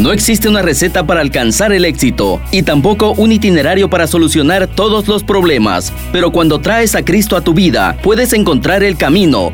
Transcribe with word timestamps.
No 0.00 0.12
existe 0.12 0.48
una 0.48 0.62
receta 0.62 1.04
para 1.04 1.20
alcanzar 1.20 1.74
el 1.74 1.84
éxito 1.84 2.40
y 2.50 2.62
tampoco 2.62 3.12
un 3.12 3.32
itinerario 3.32 3.90
para 3.90 4.06
solucionar 4.06 4.66
todos 4.66 5.06
los 5.06 5.22
problemas, 5.22 5.92
pero 6.10 6.32
cuando 6.32 6.58
traes 6.58 6.94
a 6.94 7.04
Cristo 7.04 7.36
a 7.36 7.42
tu 7.42 7.52
vida, 7.52 7.98
puedes 8.02 8.32
encontrar 8.32 8.82
el 8.82 8.96
camino 8.96 9.52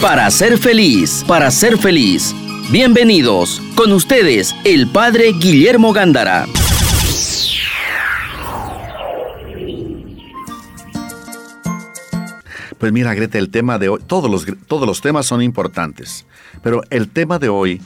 para 0.00 0.30
ser 0.30 0.56
feliz, 0.56 1.26
para 1.28 1.50
ser 1.50 1.76
feliz. 1.76 2.34
Bienvenidos, 2.70 3.60
con 3.74 3.92
ustedes, 3.92 4.56
el 4.64 4.88
Padre 4.88 5.34
Guillermo 5.38 5.92
Gándara. 5.92 6.46
Pues 12.78 12.92
mira, 12.92 13.12
Greta, 13.12 13.36
el 13.36 13.50
tema 13.50 13.78
de 13.78 13.90
hoy, 13.90 14.00
todos 14.06 14.30
los, 14.30 14.46
todos 14.66 14.86
los 14.86 15.02
temas 15.02 15.26
son 15.26 15.42
importantes, 15.42 16.24
pero 16.62 16.80
el 16.88 17.10
tema 17.10 17.38
de 17.38 17.50
hoy 17.50 17.82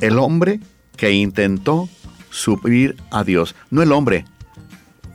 el 0.00 0.18
hombre 0.18 0.60
que 0.96 1.12
intentó 1.12 1.88
suplir 2.30 2.96
a 3.10 3.24
Dios. 3.24 3.54
No 3.70 3.82
el 3.82 3.92
hombre, 3.92 4.24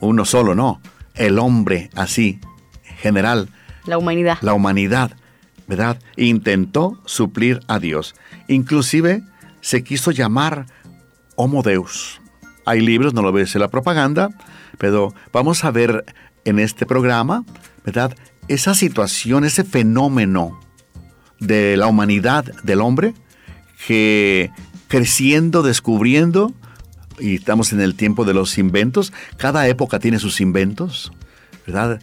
uno 0.00 0.24
solo, 0.24 0.54
no. 0.54 0.80
El 1.14 1.38
hombre 1.38 1.90
así, 1.94 2.40
general. 2.82 3.48
La 3.86 3.98
humanidad. 3.98 4.38
La 4.40 4.54
humanidad, 4.54 5.16
¿verdad? 5.66 5.98
Intentó 6.16 7.00
suplir 7.04 7.60
a 7.68 7.78
Dios. 7.78 8.14
Inclusive 8.48 9.22
se 9.60 9.84
quiso 9.84 10.10
llamar 10.10 10.66
Homo 11.36 11.62
Deus. 11.62 12.20
Hay 12.66 12.80
libros, 12.80 13.14
no 13.14 13.22
lo 13.22 13.32
ves 13.32 13.54
en 13.54 13.60
la 13.60 13.68
propaganda, 13.68 14.30
pero 14.78 15.14
vamos 15.32 15.64
a 15.64 15.70
ver 15.70 16.04
en 16.44 16.58
este 16.58 16.86
programa, 16.86 17.44
¿verdad? 17.84 18.16
Esa 18.48 18.74
situación, 18.74 19.44
ese 19.44 19.64
fenómeno 19.64 20.60
de 21.40 21.76
la 21.76 21.86
humanidad 21.86 22.44
del 22.62 22.80
hombre 22.80 23.14
que 23.86 24.50
creciendo, 24.88 25.62
descubriendo, 25.62 26.52
y 27.18 27.36
estamos 27.36 27.72
en 27.72 27.80
el 27.80 27.94
tiempo 27.94 28.24
de 28.24 28.34
los 28.34 28.58
inventos, 28.58 29.12
cada 29.36 29.68
época 29.68 29.98
tiene 29.98 30.18
sus 30.18 30.40
inventos, 30.40 31.12
¿verdad? 31.66 32.00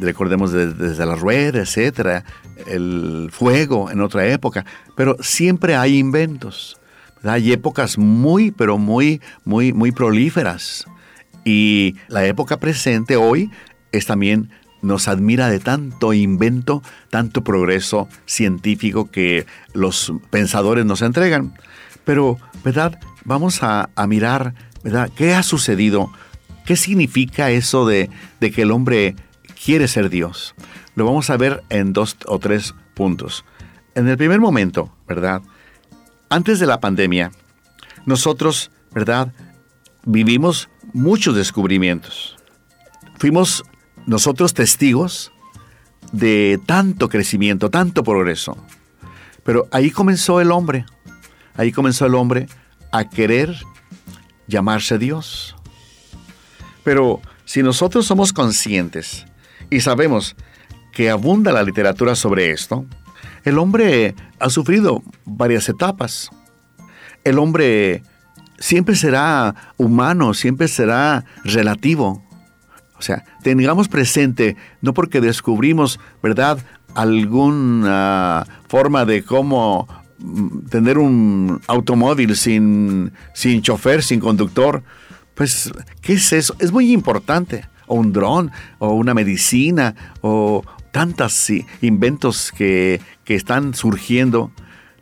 Recordemos 0.00 0.52
desde 0.52 1.06
la 1.06 1.14
rueda, 1.14 1.60
etcétera, 1.60 2.24
el 2.66 3.28
fuego 3.30 3.90
en 3.90 4.00
otra 4.00 4.26
época, 4.26 4.64
pero 4.96 5.16
siempre 5.20 5.76
hay 5.76 5.98
inventos. 5.98 6.78
Hay 7.22 7.52
épocas 7.52 7.98
muy, 7.98 8.50
pero 8.50 8.78
muy, 8.78 9.20
muy, 9.44 9.72
muy 9.72 9.92
prolíferas. 9.92 10.86
Y 11.44 11.94
la 12.08 12.24
época 12.26 12.58
presente 12.58 13.16
hoy 13.16 13.50
es 13.92 14.06
también 14.06 14.50
nos 14.80 15.06
admira 15.06 15.48
de 15.48 15.60
tanto 15.60 16.12
invento, 16.12 16.82
tanto 17.10 17.44
progreso 17.44 18.08
científico 18.26 19.10
que 19.10 19.46
los 19.72 20.12
pensadores 20.30 20.84
nos 20.84 21.02
entregan. 21.02 21.54
Pero, 22.04 22.38
¿verdad? 22.64 22.98
Vamos 23.24 23.62
a, 23.62 23.88
mirar, 24.06 24.54
¿verdad? 24.82 25.10
¿Qué 25.14 25.34
ha 25.34 25.42
sucedido? 25.42 26.10
¿Qué 26.66 26.76
significa 26.76 27.50
eso 27.50 27.86
de, 27.86 28.10
de 28.40 28.50
que 28.50 28.62
el 28.62 28.70
hombre 28.70 29.16
quiere 29.64 29.88
ser 29.88 30.10
Dios? 30.10 30.54
Lo 30.94 31.04
vamos 31.04 31.30
a 31.30 31.36
ver 31.36 31.62
en 31.70 31.92
dos 31.92 32.16
o 32.26 32.38
tres 32.38 32.74
puntos. 32.94 33.44
En 33.94 34.08
el 34.08 34.16
primer 34.16 34.40
momento, 34.40 34.94
¿verdad? 35.06 35.42
Antes 36.28 36.58
de 36.58 36.66
la 36.66 36.80
pandemia, 36.80 37.30
nosotros, 38.06 38.70
¿verdad? 38.92 39.32
Vivimos 40.04 40.68
muchos 40.92 41.36
descubrimientos. 41.36 42.36
Fuimos 43.18 43.64
nosotros 44.06 44.54
testigos 44.54 45.32
de 46.12 46.60
tanto 46.66 47.08
crecimiento, 47.08 47.70
tanto 47.70 48.02
progreso. 48.02 48.56
Pero 49.44 49.68
ahí 49.70 49.90
comenzó 49.90 50.40
el 50.40 50.52
hombre, 50.52 50.84
Ahí 51.56 51.72
comenzó 51.72 52.06
el 52.06 52.14
hombre 52.14 52.46
a 52.90 53.08
querer 53.08 53.56
llamarse 54.46 54.98
Dios. 54.98 55.56
Pero 56.84 57.20
si 57.44 57.62
nosotros 57.62 58.06
somos 58.06 58.32
conscientes 58.32 59.26
y 59.70 59.80
sabemos 59.80 60.36
que 60.92 61.10
abunda 61.10 61.52
la 61.52 61.62
literatura 61.62 62.14
sobre 62.14 62.50
esto, 62.50 62.84
el 63.44 63.58
hombre 63.58 64.14
ha 64.38 64.50
sufrido 64.50 65.02
varias 65.24 65.68
etapas. 65.68 66.30
El 67.24 67.38
hombre 67.38 68.02
siempre 68.58 68.94
será 68.94 69.54
humano, 69.76 70.34
siempre 70.34 70.68
será 70.68 71.24
relativo. 71.44 72.22
O 72.98 73.02
sea, 73.02 73.24
tengamos 73.42 73.88
presente, 73.88 74.56
no 74.80 74.94
porque 74.94 75.20
descubrimos, 75.20 75.98
¿verdad?, 76.22 76.58
alguna 76.94 78.46
forma 78.68 79.04
de 79.04 79.24
cómo 79.24 79.88
tener 80.70 80.98
un 80.98 81.60
automóvil 81.66 82.36
sin, 82.36 83.12
sin 83.34 83.62
chofer, 83.62 84.02
sin 84.02 84.20
conductor, 84.20 84.82
pues, 85.34 85.72
¿qué 86.00 86.14
es 86.14 86.32
eso? 86.32 86.54
Es 86.58 86.72
muy 86.72 86.92
importante. 86.92 87.66
O 87.86 87.96
un 87.96 88.12
dron, 88.12 88.50
o 88.78 88.92
una 88.92 89.12
medicina, 89.12 89.94
o 90.20 90.62
tantos 90.92 91.48
inventos 91.80 92.52
que, 92.52 93.00
que 93.24 93.34
están 93.34 93.74
surgiendo. 93.74 94.52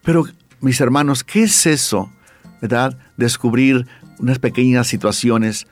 Pero, 0.02 0.24
mis 0.60 0.80
hermanos, 0.80 1.22
¿qué 1.22 1.42
es 1.42 1.66
eso? 1.66 2.10
¿Verdad? 2.60 2.98
Descubrir 3.16 3.86
unas 4.18 4.38
pequeñas 4.38 4.86
situaciones 4.86 5.66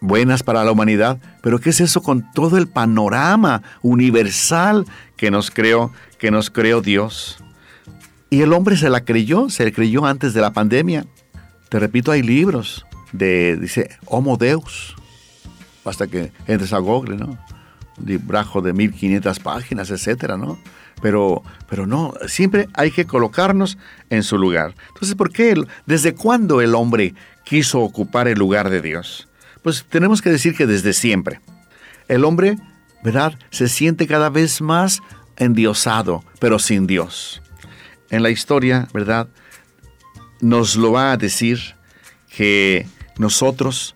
buenas 0.00 0.42
para 0.42 0.64
la 0.64 0.72
humanidad, 0.72 1.18
pero 1.42 1.58
¿qué 1.58 1.70
es 1.70 1.80
eso 1.80 2.02
con 2.02 2.30
todo 2.32 2.58
el 2.58 2.68
panorama 2.68 3.62
universal 3.82 4.84
que 5.16 5.30
nos 5.30 5.50
creó, 5.50 5.92
que 6.18 6.30
nos 6.30 6.50
creó 6.50 6.82
Dios? 6.82 7.38
Y 8.34 8.42
el 8.42 8.52
hombre 8.52 8.76
se 8.76 8.90
la 8.90 9.04
creyó, 9.04 9.48
se 9.48 9.64
la 9.64 9.70
creyó 9.70 10.06
antes 10.06 10.34
de 10.34 10.40
la 10.40 10.52
pandemia. 10.52 11.06
Te 11.68 11.78
repito, 11.78 12.10
hay 12.10 12.20
libros 12.20 12.84
de, 13.12 13.56
dice, 13.56 13.90
Homo 14.06 14.36
Deus. 14.36 14.96
Basta 15.84 16.08
que 16.08 16.32
entres 16.48 16.72
a 16.72 16.78
Google, 16.78 17.16
¿no? 17.16 17.38
Librajo 18.04 18.60
de 18.60 18.72
1500 18.72 19.38
páginas, 19.38 19.88
etcétera, 19.92 20.36
¿no? 20.36 20.58
Pero, 21.00 21.44
pero 21.70 21.86
no, 21.86 22.12
siempre 22.26 22.66
hay 22.74 22.90
que 22.90 23.04
colocarnos 23.04 23.78
en 24.10 24.24
su 24.24 24.36
lugar. 24.36 24.74
Entonces, 24.88 25.14
¿por 25.14 25.30
qué? 25.30 25.54
¿Desde 25.86 26.16
cuándo 26.16 26.60
el 26.60 26.74
hombre 26.74 27.14
quiso 27.44 27.82
ocupar 27.82 28.26
el 28.26 28.40
lugar 28.40 28.68
de 28.68 28.82
Dios? 28.82 29.28
Pues 29.62 29.86
tenemos 29.88 30.20
que 30.20 30.30
decir 30.30 30.56
que 30.56 30.66
desde 30.66 30.92
siempre. 30.92 31.38
El 32.08 32.24
hombre, 32.24 32.58
¿verdad? 33.04 33.38
Se 33.50 33.68
siente 33.68 34.08
cada 34.08 34.28
vez 34.28 34.60
más 34.60 35.02
endiosado, 35.36 36.24
pero 36.40 36.58
sin 36.58 36.88
Dios 36.88 37.40
en 38.10 38.22
la 38.22 38.30
historia, 38.30 38.88
¿verdad? 38.92 39.28
Nos 40.40 40.76
lo 40.76 40.92
va 40.92 41.12
a 41.12 41.16
decir 41.16 41.60
que 42.34 42.86
nosotros 43.18 43.94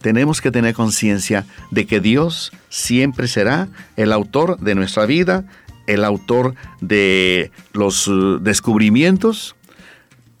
tenemos 0.00 0.40
que 0.40 0.50
tener 0.50 0.74
conciencia 0.74 1.46
de 1.70 1.86
que 1.86 2.00
Dios 2.00 2.52
siempre 2.68 3.28
será 3.28 3.68
el 3.96 4.12
autor 4.12 4.58
de 4.60 4.74
nuestra 4.74 5.06
vida, 5.06 5.44
el 5.86 6.04
autor 6.04 6.54
de 6.80 7.50
los 7.72 8.08
uh, 8.08 8.38
descubrimientos, 8.40 9.56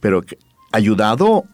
pero 0.00 0.24
ayudado 0.72 1.44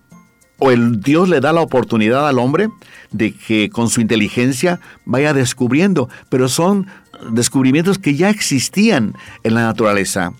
o 0.58 0.70
el 0.70 1.00
Dios 1.00 1.28
le 1.28 1.40
da 1.40 1.52
la 1.52 1.60
oportunidad 1.60 2.28
al 2.28 2.38
hombre 2.38 2.68
de 3.10 3.34
que 3.34 3.68
con 3.70 3.90
su 3.90 4.00
inteligencia 4.00 4.80
vaya 5.04 5.32
descubriendo, 5.32 6.08
pero 6.28 6.48
son 6.48 6.86
descubrimientos 7.30 7.98
que 7.98 8.14
ya 8.14 8.30
existían 8.30 9.14
en 9.42 9.54
la 9.54 9.62
naturaleza 9.62 10.32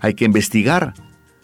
hay 0.00 0.14
que 0.14 0.24
investigar. 0.24 0.94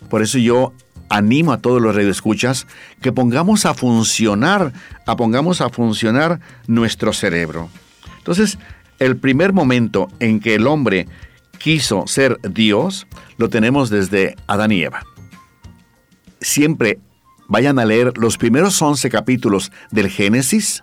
Por 0.09 0.23
eso 0.23 0.39
yo 0.39 0.73
animo 1.09 1.53
a 1.53 1.59
todos 1.59 1.81
los 1.81 1.95
radioescuchas 1.95 2.67
que 3.01 3.13
pongamos 3.13 3.67
a 3.67 3.75
funcionar, 3.75 4.73
a 5.07 5.17
pongamos 5.17 5.61
a 5.61 5.69
funcionar 5.69 6.41
nuestro 6.67 7.13
cerebro. 7.13 7.69
Entonces, 8.19 8.59
el 8.99 9.17
primer 9.17 9.53
momento 9.53 10.09
en 10.21 10.41
que 10.41 10.55
el 10.55 10.67
hombre 10.67 11.07
quiso 11.59 12.07
ser 12.07 12.39
Dios, 12.43 13.07
lo 13.37 13.49
tenemos 13.49 13.91
desde 13.91 14.37
Adán 14.47 14.73
y 14.73 14.83
Eva. 14.83 15.03
Siempre 16.41 16.99
vayan 17.49 17.79
a 17.79 17.85
leer 17.85 18.13
los 18.17 18.37
primeros 18.37 18.81
11 18.81 19.09
capítulos 19.11 19.73
del 19.91 20.09
Génesis, 20.09 20.83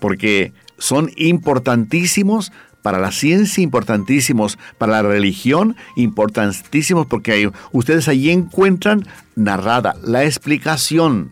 porque 0.00 0.52
son 0.78 1.10
importantísimos 1.16 2.52
para 2.88 3.00
la 3.00 3.12
ciencia 3.12 3.62
importantísimos, 3.62 4.58
para 4.78 4.92
la 4.92 5.02
religión 5.02 5.76
importantísimos, 5.94 7.06
porque 7.06 7.52
ustedes 7.70 8.08
allí 8.08 8.30
encuentran 8.30 9.06
narrada 9.36 9.94
la 10.02 10.24
explicación 10.24 11.30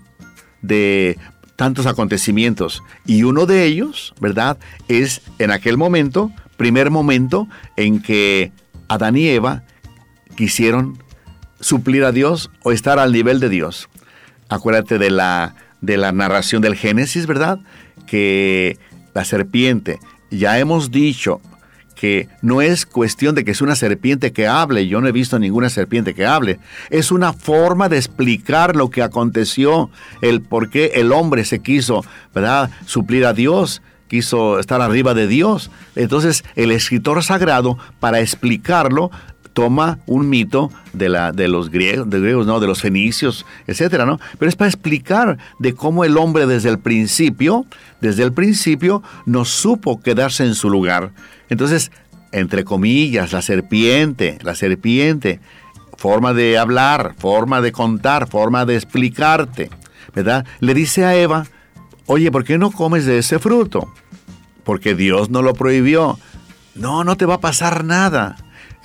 de 0.61 1.17
tantos 1.57 1.87
acontecimientos. 1.87 2.83
Y 3.07 3.23
uno 3.23 3.47
de 3.47 3.65
ellos, 3.65 4.13
¿verdad? 4.21 4.59
Es 4.89 5.23
en 5.39 5.51
aquel 5.51 5.79
momento, 5.79 6.31
primer 6.59 6.91
momento, 6.91 7.49
en 7.79 8.03
que 8.03 8.53
Adán 8.89 9.17
y 9.17 9.27
Eva 9.27 9.63
quisieron 10.37 11.03
suplir 11.59 12.05
a 12.05 12.13
Dios 12.13 12.51
o 12.65 12.73
estar 12.73 12.99
al 12.99 13.13
nivel 13.13 13.41
de 13.41 13.49
Dios. 13.49 13.89
Acuérdate 14.51 14.99
de 14.99 15.09
la, 15.09 15.55
de 15.81 15.97
la 15.97 16.13
narración 16.13 16.61
del 16.61 16.75
Génesis, 16.75 17.27
¿verdad? 17.27 17.61
Que 18.07 18.79
la 19.15 19.25
serpiente 19.25 19.99
ya 20.37 20.59
hemos 20.59 20.91
dicho 20.91 21.41
que 21.97 22.29
no 22.43 22.61
es 22.61 22.87
cuestión 22.87 23.35
de 23.35 23.45
que 23.45 23.51
es 23.51 23.63
una 23.63 23.75
serpiente 23.75 24.33
que 24.33 24.47
hable, 24.47 24.87
yo 24.87 25.01
no 25.01 25.09
he 25.09 25.13
visto 25.13 25.39
ninguna 25.39 25.71
serpiente 25.71 26.15
que 26.15 26.27
hable, 26.27 26.61
es 26.91 27.11
una 27.11 27.33
forma 27.33 27.89
de 27.89 27.97
explicar 27.97 28.77
lo 28.77 28.91
que 28.91 29.03
aconteció, 29.03 29.91
el 30.21 30.43
por 30.43 30.69
qué 30.71 30.93
el 30.97 31.11
hombre 31.11 31.45
se 31.45 31.61
quiso, 31.61 32.05
¿verdad?, 32.35 32.71
suplir 32.85 33.25
a 33.25 33.33
Dios, 33.33 33.83
quiso 34.09 34.59
estar 34.59 34.81
arriba 34.81 35.15
de 35.15 35.27
Dios. 35.27 35.71
Entonces, 35.95 36.45
el 36.55 36.71
escritor 36.71 37.23
sagrado, 37.25 37.79
para 37.99 38.21
explicarlo, 38.21 39.11
toma 39.57 40.01
un 40.05 40.29
mito 40.29 40.71
de, 40.93 41.09
la, 41.09 41.33
de 41.33 41.49
los 41.49 41.71
griegos, 41.71 42.11
de 42.11 42.21
griegos, 42.21 42.47
¿no? 42.47 42.61
de 42.61 42.67
los 42.67 42.83
fenicios, 42.83 43.47
etcétera, 43.67 44.05
¿no? 44.05 44.21
Pero 44.39 44.51
es 44.51 44.55
para 44.55 44.69
explicar 44.69 45.39
de 45.59 45.75
cómo 45.75 46.05
el 46.05 46.19
hombre 46.19 46.45
desde 46.47 46.69
el 46.69 46.79
principio, 46.79 47.65
desde 48.03 48.23
el 48.23 48.35
principio, 48.35 49.03
no 49.25 49.47
supo 49.47 50.03
quedarse 50.03 50.45
en 50.45 50.55
su 50.55 50.69
lugar. 50.69 51.13
Entonces, 51.49 51.91
entre 52.33 52.65
comillas, 52.65 53.33
la 53.33 53.41
serpiente, 53.41 54.37
la 54.43 54.55
serpiente, 54.55 55.41
forma 55.97 56.35
de 56.35 56.59
hablar, 56.59 57.15
forma 57.17 57.63
de 57.63 57.73
contar, 57.73 58.29
forma 58.29 58.67
de 58.67 58.75
explicarte, 58.75 59.71
¿verdad? 60.15 60.45
Le 60.61 60.75
dice 60.75 61.07
a 61.07 61.17
Eva, 61.17 61.47
oye, 62.05 62.31
¿por 62.31 62.45
qué 62.45 62.59
no 62.59 62.73
comes 62.73 63.07
de 63.07 63.17
ese 63.17 63.39
fruto? 63.39 63.91
Porque 64.65 64.95
Dios 64.95 65.31
no 65.31 65.41
lo 65.41 65.55
prohibió. 65.55 66.19
No, 66.75 67.05
no 67.05 67.17
te 67.17 67.25
va 67.25 67.37
a 67.37 67.41
pasar 67.41 67.85
nada. 67.85 68.37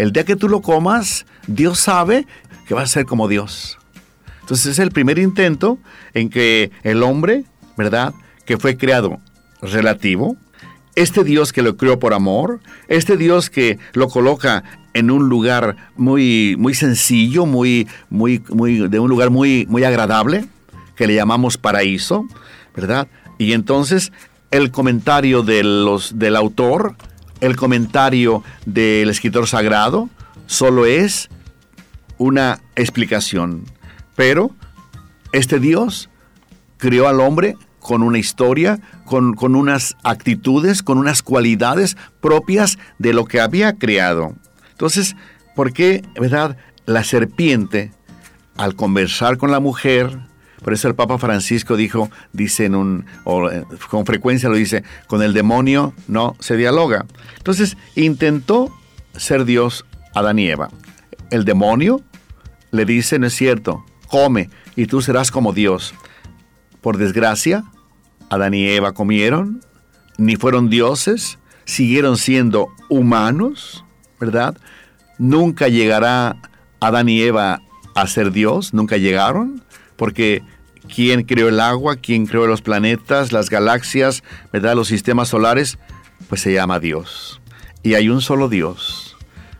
El 0.02 0.12
día 0.12 0.26
que 0.26 0.36
tú 0.36 0.50
lo 0.50 0.64
comas, 0.64 1.28
Dios 1.46 1.78
sabe 1.78 2.26
que 2.68 2.74
vas 2.74 2.86
a 2.86 2.94
ser 2.94 3.06
como 3.06 3.28
Dios. 3.28 3.78
Entonces 4.40 4.66
es 4.66 4.80
el 4.80 4.90
primer 4.90 5.20
intento 5.20 5.78
en 6.16 6.32
que 6.32 6.72
el 6.82 7.04
hombre, 7.04 7.44
¿verdad? 7.78 8.12
Que 8.44 8.58
fue 8.58 8.78
creado 8.78 9.20
relativo, 9.62 10.38
este 10.96 11.24
Dios 11.24 11.54
que 11.54 11.62
lo 11.62 11.78
creó 11.78 12.00
por 12.00 12.16
amor, 12.16 12.62
este 12.88 13.16
Dios 13.16 13.52
que 13.52 13.78
lo 13.94 14.08
coloca 14.08 14.64
en 14.96 15.12
un 15.12 15.30
lugar 15.30 15.76
muy, 15.98 16.56
muy 16.58 16.74
sencillo, 16.74 17.46
muy, 17.46 17.88
muy, 18.10 18.42
muy, 18.50 18.90
de 18.90 19.00
un 19.00 19.08
lugar 19.08 19.30
muy, 19.30 19.68
muy 19.70 19.84
agradable, 19.84 20.46
que 20.96 21.06
le 21.06 21.14
llamamos 21.14 21.60
paraíso, 21.60 22.26
¿verdad? 22.76 23.08
Y 23.38 23.54
entonces 23.54 24.12
el 24.50 24.72
comentario 24.72 25.44
de 25.44 25.64
los, 25.64 26.18
del 26.18 26.38
autor 26.38 26.96
el 27.42 27.56
comentario 27.56 28.44
del 28.66 29.10
escritor 29.10 29.48
sagrado 29.48 30.10
solo 30.46 30.86
es 30.86 31.30
una 32.18 32.62
explicación. 32.76 33.66
Pero 34.16 34.52
este 35.34 35.60
Dios 35.60 36.10
creó 36.78 37.08
al 37.08 37.20
hombre 37.20 37.58
con 37.80 38.04
una 38.04 38.20
historia, 38.20 38.80
con, 39.06 39.34
con, 39.34 39.56
unas 39.56 39.98
actitudes, 40.04 40.84
con 40.84 40.98
unas 40.98 41.24
cualidades 41.24 41.98
propias 42.22 42.78
de 43.00 43.14
lo 43.14 43.26
que 43.26 43.42
había 43.42 43.74
creado. 43.74 44.36
Entonces, 44.72 45.16
¿por 45.56 45.74
qué, 45.74 46.04
verdad, 46.20 46.58
la 46.86 47.04
serpiente, 47.04 47.92
al 48.56 48.76
conversar 48.76 49.38
con 49.38 49.52
la 49.52 49.60
mujer, 49.60 50.20
por 50.64 50.74
eso 50.74 50.88
el 50.88 50.96
Papa 50.96 51.18
Francisco 51.18 51.76
dijo, 51.76 52.10
dice 52.34 52.66
en 52.66 52.76
un, 52.76 53.06
o 53.24 53.50
eh, 53.50 53.66
con 53.90 54.06
frecuencia 54.06 54.48
lo 54.48 54.56
dice, 54.56 54.84
con 55.08 55.24
el 55.24 55.34
demonio 55.34 55.94
no 56.08 56.36
se 56.40 56.56
dialoga. 56.56 57.06
Entonces 57.38 57.78
intentó 57.96 58.72
ser 59.14 59.46
Dios 59.46 59.86
Adán 60.14 60.38
y 60.40 60.50
Eva. 60.50 60.70
El 61.32 61.46
demonio 61.46 62.02
le 62.72 62.86
dice, 62.86 63.18
no 63.18 63.28
es 63.28 63.34
cierto, 63.34 63.84
come 64.08 64.50
y 64.76 64.86
tú 64.86 65.02
serás 65.02 65.32
como 65.32 65.52
Dios. 65.52 65.96
Por 66.82 66.98
desgracia, 66.98 67.64
Adán 68.30 68.54
y 68.54 68.68
Eva 68.68 68.94
comieron, 68.94 69.62
ni 70.18 70.36
fueron 70.36 70.70
dioses, 70.70 71.40
siguieron 71.66 72.18
siendo 72.18 72.68
humanos, 72.88 73.84
¿verdad? 74.20 74.56
Nunca 75.18 75.70
llegará 75.70 76.38
Adán 76.80 77.10
y 77.10 77.22
Eva 77.22 77.62
a 77.96 78.08
ser 78.08 78.32
Dios, 78.32 78.74
nunca 78.74 78.98
llegaron 78.98 79.64
porque 80.02 80.42
¿quién 80.94 81.24
creó 81.24 81.50
el 81.50 81.60
agua? 81.60 81.96
¿Quién 81.96 82.26
creó 82.26 82.48
los 82.48 82.62
planetas, 82.62 83.32
las 83.32 83.50
galaxias, 83.50 84.24
¿verdad? 84.52 84.76
los 84.76 84.88
sistemas 84.88 85.30
solares? 85.30 85.78
Pues 86.30 86.42
se 86.42 86.54
llama 86.54 86.80
Dios. 86.80 87.42
Y 87.84 87.96
hay 87.96 88.10
un 88.10 88.22
solo 88.22 88.50
Dios. 88.50 89.18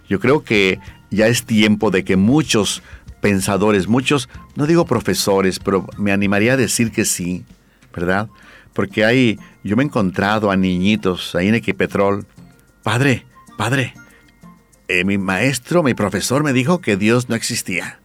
Yo 0.08 0.20
creo 0.20 0.44
que 0.44 0.80
ya 1.10 1.28
es 1.28 1.46
tiempo 1.46 1.90
de 1.90 2.04
que 2.04 2.18
muchos 2.18 2.84
pensadores, 3.22 3.88
muchos, 3.88 4.30
no 4.56 4.68
digo 4.68 4.86
profesores, 4.86 5.60
pero 5.60 5.88
me 5.98 6.12
animaría 6.12 6.54
a 6.54 6.58
decir 6.58 6.92
que 6.92 7.06
sí, 7.06 7.46
¿verdad? 7.94 8.30
Porque 8.74 9.06
hay, 9.06 9.40
yo 9.64 9.76
me 9.76 9.84
he 9.84 9.86
encontrado 9.86 10.52
a 10.52 10.58
niñitos 10.58 11.36
ahí 11.36 11.48
en 11.48 11.56
Equipetrol. 11.56 12.26
Padre, 12.84 13.26
padre, 13.58 13.94
eh, 14.88 15.06
mi 15.06 15.18
maestro, 15.18 15.84
mi 15.84 15.94
profesor 15.94 16.44
me 16.44 16.54
dijo 16.54 16.82
que 16.82 16.98
Dios 16.98 17.30
no 17.30 17.36
existía. 17.36 18.01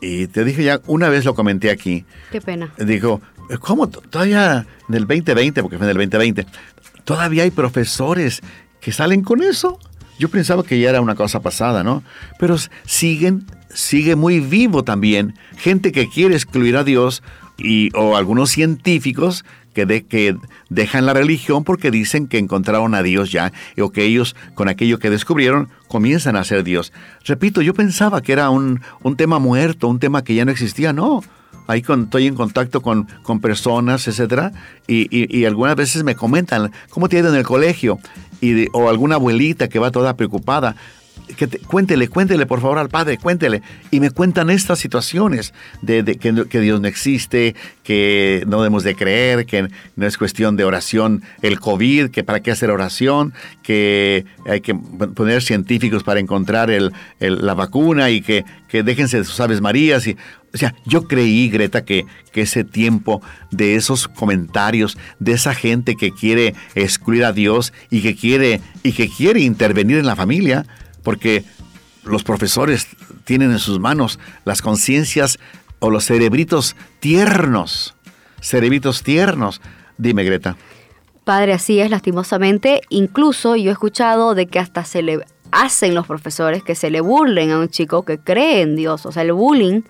Y 0.00 0.28
te 0.28 0.44
dije 0.44 0.62
ya, 0.62 0.80
una 0.86 1.08
vez 1.08 1.24
lo 1.24 1.34
comenté 1.34 1.70
aquí. 1.70 2.04
Qué 2.30 2.40
pena. 2.40 2.72
Dijo, 2.78 3.20
¿cómo 3.60 3.88
todavía 3.88 4.66
en 4.88 4.94
el 4.94 5.06
2020, 5.06 5.62
porque 5.62 5.78
fue 5.78 5.86
en 5.86 5.90
el 5.90 5.96
2020, 5.96 6.46
todavía 7.04 7.42
hay 7.42 7.50
profesores 7.50 8.40
que 8.80 8.92
salen 8.92 9.22
con 9.22 9.42
eso? 9.42 9.78
Yo 10.18 10.28
pensaba 10.28 10.62
que 10.62 10.78
ya 10.80 10.90
era 10.90 11.00
una 11.00 11.14
cosa 11.14 11.40
pasada, 11.40 11.84
¿no? 11.84 12.02
Pero 12.38 12.56
siguen, 12.84 13.46
sigue 13.72 14.16
muy 14.16 14.40
vivo 14.40 14.82
también 14.82 15.34
gente 15.56 15.92
que 15.92 16.08
quiere 16.08 16.34
excluir 16.34 16.76
a 16.76 16.84
Dios 16.84 17.22
y, 17.56 17.90
o 17.96 18.16
algunos 18.16 18.50
científicos 18.50 19.44
que, 19.78 19.86
de, 19.86 20.04
que 20.04 20.36
dejan 20.70 21.06
la 21.06 21.14
religión 21.14 21.62
porque 21.62 21.92
dicen 21.92 22.26
que 22.26 22.38
encontraron 22.38 22.96
a 22.96 23.02
Dios 23.04 23.30
ya, 23.30 23.52
o 23.80 23.90
que 23.90 24.02
ellos 24.02 24.34
con 24.54 24.68
aquello 24.68 24.98
que 24.98 25.08
descubrieron 25.08 25.68
comienzan 25.86 26.34
a 26.34 26.42
ser 26.42 26.64
Dios. 26.64 26.92
Repito, 27.24 27.62
yo 27.62 27.74
pensaba 27.74 28.20
que 28.20 28.32
era 28.32 28.50
un, 28.50 28.80
un 29.04 29.16
tema 29.16 29.38
muerto, 29.38 29.86
un 29.86 30.00
tema 30.00 30.24
que 30.24 30.34
ya 30.34 30.44
no 30.44 30.50
existía, 30.50 30.92
no. 30.92 31.22
Ahí 31.68 31.82
con, 31.82 32.04
estoy 32.04 32.26
en 32.26 32.34
contacto 32.34 32.80
con, 32.80 33.06
con 33.22 33.40
personas, 33.40 34.08
etcétera, 34.08 34.52
y, 34.88 35.06
y, 35.10 35.44
algunas 35.44 35.76
veces 35.76 36.02
me 36.02 36.16
comentan 36.16 36.72
cómo 36.90 37.08
te 37.08 37.16
ha 37.16 37.20
ido 37.20 37.28
en 37.28 37.36
el 37.36 37.44
colegio, 37.44 38.00
y, 38.40 38.66
o 38.72 38.88
alguna 38.88 39.14
abuelita 39.14 39.68
que 39.68 39.78
va 39.78 39.92
toda 39.92 40.16
preocupada 40.16 40.74
cuéntele, 41.66 42.08
cuéntele 42.08 42.46
por 42.46 42.60
favor 42.60 42.78
al 42.78 42.88
Padre, 42.88 43.18
cuéntele. 43.18 43.62
Y 43.90 44.00
me 44.00 44.10
cuentan 44.10 44.50
estas 44.50 44.78
situaciones 44.78 45.54
de, 45.82 46.04
que, 46.16 46.60
Dios 46.60 46.80
no 46.80 46.88
existe, 46.88 47.54
que 47.82 48.44
no 48.46 48.58
debemos 48.58 48.84
de 48.84 48.94
creer, 48.94 49.46
que 49.46 49.68
no 49.96 50.06
es 50.06 50.16
cuestión 50.16 50.56
de 50.56 50.64
oración 50.64 51.22
el 51.42 51.60
COVID, 51.60 52.10
que 52.10 52.24
para 52.24 52.40
qué 52.40 52.50
hacer 52.50 52.70
oración, 52.70 53.32
que 53.62 54.24
hay 54.46 54.60
que 54.60 54.74
poner 54.74 55.42
científicos 55.42 56.02
para 56.02 56.20
encontrar 56.20 56.70
la 57.20 57.54
vacuna 57.54 58.10
y 58.10 58.20
que, 58.20 58.44
que 58.68 58.82
déjense 58.82 59.18
de 59.18 59.24
sus 59.24 59.38
aves 59.40 59.60
marías. 59.60 60.06
Y, 60.06 60.16
o 60.52 60.56
sea, 60.56 60.74
yo 60.86 61.06
creí, 61.06 61.50
Greta, 61.50 61.84
que, 61.84 62.06
que 62.32 62.42
ese 62.42 62.64
tiempo 62.64 63.22
de 63.50 63.76
esos 63.76 64.08
comentarios, 64.08 64.96
de 65.18 65.32
esa 65.32 65.54
gente 65.54 65.94
que 65.94 66.12
quiere 66.12 66.54
excluir 66.74 67.24
a 67.24 67.32
Dios 67.32 67.72
y 67.90 68.00
que 68.00 68.16
quiere, 68.16 68.60
y 68.82 68.92
que 68.92 69.08
quiere 69.08 69.40
intervenir 69.40 69.98
en 69.98 70.06
la 70.06 70.16
familia, 70.16 70.66
porque 71.08 71.42
los 72.04 72.22
profesores 72.22 72.86
tienen 73.24 73.50
en 73.50 73.58
sus 73.58 73.80
manos 73.80 74.18
las 74.44 74.60
conciencias 74.60 75.38
o 75.78 75.88
los 75.88 76.04
cerebritos 76.04 76.76
tiernos, 77.00 77.94
cerebritos 78.42 79.02
tiernos. 79.02 79.62
Dime, 79.96 80.22
Greta. 80.22 80.58
Padre, 81.24 81.54
así 81.54 81.80
es, 81.80 81.90
lastimosamente. 81.90 82.82
Incluso 82.90 83.56
yo 83.56 83.70
he 83.70 83.72
escuchado 83.72 84.34
de 84.34 84.48
que 84.48 84.58
hasta 84.58 84.84
se 84.84 85.00
le 85.00 85.24
hacen 85.50 85.94
los 85.94 86.06
profesores 86.06 86.62
que 86.62 86.74
se 86.74 86.90
le 86.90 87.00
burlen 87.00 87.52
a 87.52 87.58
un 87.58 87.70
chico 87.70 88.04
que 88.04 88.18
cree 88.18 88.60
en 88.60 88.76
Dios, 88.76 89.06
o 89.06 89.10
sea, 89.10 89.22
el 89.22 89.32
bullying 89.32 89.80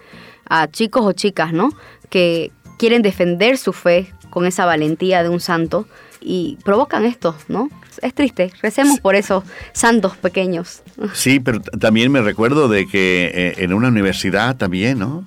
a 0.48 0.68
chicos 0.68 1.02
o 1.04 1.10
chicas, 1.10 1.52
¿no? 1.52 1.70
Que 2.10 2.52
quieren 2.78 3.02
defender 3.02 3.58
su 3.58 3.72
fe 3.72 4.14
con 4.30 4.46
esa 4.46 4.66
valentía 4.66 5.25
de 5.25 5.30
un 5.30 5.40
santo 5.40 5.88
y 6.20 6.58
provocan 6.62 7.04
esto, 7.04 7.34
¿no? 7.48 7.70
Es 8.02 8.14
triste, 8.14 8.52
recemos 8.62 9.00
por 9.00 9.14
esos 9.14 9.45
santos 9.73 10.17
pequeños. 10.17 10.83
Sí, 11.14 11.40
pero 11.40 11.61
también 11.61 12.11
me 12.12 12.21
recuerdo 12.21 12.69
de 12.69 12.87
que 12.87 13.31
eh, 13.35 13.55
en 13.59 13.73
una 13.73 13.88
universidad 13.88 14.57
también, 14.57 14.99
¿no? 14.99 15.25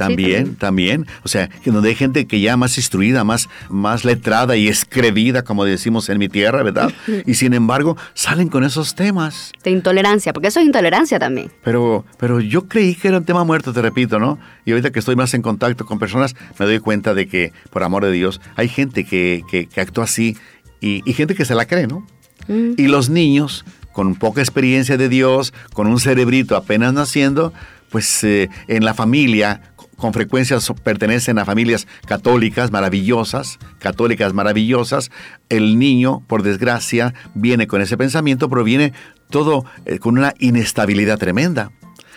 También, 0.00 0.54
también, 0.54 1.06
O 1.24 1.28
sea, 1.28 1.48
que 1.48 1.70
donde 1.70 1.90
hay 1.90 1.94
gente 1.94 2.26
que 2.26 2.40
ya 2.40 2.56
más 2.56 2.78
instruida, 2.78 3.22
más, 3.22 3.50
más 3.68 4.06
letrada 4.06 4.56
y 4.56 4.66
escrevida, 4.66 5.42
como 5.42 5.66
decimos 5.66 6.08
en 6.08 6.18
mi 6.18 6.30
tierra, 6.30 6.62
¿verdad? 6.62 6.90
Y 7.26 7.34
sin 7.34 7.52
embargo, 7.52 7.98
salen 8.14 8.48
con 8.48 8.64
esos 8.64 8.94
temas. 8.94 9.52
De 9.62 9.70
intolerancia, 9.70 10.32
porque 10.32 10.48
eso 10.48 10.58
es 10.58 10.64
intolerancia 10.64 11.18
también. 11.18 11.52
Pero, 11.62 12.06
pero 12.18 12.40
yo 12.40 12.66
creí 12.66 12.94
que 12.94 13.08
era 13.08 13.18
un 13.18 13.24
tema 13.24 13.44
muerto, 13.44 13.74
te 13.74 13.82
repito, 13.82 14.18
¿no? 14.18 14.38
Y 14.64 14.70
ahorita 14.70 14.90
que 14.90 15.00
estoy 15.00 15.16
más 15.16 15.34
en 15.34 15.42
contacto 15.42 15.84
con 15.84 15.98
personas, 15.98 16.34
me 16.58 16.64
doy 16.64 16.78
cuenta 16.78 17.12
de 17.12 17.28
que, 17.28 17.52
por 17.68 17.82
amor 17.82 18.02
de 18.06 18.12
Dios, 18.12 18.40
hay 18.56 18.68
gente 18.68 19.04
que, 19.04 19.42
que, 19.50 19.66
que 19.66 19.80
actúa 19.82 20.04
así 20.04 20.34
y, 20.80 21.08
y, 21.08 21.12
gente 21.14 21.34
que 21.34 21.44
se 21.44 21.54
la 21.54 21.66
cree, 21.66 21.86
¿no? 21.86 22.06
Mm. 22.48 22.72
Y 22.76 22.88
los 22.88 23.10
niños, 23.10 23.64
con 23.92 24.14
poca 24.14 24.40
experiencia 24.40 24.96
de 24.96 25.08
Dios, 25.08 25.52
con 25.72 25.86
un 25.86 26.00
cerebrito 26.00 26.56
apenas 26.56 26.92
naciendo, 26.92 27.52
pues 27.90 28.22
eh, 28.24 28.48
en 28.68 28.84
la 28.84 28.94
familia 28.94 29.60
con 30.00 30.14
frecuencia 30.14 30.58
pertenecen 30.82 31.38
a 31.38 31.44
familias 31.44 31.86
católicas 32.06 32.72
maravillosas, 32.72 33.58
católicas 33.78 34.32
maravillosas, 34.32 35.10
el 35.50 35.78
niño, 35.78 36.24
por 36.26 36.42
desgracia, 36.42 37.14
viene 37.34 37.66
con 37.66 37.82
ese 37.82 37.98
pensamiento, 37.98 38.48
pero 38.48 38.64
viene 38.64 38.94
todo 39.28 39.64
eh, 39.84 39.98
con 39.98 40.18
una 40.18 40.34
inestabilidad 40.38 41.18
tremenda. 41.18 41.70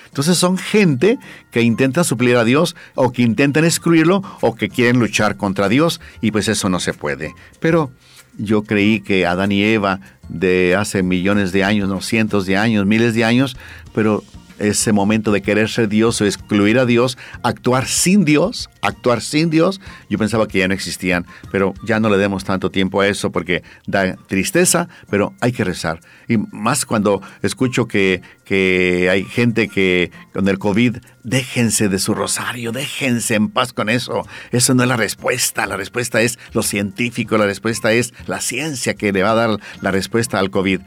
Entonces 0.07 0.37
son 0.37 0.57
gente 0.57 1.19
que 1.51 1.61
intenta 1.61 2.03
suplir 2.03 2.37
a 2.37 2.43
Dios 2.43 2.75
o 2.95 3.11
que 3.11 3.23
intentan 3.23 3.65
excluirlo 3.65 4.21
o 4.41 4.55
que 4.55 4.69
quieren 4.69 4.99
luchar 4.99 5.37
contra 5.37 5.69
Dios 5.69 5.99
y 6.21 6.31
pues 6.31 6.47
eso 6.47 6.69
no 6.69 6.79
se 6.79 6.93
puede. 6.93 7.33
Pero 7.59 7.91
yo 8.37 8.63
creí 8.63 8.99
que 8.99 9.25
Adán 9.25 9.51
y 9.51 9.63
Eva 9.63 9.99
de 10.29 10.75
hace 10.75 11.03
millones 11.03 11.51
de 11.51 11.63
años, 11.63 11.89
no 11.89 12.01
cientos 12.01 12.45
de 12.45 12.57
años, 12.57 12.85
miles 12.85 13.13
de 13.13 13.23
años, 13.25 13.57
pero 13.93 14.23
ese 14.63 14.91
momento 14.91 15.31
de 15.31 15.41
querer 15.41 15.69
ser 15.69 15.89
Dios 15.89 16.19
o 16.21 16.25
excluir 16.25 16.79
a 16.79 16.85
Dios, 16.85 17.17
actuar 17.43 17.87
sin 17.87 18.25
Dios, 18.25 18.69
actuar 18.81 19.21
sin 19.21 19.49
Dios, 19.49 19.81
yo 20.09 20.17
pensaba 20.17 20.47
que 20.47 20.59
ya 20.59 20.67
no 20.67 20.73
existían, 20.73 21.25
pero 21.51 21.73
ya 21.85 21.99
no 21.99 22.09
le 22.09 22.17
demos 22.17 22.43
tanto 22.43 22.69
tiempo 22.69 23.01
a 23.01 23.07
eso 23.07 23.31
porque 23.31 23.63
da 23.87 24.15
tristeza, 24.27 24.87
pero 25.09 25.33
hay 25.41 25.51
que 25.51 25.63
rezar. 25.63 25.99
Y 26.27 26.37
más 26.37 26.85
cuando 26.85 27.21
escucho 27.41 27.87
que, 27.87 28.21
que 28.45 29.09
hay 29.09 29.23
gente 29.23 29.67
que 29.67 30.11
con 30.33 30.47
el 30.47 30.59
COVID, 30.59 30.97
déjense 31.23 31.89
de 31.89 31.99
su 31.99 32.13
rosario, 32.13 32.71
déjense 32.71 33.35
en 33.35 33.49
paz 33.49 33.73
con 33.73 33.89
eso. 33.89 34.27
Eso 34.51 34.73
no 34.73 34.83
es 34.83 34.89
la 34.89 34.97
respuesta, 34.97 35.65
la 35.65 35.77
respuesta 35.77 36.21
es 36.21 36.39
lo 36.53 36.63
científico, 36.63 37.37
la 37.37 37.45
respuesta 37.45 37.91
es 37.91 38.13
la 38.27 38.41
ciencia 38.41 38.93
que 38.93 39.11
le 39.11 39.23
va 39.23 39.31
a 39.31 39.35
dar 39.35 39.59
la 39.81 39.91
respuesta 39.91 40.39
al 40.39 40.49
COVID. 40.49 40.81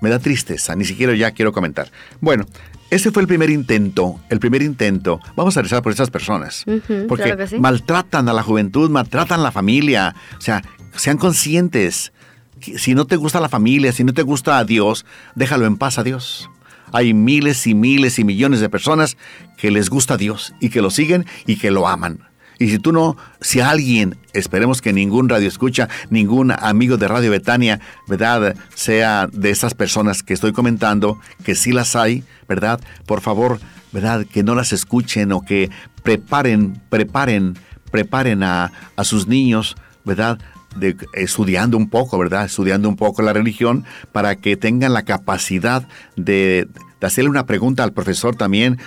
Me 0.00 0.10
da 0.10 0.18
tristeza, 0.18 0.74
ni 0.74 0.84
siquiera 0.84 1.14
ya 1.14 1.30
quiero 1.30 1.52
comentar. 1.52 1.90
Bueno, 2.20 2.44
ese 2.92 3.10
fue 3.10 3.22
el 3.22 3.26
primer 3.26 3.48
intento, 3.48 4.20
el 4.28 4.38
primer 4.38 4.60
intento. 4.60 5.18
Vamos 5.34 5.56
a 5.56 5.62
rezar 5.62 5.82
por 5.82 5.92
esas 5.92 6.10
personas. 6.10 6.66
porque 7.08 7.34
maltratan 7.58 8.28
a 8.28 8.34
la 8.34 8.42
juventud, 8.42 8.90
maltratan 8.90 9.40
a 9.40 9.42
la 9.44 9.50
familia. 9.50 10.14
O 10.36 10.40
sea, 10.42 10.62
sean 10.94 11.16
conscientes. 11.16 12.12
Si 12.60 12.94
no 12.94 13.06
te 13.06 13.16
gusta 13.16 13.40
la 13.40 13.48
familia, 13.48 13.92
si 13.92 14.04
no 14.04 14.12
te 14.12 14.20
gusta 14.20 14.58
a 14.58 14.64
Dios, 14.66 15.06
déjalo 15.34 15.64
en 15.64 15.78
paz 15.78 15.98
a 15.98 16.02
Dios. 16.02 16.50
Hay 16.92 17.14
miles 17.14 17.66
y 17.66 17.74
miles 17.74 18.18
y 18.18 18.24
millones 18.24 18.60
de 18.60 18.68
personas 18.68 19.16
que 19.56 19.70
les 19.70 19.88
gusta 19.88 20.14
a 20.14 20.18
Dios 20.18 20.52
y 20.60 20.68
que 20.68 20.82
lo 20.82 20.90
siguen 20.90 21.24
y 21.46 21.56
que 21.56 21.70
lo 21.70 21.88
aman. 21.88 22.18
Y 22.62 22.68
si 22.68 22.78
tú 22.78 22.92
no, 22.92 23.16
si 23.40 23.58
alguien, 23.58 24.16
esperemos 24.32 24.80
que 24.80 24.92
ningún 24.92 25.28
radio 25.28 25.48
escucha, 25.48 25.88
ningún 26.10 26.52
amigo 26.52 26.96
de 26.96 27.08
Radio 27.08 27.32
Betania, 27.32 27.80
¿verdad? 28.06 28.54
Sea 28.76 29.26
de 29.26 29.50
esas 29.50 29.74
personas 29.74 30.22
que 30.22 30.32
estoy 30.32 30.52
comentando, 30.52 31.18
que 31.42 31.56
sí 31.56 31.72
las 31.72 31.96
hay, 31.96 32.22
¿verdad? 32.48 32.80
Por 33.04 33.20
favor, 33.20 33.58
¿verdad? 33.90 34.24
Que 34.26 34.44
no 34.44 34.54
las 34.54 34.72
escuchen 34.72 35.32
o 35.32 35.40
que 35.40 35.70
preparen, 36.04 36.80
preparen, 36.88 37.58
preparen 37.90 38.44
a, 38.44 38.70
a 38.94 39.02
sus 39.02 39.26
niños, 39.26 39.74
¿verdad? 40.04 40.38
De, 40.76 40.96
estudiando 41.14 41.76
un 41.76 41.90
poco, 41.90 42.16
¿verdad? 42.16 42.44
Estudiando 42.44 42.88
un 42.88 42.96
poco 42.96 43.22
la 43.22 43.32
religión 43.32 43.84
para 44.12 44.36
que 44.36 44.56
tengan 44.56 44.92
la 44.92 45.02
capacidad 45.02 45.88
de, 46.14 46.68
de 47.00 47.06
hacerle 47.08 47.28
una 47.28 47.44
pregunta 47.44 47.82
al 47.82 47.92
profesor 47.92 48.36
también 48.36 48.78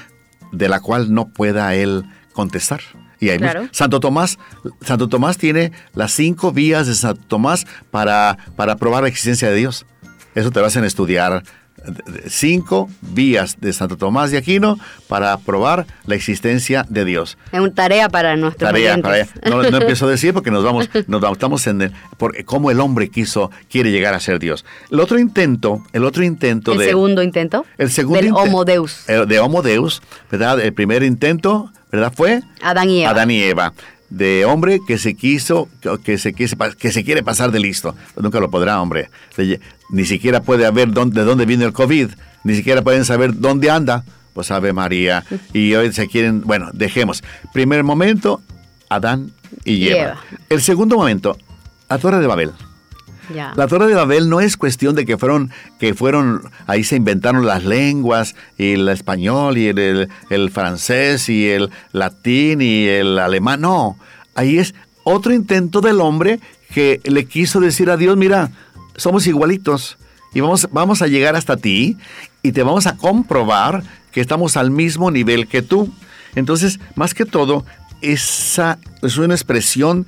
de 0.54 0.70
la 0.70 0.80
cual 0.80 1.14
no 1.14 1.28
pueda 1.28 1.76
él 1.76 2.06
contestar. 2.32 2.80
Y 3.26 3.40
Santo 3.72 4.00
Tomás, 4.00 4.38
Santo 4.82 5.08
Tomás 5.08 5.38
tiene 5.38 5.72
las 5.94 6.12
cinco 6.12 6.52
vías 6.52 6.88
de 6.88 6.96
Santo 6.96 7.22
Tomás 7.28 7.66
para, 7.92 8.38
para 8.56 8.76
probar 8.76 9.04
la 9.04 9.10
existencia 9.10 9.50
de 9.50 9.56
Dios. 9.56 9.86
Eso 10.36 10.52
te 10.52 10.60
lo 10.60 10.66
hacen 10.66 10.84
estudiar 10.84 11.44
cinco 12.28 12.90
vías 13.02 13.58
de 13.60 13.74
Santo 13.74 13.98
Tomás 13.98 14.32
de 14.32 14.38
Aquino 14.38 14.80
para 15.08 15.38
probar 15.38 15.86
la 16.06 16.16
existencia 16.16 16.86
de 16.90 17.06
Dios. 17.06 17.38
Es 17.52 17.60
una 17.60 17.74
tarea 17.74 18.10
para 18.10 18.36
nuestros 18.36 18.70
tarea 18.70 18.98
no, 18.98 19.64
no, 19.64 19.64
empiezo 19.78 20.08
a 20.08 20.10
decir 20.10 20.34
porque 20.34 20.52
nos 20.52 20.64
vamos, 20.64 20.90
nos 21.08 21.24
estamos 21.32 21.68
en 21.68 21.84
el, 21.84 21.92
por 22.18 22.44
cómo 22.46 22.72
el 22.72 22.80
hombre 22.80 23.10
quiso, 23.10 23.52
quiere 23.70 23.92
llegar 23.92 24.14
a 24.14 24.20
ser 24.20 24.40
Dios. 24.40 24.66
El 24.90 25.00
otro 25.00 25.20
intento, 25.20 25.84
el 25.94 26.04
otro 26.04 26.24
intento 26.24 26.74
¿El 26.74 26.80
de... 26.80 26.86
segundo 26.86 27.22
intento? 27.22 27.66
El 27.78 27.92
segundo 27.92 28.22
Del 28.22 28.32
Homo 28.34 28.66
Deus. 28.66 29.06
de 29.08 29.40
Homo 29.40 29.62
Deus, 29.62 30.02
¿verdad? 30.32 30.60
El 30.60 30.74
primer 30.74 31.04
intento 31.04 31.72
¿verdad? 31.96 32.14
Fue 32.16 32.42
Adán 32.62 32.90
y 32.90 33.02
Eva. 33.02 33.12
Adán 33.12 33.32
y 33.32 33.42
Eva. 33.42 33.74
De 34.10 34.46
hombre 34.46 34.80
que 34.88 34.98
se 34.98 35.16
quiso, 35.16 35.68
que 36.04 36.18
se, 36.18 36.34
quiso, 36.34 36.56
que 36.78 36.92
se 36.92 37.04
quiere 37.04 37.24
pasar 37.24 37.52
de 37.52 37.60
listo. 37.60 37.96
Nunca 38.16 38.40
lo 38.40 38.50
podrá, 38.50 38.82
hombre. 38.82 39.10
Ni 39.90 40.06
siquiera 40.06 40.42
puede 40.42 40.66
haber 40.66 40.92
dónde, 40.92 41.22
de 41.22 41.26
dónde 41.26 41.46
viene 41.46 41.66
el 41.66 41.74
COVID. 41.74 42.12
Ni 42.44 42.56
siquiera 42.56 42.82
pueden 42.82 43.06
saber 43.06 43.40
dónde 43.40 43.72
anda. 43.72 44.04
Pues 44.34 44.52
Ave 44.52 44.74
María. 44.74 45.24
Y 45.54 45.74
hoy 45.74 45.92
se 45.94 46.08
quieren, 46.08 46.42
bueno, 46.42 46.70
dejemos. 46.74 47.24
Primer 47.54 47.84
momento, 47.84 48.42
Adán 48.90 49.32
y 49.64 49.88
Eva. 49.88 50.18
El 50.50 50.62
segundo 50.62 50.98
momento, 50.98 51.38
la 51.90 51.98
Torre 51.98 52.20
de 52.20 52.28
Babel. 52.28 52.52
La 53.30 53.68
Torre 53.68 53.88
de 53.88 53.96
Babel 53.96 54.30
no 54.30 54.40
es 54.40 54.58
cuestión 54.58 54.96
de 54.96 55.06
que 55.06 55.18
fueron, 55.18 55.52
que 55.80 55.94
fueron, 55.94 56.50
ahí 56.68 56.84
se 56.84 56.96
inventaron 56.96 57.46
las 57.46 57.64
lenguas, 57.64 58.36
y 58.58 58.74
el 58.74 58.90
español, 58.90 59.58
y 59.58 59.68
el, 59.68 60.10
el, 60.30 60.52
francés, 60.52 61.30
y 61.30 61.50
el 61.50 61.70
latín, 61.92 62.62
y 62.62 62.88
el 62.88 63.20
alemán. 63.20 63.62
No, 63.62 63.98
ahí 64.36 64.58
es 64.58 64.76
otro 65.04 65.34
intento 65.34 65.82
del 65.82 66.02
hombre 66.02 66.40
que 66.74 67.00
le 67.04 67.26
quiso 67.26 67.60
decir 67.60 67.90
a 67.90 67.98
Dios, 67.98 68.18
mira, 68.18 68.52
somos 68.98 69.28
igualitos 69.28 69.98
y 70.34 70.42
vamos, 70.42 70.68
vamos 70.72 71.02
a 71.02 71.08
llegar 71.08 71.36
hasta 71.36 71.58
ti 71.58 71.98
y 72.42 72.52
te 72.52 72.64
vamos 72.64 72.88
a 72.88 72.98
comprobar 72.98 73.84
que 74.12 74.22
estamos 74.22 74.58
al 74.58 74.72
mismo 74.72 75.12
nivel 75.12 75.48
que 75.48 75.62
tú. 75.62 75.94
Entonces, 76.36 76.80
más 76.96 77.14
que 77.14 77.26
todo, 77.26 77.66
esa 78.02 78.78
es 79.02 79.18
una 79.18 79.34
expresión 79.34 80.06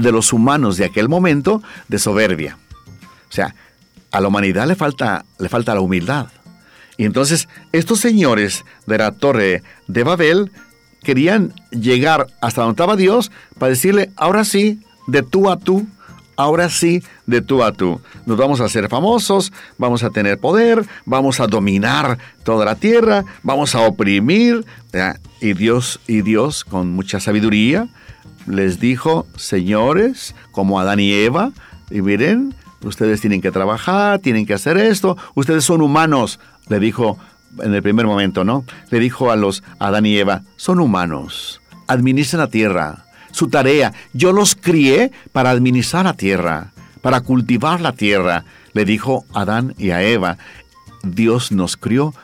de 0.00 0.12
los 0.12 0.32
humanos 0.32 0.76
de 0.76 0.84
aquel 0.84 1.08
momento 1.08 1.62
de 1.88 1.98
soberbia. 1.98 2.58
O 3.28 3.32
sea, 3.32 3.54
a 4.10 4.20
la 4.20 4.28
humanidad 4.28 4.66
le 4.66 4.74
falta, 4.74 5.24
le 5.38 5.48
falta 5.48 5.74
la 5.74 5.80
humildad. 5.80 6.28
Y 6.96 7.04
entonces 7.04 7.48
estos 7.72 8.00
señores 8.00 8.64
de 8.86 8.98
la 8.98 9.12
torre 9.12 9.62
de 9.86 10.02
Babel 10.02 10.50
querían 11.02 11.52
llegar 11.70 12.26
hasta 12.40 12.62
donde 12.62 12.72
estaba 12.72 12.96
Dios 12.96 13.30
para 13.58 13.70
decirle, 13.70 14.10
ahora 14.16 14.44
sí, 14.44 14.80
de 15.06 15.22
tú 15.22 15.48
a 15.48 15.58
tú, 15.58 15.86
ahora 16.36 16.68
sí, 16.70 17.02
de 17.26 17.40
tú 17.40 17.62
a 17.62 17.72
tú. 17.72 18.00
Nos 18.26 18.36
vamos 18.36 18.60
a 18.60 18.64
hacer 18.64 18.88
famosos, 18.88 19.52
vamos 19.76 20.02
a 20.02 20.10
tener 20.10 20.38
poder, 20.38 20.84
vamos 21.04 21.40
a 21.40 21.46
dominar 21.46 22.18
toda 22.44 22.64
la 22.64 22.74
tierra, 22.74 23.24
vamos 23.42 23.74
a 23.74 23.80
oprimir. 23.80 24.64
Y 25.40 25.52
Dios, 25.52 26.00
y 26.06 26.22
Dios, 26.22 26.64
con 26.64 26.92
mucha 26.92 27.20
sabiduría, 27.20 27.88
les 28.46 28.80
dijo, 28.80 29.26
señores, 29.36 30.34
como 30.52 30.80
Adán 30.80 31.00
y 31.00 31.12
Eva, 31.12 31.52
y 31.90 32.02
miren, 32.02 32.54
ustedes 32.82 33.20
tienen 33.20 33.40
que 33.40 33.50
trabajar, 33.50 34.18
tienen 34.20 34.46
que 34.46 34.54
hacer 34.54 34.76
esto, 34.78 35.16
ustedes 35.34 35.64
son 35.64 35.82
humanos, 35.82 36.38
le 36.68 36.80
dijo 36.80 37.18
en 37.62 37.74
el 37.74 37.82
primer 37.82 38.06
momento, 38.06 38.44
¿no? 38.44 38.64
Le 38.90 39.00
dijo 39.00 39.30
a 39.30 39.36
los 39.36 39.62
Adán 39.78 40.06
y 40.06 40.16
Eva, 40.16 40.42
son 40.56 40.80
humanos, 40.80 41.60
administren 41.86 42.40
la 42.40 42.48
tierra, 42.48 43.04
su 43.30 43.48
tarea, 43.48 43.92
yo 44.12 44.32
los 44.32 44.54
crié 44.54 45.12
para 45.32 45.50
administrar 45.50 46.04
la 46.04 46.14
tierra, 46.14 46.72
para 47.02 47.20
cultivar 47.20 47.80
la 47.80 47.92
tierra, 47.92 48.44
le 48.72 48.84
dijo 48.84 49.24
Adán 49.32 49.74
y 49.78 49.90
a 49.90 50.02
Eva, 50.02 50.38
Dios 51.02 51.52
nos 51.52 51.76
crió 51.76 52.14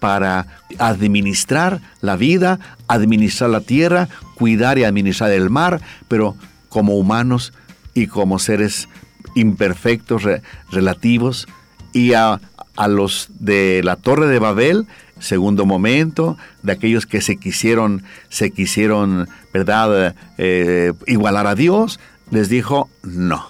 para 0.00 0.48
administrar 0.78 1.80
la 2.00 2.16
vida, 2.16 2.58
administrar 2.88 3.50
la 3.50 3.60
tierra, 3.60 4.08
cuidar 4.42 4.76
y 4.76 4.82
administrar 4.82 5.30
el 5.30 5.50
mar, 5.50 5.80
pero 6.08 6.34
como 6.68 6.96
humanos 6.96 7.52
y 7.94 8.08
como 8.08 8.40
seres 8.40 8.88
imperfectos, 9.36 10.24
relativos, 10.72 11.46
y 11.92 12.14
a, 12.14 12.40
los 12.88 13.28
de 13.38 13.82
la 13.84 13.94
Torre 13.94 14.26
de 14.26 14.40
Babel, 14.40 14.86
segundo 15.20 15.64
momento, 15.64 16.36
de 16.64 16.72
aquellos 16.72 17.06
que 17.06 17.20
se 17.20 17.36
quisieron, 17.36 18.02
se 18.30 18.50
quisieron, 18.50 19.28
¿verdad?, 19.52 20.16
eh, 20.38 20.92
igualar 21.06 21.46
a 21.46 21.54
Dios, 21.54 22.00
les 22.32 22.48
dijo, 22.48 22.90
no, 23.04 23.46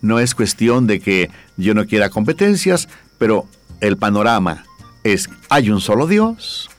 no 0.00 0.18
es 0.18 0.34
cuestión 0.34 0.86
de 0.86 1.00
que 1.00 1.30
yo 1.58 1.74
no 1.74 1.86
quiera 1.86 2.08
competencias, 2.08 2.88
pero 3.18 3.46
el 3.82 3.98
panorama 3.98 4.64
es, 5.04 5.28
hay 5.50 5.68
un 5.68 5.82
solo 5.82 6.06
Dios, 6.06 6.70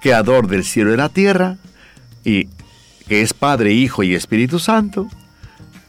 creador 0.00 0.48
del 0.48 0.64
cielo 0.64 0.92
y 0.92 0.96
la 0.96 1.08
tierra, 1.08 1.58
y 2.24 2.48
que 3.08 3.22
es 3.22 3.34
Padre, 3.34 3.72
Hijo 3.72 4.02
y 4.02 4.14
Espíritu 4.14 4.58
Santo. 4.58 5.08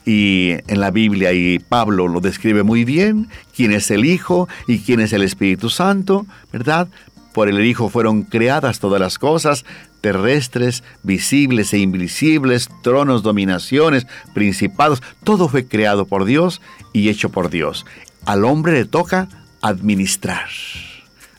Y 0.06 0.52
en 0.68 0.80
la 0.80 0.92
Biblia, 0.92 1.34
y 1.34 1.60
Pablo 1.60 2.08
lo 2.08 2.22
describe 2.22 2.64
muy 2.64 2.86
bien, 2.86 3.28
quién 3.56 3.74
es 3.74 3.92
el 3.92 4.06
Hijo 4.06 4.48
y 4.68 4.80
quién 4.80 5.02
es 5.02 5.12
el 5.12 5.22
Espíritu 5.22 5.70
Santo, 5.70 6.26
¿verdad? 6.52 6.88
Por 7.34 7.50
el 7.50 7.64
Hijo 7.66 7.90
fueron 7.90 8.24
creadas 8.24 8.80
todas 8.80 9.02
las 9.02 9.20
cosas, 9.20 9.66
terrestres, 10.00 10.84
visibles 11.04 11.74
e 11.74 11.80
invisibles, 11.80 12.70
tronos, 12.84 13.22
dominaciones, 13.22 14.08
principados, 14.34 15.04
todo 15.24 15.50
fue 15.50 15.68
creado 15.68 16.06
por 16.06 16.24
Dios 16.24 16.62
y 16.94 17.10
hecho 17.10 17.30
por 17.30 17.50
Dios. 17.50 17.86
Al 18.26 18.46
hombre 18.46 18.74
le 18.74 18.86
toca 18.86 19.28
administrar 19.62 20.48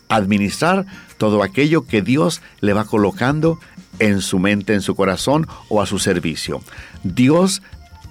administrar 0.09 0.87
todo 1.19 1.43
aquello 1.43 1.87
que 1.87 2.03
Dios 2.03 2.41
le 2.61 2.73
va 2.73 2.85
colocando 2.85 3.59
en 3.99 4.21
su 4.21 4.39
mente, 4.39 4.75
en 4.75 4.81
su 4.81 4.95
corazón 4.95 5.47
o 5.69 5.83
a 5.83 5.87
su 5.87 5.99
servicio. 5.99 6.61
Dios 7.03 7.63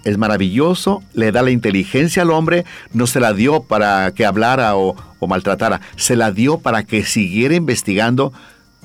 es 0.03 0.17
maravilloso, 0.17 1.03
le 1.13 1.32
da 1.32 1.41
la 1.41 1.51
inteligencia 1.51 2.22
al 2.22 2.32
hombre, 2.32 2.65
no 2.94 3.08
se 3.08 3.20
la 3.20 3.34
dio 3.34 3.63
para 3.63 4.12
que 4.12 4.25
hablara 4.25 4.75
o, 4.77 4.96
maltratara, 5.27 5.82
se 5.98 6.15
la 6.15 6.32
dio 6.32 6.60
para 6.60 6.84
que 6.84 7.03
siguiera 7.03 7.56
investigando 7.56 8.32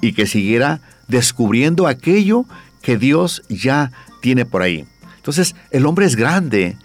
y 0.00 0.14
que 0.14 0.26
siguiera 0.26 0.80
descubriendo 1.06 1.87
aquello 1.87 2.44
que 2.82 2.97
Dios 2.99 3.42
ya 3.49 3.92
tiene 4.21 4.44
por 4.44 4.62
ahí. 4.62 4.85
Entonces, 5.16 5.54
el 5.71 5.87
hombre 5.87 6.06
es 6.06 6.16
grande, 6.16 6.76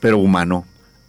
pero 0.00 0.18
humano. 0.18 0.64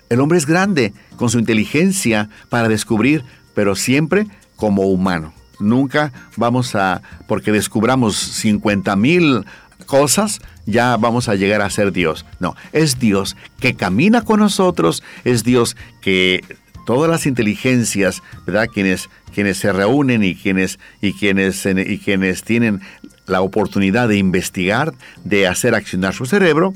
El 0.09 0.19
hombre 0.19 0.39
es 0.39 0.47
grande 0.47 0.93
con 1.15 1.29
su 1.29 1.37
inteligencia 1.37 2.29
para 2.49 2.69
descubrir, 2.69 3.23
pero 3.53 3.75
siempre 3.75 4.25
como 4.55 4.83
humano. 4.83 5.33
Nunca 5.59 6.11
vamos 6.35 6.75
a, 6.75 7.01
porque 7.27 7.51
descubramos 7.51 8.15
50 8.15 8.95
mil 8.95 9.45
cosas, 9.85 10.41
ya 10.65 10.97
vamos 10.97 11.29
a 11.29 11.35
llegar 11.35 11.61
a 11.61 11.69
ser 11.69 11.91
Dios. 11.91 12.25
No, 12.39 12.55
es 12.71 12.99
Dios 12.99 13.35
que 13.59 13.75
camina 13.75 14.21
con 14.21 14.39
nosotros, 14.39 15.03
es 15.23 15.43
Dios 15.43 15.75
que 16.01 16.43
todas 16.85 17.09
las 17.09 17.25
inteligencias, 17.25 18.21
¿verdad? 18.45 18.67
Quienes, 18.73 19.09
quienes 19.33 19.57
se 19.57 19.71
reúnen 19.71 20.23
y 20.23 20.35
quienes, 20.35 20.79
y, 21.01 21.13
quienes, 21.13 21.65
y 21.65 21.99
quienes 21.99 22.43
tienen 22.43 22.81
la 23.25 23.41
oportunidad 23.41 24.09
de 24.09 24.17
investigar, 24.17 24.93
de 25.23 25.47
hacer 25.47 25.75
accionar 25.75 26.13
su 26.13 26.25
cerebro, 26.25 26.73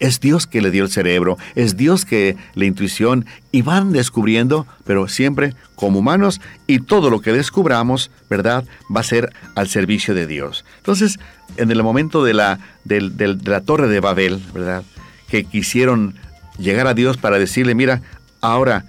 es 0.00 0.20
Dios 0.20 0.46
que 0.46 0.60
le 0.60 0.70
dio 0.70 0.84
el 0.84 0.90
cerebro, 0.90 1.38
es 1.54 1.76
Dios 1.76 2.04
que 2.04 2.36
la 2.54 2.66
intuición 2.66 3.26
y 3.50 3.62
van 3.62 3.92
descubriendo, 3.92 4.66
pero 4.84 5.08
siempre 5.08 5.54
como 5.74 6.00
humanos 6.00 6.40
y 6.66 6.80
todo 6.80 7.10
lo 7.10 7.20
que 7.20 7.32
descubramos, 7.32 8.10
¿verdad? 8.28 8.64
Va 8.94 9.00
a 9.00 9.04
ser 9.04 9.32
al 9.54 9.68
servicio 9.68 10.14
de 10.14 10.26
Dios. 10.26 10.64
Entonces, 10.78 11.18
en 11.56 11.70
el 11.70 11.82
momento 11.82 12.24
de 12.24 12.34
la, 12.34 12.58
de, 12.84 13.38
la 13.44 13.60
torre 13.60 13.88
de 13.88 14.00
Babel, 14.00 14.42
¿verdad? 14.52 14.82
Que 15.28 15.44
quisieron 15.44 16.14
llegar 16.58 16.86
a 16.86 16.94
Dios 16.94 17.16
para 17.16 17.38
decirle, 17.38 17.74
mira, 17.74 18.02
ahora 18.40 18.84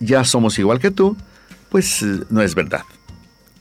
ya 0.00 0.24
somos 0.24 0.58
igual 0.58 0.80
que 0.80 0.90
tú, 0.90 1.16
pues 1.70 2.02
eh, 2.02 2.20
no 2.30 2.42
es 2.42 2.54
verdad. 2.54 2.82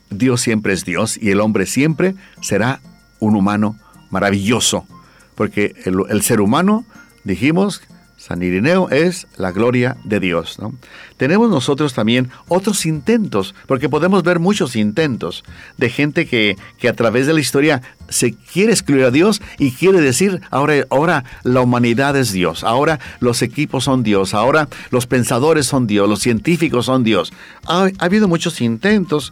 Dios 0.10 0.42
siempre 0.42 0.74
es 0.74 0.86
Dios 0.86 1.18
y 1.22 1.32
el 1.32 1.42
hombre 1.42 1.66
siempre 1.66 2.16
será 2.42 2.80
un 3.20 3.36
humano 3.36 3.78
maravilloso, 4.10 4.86
porque 5.36 5.76
el, 5.86 6.22
ser 6.22 6.42
humano, 6.42 6.86
dijimos, 7.24 7.82
San 8.18 8.42
Irineo 8.42 8.90
es 8.90 9.28
la 9.38 9.52
gloria 9.52 9.98
de 10.04 10.20
Dios. 10.20 10.58
¿no? 10.60 10.74
Tenemos 11.18 11.50
nosotros 11.50 11.94
también 11.94 12.30
otros 12.48 12.86
intentos, 12.86 13.56
porque 13.68 13.88
podemos 13.90 14.24
ver 14.24 14.40
muchos 14.40 14.76
intentos 14.76 15.44
de 15.78 15.90
gente 15.90 16.26
que, 16.28 16.58
que, 16.78 16.90
a 16.90 16.94
través 16.94 17.26
de 17.26 17.34
la 17.34 17.40
historia 17.40 17.82
se 18.10 18.34
quiere 18.34 18.74
excluir 18.74 19.06
a 19.06 19.12
Dios 19.12 19.42
y 19.58 19.72
quiere 19.72 20.02
decir, 20.02 20.42
ahora, 20.52 20.86
ahora 20.90 21.24
la 21.44 21.62
humanidad 21.62 22.18
es 22.18 22.32
Dios, 22.34 22.64
ahora 22.64 23.00
los 23.20 23.42
equipos 23.42 23.86
son 23.86 24.04
Dios, 24.04 24.34
ahora 24.34 24.68
los 24.92 25.08
pensadores 25.08 25.66
son 25.66 25.88
Dios, 25.88 26.10
los 26.10 26.20
científicos 26.20 26.88
son 26.88 27.04
Dios. 27.04 27.32
Ha, 27.66 27.90
ha 27.98 28.06
habido 28.06 28.28
muchos 28.28 28.60
intentos, 28.60 29.32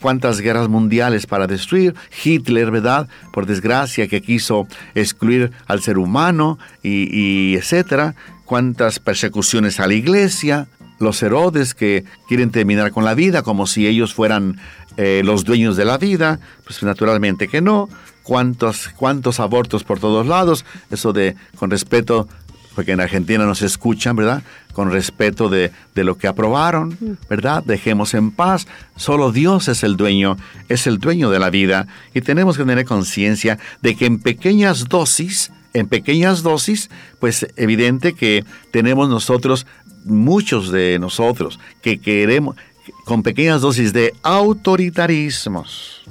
cuántas 0.00 0.40
guerras 0.40 0.68
mundiales 0.68 1.26
para 1.26 1.46
destruir, 1.46 1.94
Hitler, 2.22 2.70
¿verdad? 2.70 3.08
Por 3.32 3.46
desgracia, 3.46 4.06
que 4.06 4.20
quiso 4.20 4.66
excluir 4.94 5.52
al 5.66 5.80
ser 5.80 5.96
humano 5.96 6.58
y 6.82 7.54
etcétera, 7.54 8.14
cuántas 8.44 8.98
persecuciones 8.98 9.80
a 9.80 9.86
la 9.86 9.94
iglesia, 9.94 10.68
los 11.02 11.22
Herodes 11.22 11.74
que 11.74 12.04
quieren 12.28 12.50
terminar 12.50 12.92
con 12.92 13.04
la 13.04 13.14
vida 13.14 13.42
como 13.42 13.66
si 13.66 13.86
ellos 13.86 14.14
fueran 14.14 14.58
eh, 14.96 15.22
los 15.24 15.44
dueños 15.44 15.76
de 15.76 15.84
la 15.84 15.98
vida, 15.98 16.40
pues 16.64 16.82
naturalmente 16.82 17.48
que 17.48 17.60
no, 17.60 17.88
cuántos, 18.22 18.88
cuántos 18.96 19.40
abortos 19.40 19.84
por 19.84 19.98
todos 19.98 20.26
lados, 20.26 20.64
eso 20.90 21.12
de 21.12 21.36
con 21.56 21.70
respeto 21.70 22.28
porque 22.74 22.92
en 22.92 23.00
Argentina 23.00 23.44
nos 23.44 23.62
escuchan, 23.62 24.16
¿verdad? 24.16 24.42
Con 24.72 24.90
respeto 24.90 25.48
de, 25.48 25.72
lo 25.94 26.16
que 26.16 26.26
aprobaron, 26.26 27.18
¿verdad? 27.28 27.62
Dejemos 27.64 28.14
en 28.14 28.30
paz. 28.30 28.66
Solo 28.96 29.32
Dios 29.32 29.68
es 29.68 29.82
el 29.82 29.96
dueño, 29.96 30.36
es 30.68 30.86
el 30.86 30.98
dueño 30.98 31.30
de 31.30 31.38
la 31.38 31.50
vida. 31.50 31.86
Y 32.14 32.22
tenemos 32.22 32.56
que 32.56 32.64
tener 32.64 32.84
conciencia 32.84 33.58
de 33.82 33.96
que 33.96 34.06
en 34.06 34.18
pequeñas 34.20 34.88
dosis, 34.88 35.52
en 35.74 35.86
pequeñas 35.86 36.42
dosis, 36.42 36.90
pues 37.20 37.46
evidente 37.56 38.14
que 38.14 38.44
tenemos 38.70 39.08
nosotros, 39.08 39.66
muchos 40.04 40.70
de 40.70 40.98
nosotros, 40.98 41.58
que 41.82 41.98
queremos, 41.98 42.56
con 43.04 43.22
pequeñas 43.22 43.60
dosis 43.60 43.92
de 43.92 44.14
autoritarismos. 44.22 46.02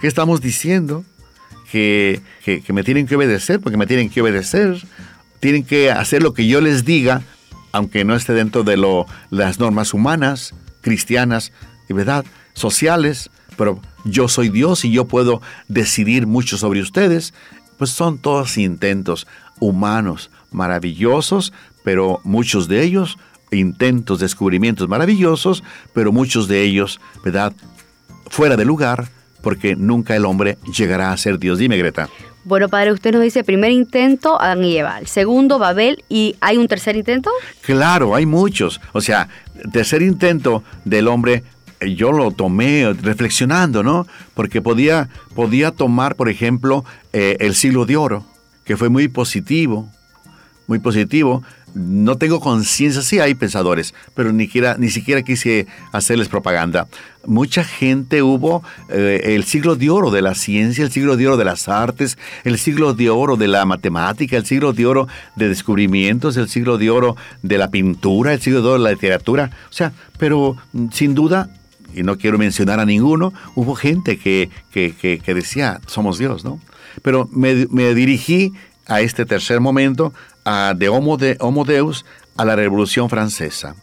¿Qué 0.00 0.06
estamos 0.06 0.40
diciendo? 0.40 1.04
Que, 1.70 2.20
que, 2.44 2.72
me 2.72 2.84
tienen 2.84 3.06
que 3.06 3.16
obedecer, 3.16 3.58
porque 3.60 3.78
me 3.78 3.86
tienen 3.86 4.10
que 4.10 4.20
obedecer 4.20 4.84
tienen 5.40 5.64
que 5.64 5.90
hacer 5.90 6.22
lo 6.22 6.34
que 6.34 6.46
yo 6.46 6.60
les 6.60 6.84
diga, 6.84 7.22
aunque 7.72 8.04
no 8.04 8.14
esté 8.14 8.32
dentro 8.32 8.62
de 8.62 8.76
lo, 8.76 9.06
las 9.30 9.58
normas 9.58 9.92
humanas, 9.92 10.54
cristianas 10.82 11.50
verdad, 11.92 12.24
sociales, 12.54 13.30
pero 13.56 13.80
yo 14.04 14.28
soy 14.28 14.48
Dios 14.48 14.84
y 14.84 14.92
yo 14.92 15.06
puedo 15.06 15.40
decidir 15.68 16.26
mucho 16.26 16.56
sobre 16.56 16.80
ustedes, 16.80 17.34
pues 17.78 17.90
son 17.90 18.18
todos 18.18 18.58
intentos 18.58 19.26
humanos 19.60 20.30
maravillosos, 20.50 21.52
pero 21.84 22.20
muchos 22.24 22.68
de 22.68 22.82
ellos 22.82 23.18
intentos, 23.52 24.20
descubrimientos 24.20 24.88
maravillosos, 24.88 25.62
pero 25.92 26.12
muchos 26.12 26.48
de 26.48 26.62
ellos, 26.62 27.00
¿verdad? 27.24 27.52
Fuera 28.28 28.56
de 28.56 28.64
lugar, 28.64 29.08
porque 29.42 29.76
nunca 29.76 30.16
el 30.16 30.24
hombre 30.24 30.58
llegará 30.76 31.12
a 31.12 31.16
ser 31.16 31.38
Dios. 31.38 31.58
Dime, 31.58 31.76
Greta. 31.76 32.08
Bueno, 32.44 32.68
padre, 32.68 32.92
usted 32.92 33.12
nos 33.12 33.22
dice 33.22 33.44
primer 33.44 33.70
intento, 33.70 34.40
Adán 34.40 34.64
y 34.64 34.76
Eva. 34.76 35.00
segundo, 35.04 35.58
Babel. 35.58 36.02
¿Y 36.08 36.34
hay 36.40 36.56
un 36.56 36.66
tercer 36.66 36.96
intento? 36.96 37.30
Claro, 37.60 38.16
hay 38.16 38.26
muchos. 38.26 38.80
O 38.92 39.00
sea, 39.00 39.28
tercer 39.72 40.02
intento 40.02 40.64
del 40.84 41.06
hombre, 41.06 41.44
yo 41.80 42.10
lo 42.10 42.32
tomé 42.32 42.92
reflexionando, 43.00 43.84
¿no? 43.84 44.08
Porque 44.34 44.60
podía, 44.60 45.08
podía 45.36 45.70
tomar, 45.70 46.16
por 46.16 46.28
ejemplo, 46.28 46.84
eh, 47.12 47.36
el 47.38 47.54
siglo 47.54 47.86
de 47.86 47.96
oro, 47.96 48.24
que 48.64 48.76
fue 48.76 48.88
muy 48.88 49.06
positivo, 49.06 49.88
muy 50.66 50.80
positivo, 50.80 51.44
no 51.74 52.18
tengo 52.18 52.40
conciencia, 52.40 53.02
sí 53.02 53.18
hay 53.18 53.34
pensadores, 53.34 53.94
pero 54.14 54.32
ni 54.32 54.44
siquiera, 54.44 54.76
ni 54.78 54.90
siquiera 54.90 55.22
quise 55.22 55.66
hacerles 55.92 56.28
propaganda. 56.28 56.86
Mucha 57.24 57.64
gente 57.64 58.22
hubo 58.22 58.62
eh, 58.88 59.34
el 59.34 59.44
siglo 59.44 59.76
de 59.76 59.90
oro 59.90 60.10
de 60.10 60.22
la 60.22 60.34
ciencia, 60.34 60.84
el 60.84 60.90
siglo 60.90 61.16
de 61.16 61.26
oro 61.26 61.36
de 61.36 61.44
las 61.44 61.68
artes, 61.68 62.18
el 62.44 62.58
siglo 62.58 62.94
de 62.94 63.10
oro 63.10 63.36
de 63.36 63.48
la 63.48 63.64
matemática, 63.64 64.36
el 64.36 64.44
siglo 64.44 64.72
de 64.72 64.86
oro 64.86 65.08
de 65.36 65.48
descubrimientos, 65.48 66.36
el 66.36 66.48
siglo 66.48 66.78
de 66.78 66.90
oro 66.90 67.16
de 67.42 67.58
la 67.58 67.70
pintura, 67.70 68.32
el 68.32 68.40
siglo 68.40 68.60
de 68.60 68.68
oro 68.68 68.78
de 68.78 68.84
la 68.84 68.90
literatura. 68.90 69.50
O 69.70 69.72
sea, 69.72 69.92
pero 70.18 70.56
mm, 70.72 70.88
sin 70.90 71.14
duda, 71.14 71.48
y 71.94 72.02
no 72.02 72.18
quiero 72.18 72.38
mencionar 72.38 72.80
a 72.80 72.86
ninguno, 72.86 73.32
hubo 73.54 73.74
gente 73.74 74.18
que, 74.18 74.50
que, 74.72 75.22
decía, 75.26 75.80
somos 75.86 76.18
Dios, 76.18 76.44
¿no? 76.44 76.58
Pero 77.02 77.28
me, 77.32 77.66
me 77.70 77.94
dirigí 77.94 78.52
a 78.86 79.00
este 79.00 79.24
tercer 79.24 79.60
momento 79.60 80.12
de, 80.44 80.88
Homo 80.88 81.16
de 81.16 81.36
Homo 81.40 81.64
Deus 81.64 82.04
a 82.36 82.44
la 82.44 82.56
Revolución 82.56 83.08
Francesa. 83.08 83.74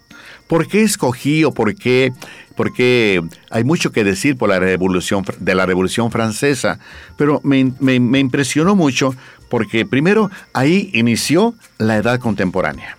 ¿Por 0.48 0.68
qué 0.68 0.82
escogí 0.82 1.44
o 1.44 1.54
por 1.54 1.76
qué? 1.76 2.12
Porque 2.56 3.22
hay 3.52 3.64
mucho 3.64 3.92
que 3.92 4.04
decir 4.04 4.36
por 4.38 4.50
la 4.50 4.60
revolución, 4.60 5.24
de 5.40 5.56
la 5.56 5.66
Revolución 5.66 6.12
Francesa, 6.12 6.80
pero 7.18 7.40
me, 7.44 7.72
me 7.80 8.20
impresionó 8.20 8.76
mucho 8.76 9.16
porque 9.50 9.86
primero 9.86 10.30
ahí 10.54 10.90
inició 10.94 11.54
la 11.78 11.98
edad 11.98 12.20
contemporánea. 12.20 12.98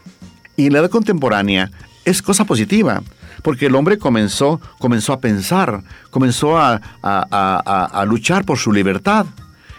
Y 0.57 0.70
la 0.70 0.81
edad 0.81 0.90
contemporánea 0.90 1.70
es 2.05 2.23
cosa 2.23 2.44
positiva, 2.44 3.03
porque 3.42 3.66
el 3.66 3.75
hombre 3.75 3.99
comenzó, 3.99 4.61
comenzó 4.79 5.12
a 5.12 5.20
pensar, 5.20 5.83
comenzó 6.11 6.59
a, 6.59 6.81
a, 7.03 7.87
a, 7.92 8.05
luchar 8.05 8.44
por 8.44 8.59
su 8.59 8.73
libertad. 8.73 9.27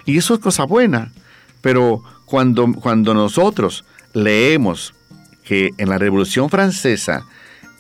Y 0.06 0.18
eso 0.18 0.34
es 0.34 0.40
cosa 0.40 0.64
buena. 0.64 1.12
Pero 1.62 2.04
cuando, 2.32 3.14
nosotros 3.14 3.86
leemos 4.14 4.96
que 5.44 5.72
en 5.78 5.90
la 5.90 5.98
Revolución 5.98 6.50
Francesa 6.50 7.26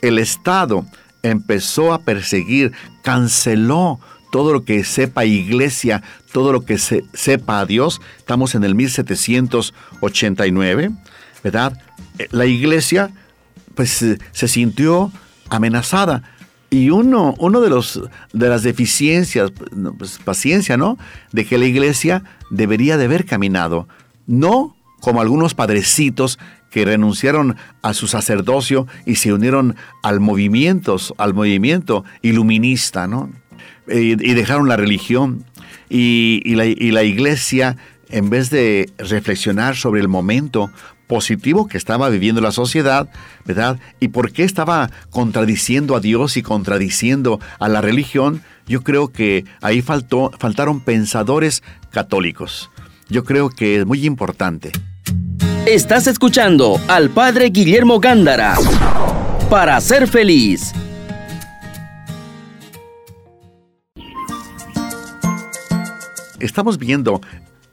el 0.01 0.19
Estado 0.19 0.85
empezó 1.23 1.93
a 1.93 1.99
perseguir, 1.99 2.73
canceló 3.01 4.01
todo 4.29 4.51
lo 4.51 4.65
que 4.65 4.83
sepa 4.83 5.23
iglesia, 5.23 6.03
todo 6.33 6.51
lo 6.51 6.65
que 6.65 6.77
se, 6.77 7.05
sepa 7.13 7.61
a 7.61 7.65
Dios, 7.65 8.01
estamos 8.17 8.53
en 8.55 8.65
el 8.65 8.75
1789, 8.75 10.91
¿verdad? 11.45 11.79
Eh, 12.19 12.27
la 12.31 12.45
iglesia 12.45 13.09
pues 13.73 14.05
se 14.33 14.47
sintió 14.49 15.13
amenazada 15.49 16.23
y 16.69 16.89
uno, 16.89 17.35
uno 17.37 17.61
de, 17.61 17.69
los, 17.69 18.01
de 18.33 18.49
las 18.49 18.63
deficiencias, 18.63 19.53
pues, 19.97 20.19
paciencia, 20.23 20.75
¿no? 20.75 20.97
De 21.31 21.45
que 21.45 21.57
la 21.57 21.63
iglesia 21.65 22.23
debería 22.49 22.97
de 22.97 23.05
haber 23.05 23.25
caminado 23.25 23.87
no 24.27 24.75
como 24.99 25.21
algunos 25.21 25.53
padrecitos 25.55 26.39
que 26.69 26.85
renunciaron 26.85 27.57
a 27.81 27.93
su 27.93 28.07
sacerdocio 28.07 28.87
y 29.05 29.15
se 29.15 29.33
unieron 29.33 29.75
al 30.03 30.19
movimiento, 30.19 30.97
al 31.17 31.33
movimiento 31.33 32.05
iluminista, 32.21 33.07
¿no? 33.07 33.29
Y, 33.87 34.15
dejaron 34.15 34.69
la 34.69 34.77
religión. 34.77 35.43
y, 35.89 36.55
la, 36.55 36.65
y 36.65 36.91
la 36.91 37.03
iglesia, 37.03 37.75
en 38.09 38.29
vez 38.29 38.49
de 38.49 38.89
reflexionar 38.97 39.75
sobre 39.75 39.99
el 39.99 40.07
momento 40.07 40.71
positivo 41.11 41.67
que 41.67 41.77
estaba 41.77 42.07
viviendo 42.07 42.39
la 42.39 42.53
sociedad, 42.53 43.09
¿verdad? 43.43 43.81
Y 43.99 44.07
por 44.07 44.31
qué 44.31 44.45
estaba 44.45 44.89
contradiciendo 45.09 45.97
a 45.97 45.99
Dios 45.99 46.37
y 46.37 46.41
contradiciendo 46.41 47.41
a 47.59 47.67
la 47.67 47.81
religión, 47.81 48.43
yo 48.65 48.81
creo 48.81 49.11
que 49.11 49.43
ahí 49.61 49.81
faltó, 49.81 50.31
faltaron 50.39 50.79
pensadores 50.79 51.63
católicos. 51.89 52.70
Yo 53.11 53.25
creo 53.25 53.49
que 53.49 53.77
es 53.77 53.85
muy 53.85 54.05
importante. 54.05 54.71
Estás 55.65 56.07
escuchando 56.07 56.79
al 56.87 57.09
Padre 57.09 57.49
Guillermo 57.49 57.99
Gándara 57.99 58.55
para 59.49 59.79
ser 59.81 60.07
feliz. 60.07 60.71
Estamos 66.39 66.77
viendo, 66.77 67.19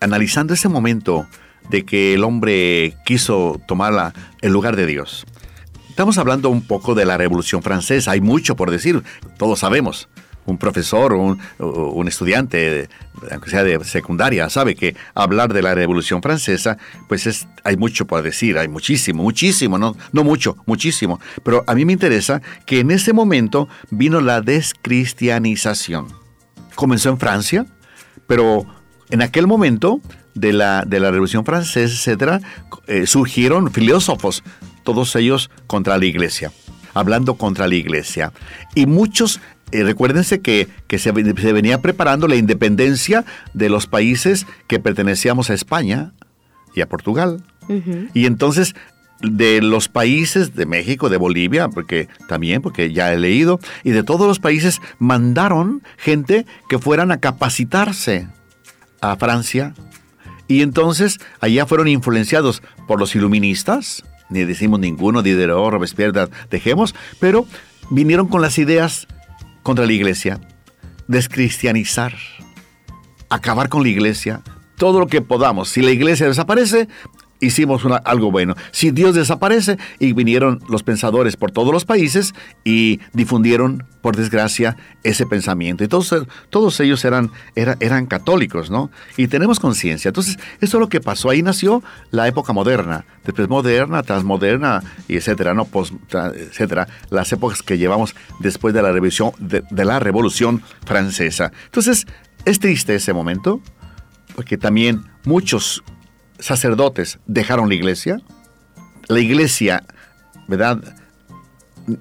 analizando 0.00 0.54
ese 0.54 0.68
momento 0.68 1.28
de 1.70 1.84
que 1.86 2.14
el 2.14 2.24
hombre 2.24 2.96
quiso 3.06 3.60
tomar 3.68 4.12
el 4.40 4.52
lugar 4.52 4.74
de 4.74 4.86
Dios. 4.86 5.24
Estamos 5.88 6.18
hablando 6.18 6.50
un 6.50 6.62
poco 6.62 6.96
de 6.96 7.04
la 7.04 7.16
Revolución 7.16 7.62
Francesa, 7.62 8.10
hay 8.10 8.20
mucho 8.20 8.56
por 8.56 8.72
decir, 8.72 9.04
todos 9.36 9.60
sabemos. 9.60 10.08
Un 10.48 10.58
profesor 10.58 11.12
o 11.12 11.36
un, 11.58 12.08
estudiante, 12.08 12.88
aunque 13.30 13.50
sea 13.50 13.62
de 13.64 13.84
secundaria, 13.84 14.48
sabe 14.48 14.74
que 14.74 14.96
hablar 15.14 15.52
de 15.52 15.62
la 15.62 15.74
Revolución 15.74 16.22
Francesa, 16.22 16.78
pues 17.06 17.26
es, 17.26 17.46
hay 17.64 17.76
mucho 17.76 18.06
por 18.06 18.22
decir, 18.22 18.56
hay 18.56 18.68
muchísimo, 18.68 19.22
muchísimo, 19.22 19.78
no, 19.78 19.94
no 20.12 20.24
mucho, 20.24 20.56
muchísimo. 20.64 21.20
Pero 21.42 21.64
a 21.66 21.74
mí 21.74 21.84
me 21.84 21.92
interesa 21.92 22.40
que 22.64 22.80
en 22.80 22.90
ese 22.90 23.12
momento 23.12 23.68
vino 23.90 24.20
la 24.20 24.40
descristianización. 24.40 26.08
Comenzó 26.74 27.10
en 27.10 27.18
Francia, 27.18 27.66
pero 28.26 28.66
en 29.10 29.22
aquel 29.22 29.46
momento 29.46 30.00
de 30.34 30.52
la, 30.52 30.84
de 30.86 31.00
la 31.00 31.10
Revolución 31.10 31.44
Francesa, 31.44 31.80
etcétera, 31.80 32.40
eh, 32.86 33.06
surgieron 33.06 33.72
filósofos, 33.72 34.42
todos 34.84 35.14
ellos 35.16 35.50
contra 35.66 35.98
la 35.98 36.06
iglesia, 36.06 36.52
hablando 36.94 37.34
contra 37.34 37.68
la 37.68 37.74
iglesia. 37.74 38.32
Y 38.74 38.86
muchos, 38.86 39.40
eh, 39.72 39.82
recuérdense 39.84 40.40
que, 40.40 40.68
que 40.86 40.98
se, 40.98 41.12
venía 41.12 41.80
preparando 41.80 42.28
la 42.28 42.36
independencia 42.36 43.24
de 43.54 43.68
los 43.68 43.86
países 43.86 44.46
que 44.66 44.78
pertenecíamos 44.78 45.50
a 45.50 45.54
España 45.54 46.12
y 46.74 46.80
a 46.80 46.88
Portugal. 46.88 47.42
Y 48.14 48.24
entonces 48.24 48.74
de 49.20 49.60
los 49.60 49.88
países 49.88 50.54
de 50.54 50.64
México, 50.64 51.08
de 51.08 51.16
Bolivia, 51.16 51.68
porque 51.68 52.08
también, 52.28 52.62
porque 52.62 52.92
ya 52.92 53.12
he 53.12 53.18
leído, 53.18 53.60
y 53.84 53.90
de 53.90 54.02
todos 54.02 54.26
los 54.26 54.38
países 54.38 54.80
mandaron 54.98 55.82
gente 55.96 56.46
que 56.68 56.78
fueran 56.78 57.10
a 57.10 57.18
capacitarse 57.18 58.28
a 59.00 59.16
Francia, 59.16 59.74
y 60.46 60.62
entonces 60.62 61.18
allá 61.40 61.66
fueron 61.66 61.88
influenciados 61.88 62.62
por 62.86 62.98
los 62.98 63.14
iluministas, 63.14 64.02
ni 64.30 64.44
decimos 64.44 64.80
ninguno, 64.80 65.22
Diderot, 65.22 65.72
Robespierre, 65.72 66.28
dejemos, 66.50 66.94
pero 67.20 67.46
vinieron 67.90 68.28
con 68.28 68.40
las 68.40 68.58
ideas 68.58 69.08
contra 69.68 69.84
la 69.84 69.92
iglesia, 69.92 70.40
descristianizar, 71.08 72.14
acabar 73.28 73.68
con 73.68 73.82
la 73.82 73.90
iglesia, 73.90 74.40
todo 74.78 74.98
lo 74.98 75.08
que 75.08 75.20
podamos. 75.20 75.68
Si 75.68 75.82
la 75.82 75.90
iglesia 75.90 76.26
desaparece, 76.26 76.88
hicimos 77.40 77.82
algo 78.04 78.30
bueno. 78.30 78.54
Si 78.70 78.90
Dios 78.90 79.14
desaparece 79.14 79.78
y 79.98 80.12
vinieron 80.12 80.60
los 80.68 80.82
pensadores 80.82 81.36
por 81.36 81.50
todos 81.50 81.72
los 81.72 81.84
países 81.84 82.34
y 82.64 83.00
difundieron, 83.12 83.84
por 84.00 84.16
desgracia, 84.16 84.76
ese 85.02 85.26
pensamiento. 85.26 85.84
Y 85.84 85.88
todos, 85.88 86.14
todos 86.50 86.78
ellos 86.80 87.04
eran, 87.04 87.30
eran 87.54 88.06
católicos, 88.06 88.70
¿no? 88.70 88.90
Y 89.16 89.26
tenemos 89.26 89.60
conciencia. 89.60 90.08
Entonces, 90.08 90.38
eso 90.60 90.76
es 90.76 90.80
lo 90.80 90.88
que 90.88 91.00
pasó. 91.00 91.30
Ahí 91.30 91.42
nació 91.42 91.82
la 92.10 92.28
época 92.28 92.52
moderna, 92.52 93.04
después 93.24 93.48
moderna, 93.48 94.02
transmoderna, 94.02 94.82
y 95.08 95.16
etcétera, 95.16 95.54
¿no? 95.54 95.64
Post, 95.64 95.94
etcétera. 96.12 96.88
Las 97.10 97.32
épocas 97.32 97.62
que 97.62 97.76
llevamos 97.76 98.14
después 98.40 98.72
de 98.72 98.82
la 98.82 98.92
revolución, 98.92 99.32
de, 99.38 99.64
de 99.70 99.84
la 99.84 99.98
revolución 99.98 100.62
francesa. 100.86 101.52
Entonces, 101.66 102.06
es 102.44 102.60
triste 102.60 102.94
ese 102.94 103.12
momento, 103.12 103.60
porque 104.34 104.56
también 104.56 105.02
muchos 105.24 105.82
sacerdotes 106.38 107.18
dejaron 107.26 107.68
la 107.68 107.74
iglesia, 107.74 108.20
la 109.08 109.20
iglesia, 109.20 109.84
¿verdad? 110.46 110.78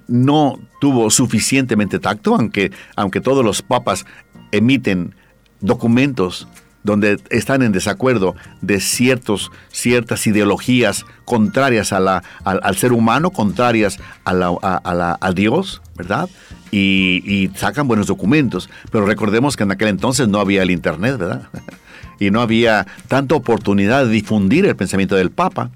No 0.06 0.58
tuvo 0.80 1.10
suficientemente 1.10 1.98
tacto, 1.98 2.34
aunque, 2.34 2.72
aunque 2.96 3.20
todos 3.20 3.44
los 3.44 3.62
papas 3.62 4.04
emiten 4.52 5.14
documentos 5.60 6.46
donde 6.84 7.20
están 7.30 7.62
en 7.62 7.72
desacuerdo 7.72 8.34
de 8.62 8.80
ciertos, 8.80 9.50
ciertas 9.70 10.26
ideologías 10.26 11.04
contrarias 11.24 11.92
a 11.92 12.00
la, 12.00 12.22
al, 12.44 12.76
ser 12.76 12.92
humano, 12.92 13.30
contrarias 13.30 13.98
a, 14.24 14.32
la, 14.32 15.18
a, 15.20 15.32
Dios, 15.32 15.82
¿verdad? 15.96 16.30
Y, 16.70 17.22
y, 17.26 17.48
sacan 17.56 17.88
buenos 17.88 18.06
documentos. 18.06 18.70
Pero 18.90 19.04
recordemos 19.04 19.56
que 19.56 19.64
en 19.64 19.72
aquel 19.72 19.88
entonces 19.88 20.28
no 20.28 20.38
había 20.40 20.62
el 20.62 20.70
Internet, 20.70 21.18
¿verdad? 21.18 21.48
y 22.18 22.30
no 22.30 22.40
había 22.40 22.86
tanta 23.08 23.34
oportunidad 23.34 24.04
de 24.04 24.10
difundir 24.10 24.66
el 24.66 24.76
pensamiento 24.76 25.16
del 25.16 25.30
Papa. 25.30 25.70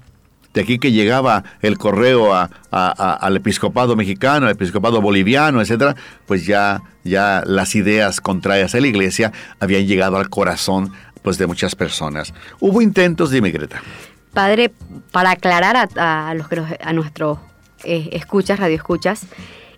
De 0.53 0.61
aquí 0.61 0.77
que 0.77 0.91
llegaba 0.91 1.43
el 1.61 1.79
correo 1.79 2.31
al 2.71 3.35
episcopado 3.35 3.95
mexicano, 3.95 4.45
al 4.45 4.51
episcopado 4.51 5.01
boliviano, 5.01 5.61
etcétera, 5.61 5.95
pues 6.27 6.45
ya, 6.45 6.83
ya 7.03 7.41
las 7.45 7.73
ideas 7.73 8.21
contrarias 8.21 8.75
a 8.75 8.79
la 8.79 8.87
iglesia 8.87 9.31
habían 9.59 9.87
llegado 9.87 10.17
al 10.17 10.29
corazón 10.29 10.93
pues, 11.23 11.39
de 11.39 11.47
muchas 11.47 11.75
personas. 11.75 12.35
Hubo 12.59 12.83
intentos, 12.83 13.31
dime 13.31 13.49
Greta. 13.49 13.81
Padre, 14.31 14.71
para 15.11 15.31
aclarar 15.31 15.89
a, 15.97 16.33
los 16.35 16.47
a 16.81 16.93
nuestros 16.93 17.39
eh, 17.83 18.09
escuchas, 18.13 18.59
radioescuchas, 18.59 19.25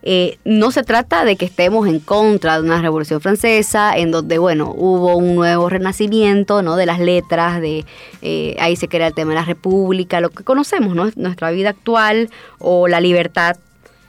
eh, 0.07 0.37
no 0.45 0.69
se 0.69 0.83
trata 0.83 1.25
de 1.25 1.35
que 1.35 1.45
estemos 1.45 1.87
en 1.87 1.99
contra 1.99 2.61
de 2.61 2.63
una 2.63 2.79
revolución 2.79 3.21
francesa, 3.21 3.97
en 3.97 4.11
donde, 4.11 4.37
bueno, 4.37 4.71
hubo 4.77 5.17
un 5.17 5.33
nuevo 5.33 5.67
renacimiento, 5.67 6.61
¿no? 6.61 6.75
De 6.75 6.85
las 6.85 6.99
letras, 6.99 7.59
de 7.59 7.85
eh, 8.21 8.55
ahí 8.59 8.75
se 8.75 8.87
crea 8.87 9.07
el 9.07 9.15
tema 9.15 9.31
de 9.31 9.39
la 9.39 9.45
república, 9.45 10.21
lo 10.21 10.29
que 10.29 10.43
conocemos, 10.43 10.95
¿no? 10.95 11.09
Nuestra 11.15 11.49
vida 11.49 11.71
actual 11.71 12.29
o 12.59 12.87
la 12.87 13.01
libertad 13.01 13.57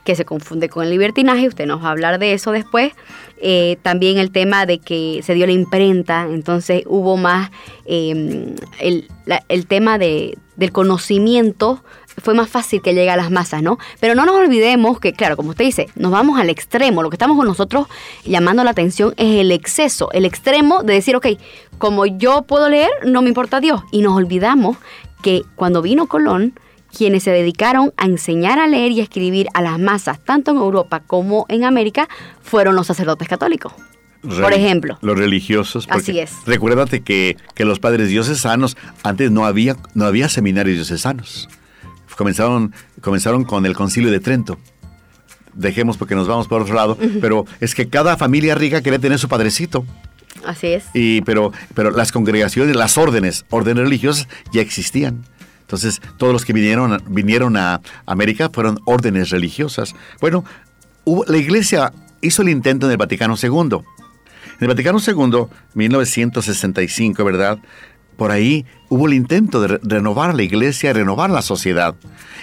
que 0.04 0.14
se 0.14 0.26
confunde 0.26 0.68
con 0.68 0.85
el 0.85 0.90
libertinaje, 0.90 1.48
usted 1.48 1.66
nos 1.66 1.82
va 1.82 1.88
a 1.88 1.90
hablar 1.92 2.18
de 2.18 2.35
eso 2.35 2.52
después. 2.52 2.92
Eh, 3.38 3.78
también 3.82 4.18
el 4.18 4.30
tema 4.30 4.66
de 4.66 4.78
que 4.78 5.20
se 5.22 5.35
dio 5.35 5.46
la 5.46 5.52
imprenta, 5.52 6.26
entonces 6.30 6.85
hubo 6.87 7.16
más 7.16 7.50
em, 7.87 8.54
el, 8.80 9.09
el, 9.48 9.66
tema 9.66 9.98
de, 9.98 10.38
del 10.56 10.72
conocimiento 10.72 11.82
fue 12.22 12.35
más 12.35 12.48
fácil 12.48 12.81
que 12.83 12.94
llegue 12.94 13.11
a 13.11 13.16
las 13.16 13.31
masas, 13.31 13.62
¿no? 13.62 13.79
Pero 14.00 14.14
no 14.14 14.24
nos 14.26 14.37
olvidemos 14.37 15.00
que, 15.00 15.12
claro, 15.12 15.37
como 15.37 15.50
usted 15.50 15.64
dice, 15.64 15.88
nos 15.94 16.11
vamos 16.11 16.38
al 16.40 16.50
extremo. 16.50 17.02
Lo 17.02 17.11
que 17.11 17.16
estamos 17.16 17.37
con 17.37 17.46
nosotros 17.46 17.87
llamando 18.24 18.64
la 18.64 18.70
atención 18.70 19.14
es 19.16 19.40
el 19.40 19.52
exceso, 19.52 20.11
el 20.12 20.24
extremo 20.24 20.83
de 20.83 20.94
decir, 20.94 21.16
ok, 21.16 21.26
como 21.79 22.07
yo 22.07 22.42
puedo 22.42 22.68
leer, 22.68 22.90
no 23.05 23.22
me 23.22 23.29
importa 23.29 23.61
Dios. 23.61 23.83
Y 23.92 24.02
nos 24.02 24.16
olvidamos 24.16 24.76
que 25.22 25.42
cuando 25.55 25.83
vino 25.83 26.07
Colón, 26.07 26.59
quienes 26.96 27.22
se 27.24 27.31
dedicaron 27.31 27.92
a 27.96 28.07
enseñar 28.07 28.59
a 28.59 28.66
leer 28.66 28.92
y 28.92 29.00
a 29.00 29.02
escribir 29.02 29.48
a 29.55 29.61
las 29.61 29.79
masas, 29.79 30.18
tanto 30.24 30.52
en 30.52 30.57
Europa 30.57 31.02
como 31.07 31.44
en 31.48 31.64
América, 31.64 32.09
fueron 32.42 32.74
los 32.74 32.87
sacerdotes 32.87 33.29
católicos. 33.29 33.72
por 34.22 34.52
ejemplo. 34.52 34.98
Los 35.02 35.18
religiosos. 35.18 35.87
Así 35.90 36.18
es. 36.18 36.33
Recuérdate 36.46 37.02
que, 37.02 37.37
que, 37.55 37.64
los 37.64 37.79
padres 37.79 38.09
diocesanos, 38.09 38.76
antes 39.05 39.31
no 39.31 39.44
había, 39.44 39.76
no 39.94 40.07
había 40.07 40.29
seminarios 40.29 40.76
diocesanos 40.76 41.48
comenzaron, 42.16 42.72
comenzaron 43.00 43.44
con 43.44 43.66
el 43.66 43.74
concilio 43.74 44.11
de 44.11 44.20
Trento. 44.20 44.59
Dejemos 45.55 45.96
porque 45.96 46.14
nos 46.14 46.29
vamos 46.29 46.48
por 46.48 46.62
otro 46.62 46.74
lado, 46.74 46.98
pero 47.20 47.46
es 47.61 47.74
que 47.74 47.88
cada 47.88 48.16
familia 48.16 48.55
rica 48.55 48.83
quería 48.83 48.98
tener 48.98 49.18
su 49.18 49.29
padrecito. 49.29 49.85
Así 50.44 50.68
es. 50.68 50.85
Y, 50.94 51.22
pero, 51.22 51.52
pero 51.74 51.90
las 51.90 52.12
congregaciones, 52.12 52.76
las 52.76 52.98
órdenes, 52.98 53.44
órdenes 53.50 53.85
religiosas 53.85 54.29
ya 54.52 54.61
existían. 54.61 55.24
Entonces, 55.62 56.00
todos 56.16 56.33
los 56.33 56.44
que 56.44 56.52
vinieron, 56.52 57.02
vinieron 57.09 57.57
a 57.57 57.81
América 58.07 58.50
fueron 58.52 58.79
órdenes 58.85 59.31
religiosas. 59.31 59.96
Bueno, 60.20 60.44
la 61.26 61.37
iglesia 61.37 61.92
hizo 62.20 62.42
el 62.42 62.50
intento 62.50 62.87
en 62.87 62.92
el 62.92 62.98
Vaticano 62.98 63.35
II. 63.40 63.79
En 64.59 64.61
el 64.61 64.68
Vaticano 64.68 64.98
II, 65.05 65.46
1965, 65.74 67.24
¿verdad? 67.24 67.59
Por 68.16 68.31
ahí 68.31 68.64
hubo 68.88 69.07
el 69.07 69.14
intento 69.14 69.61
de 69.61 69.79
renovar 69.83 70.35
la 70.35 70.42
iglesia, 70.42 70.92
renovar 70.92 71.31
la 71.31 71.42
sociedad. 71.42 71.94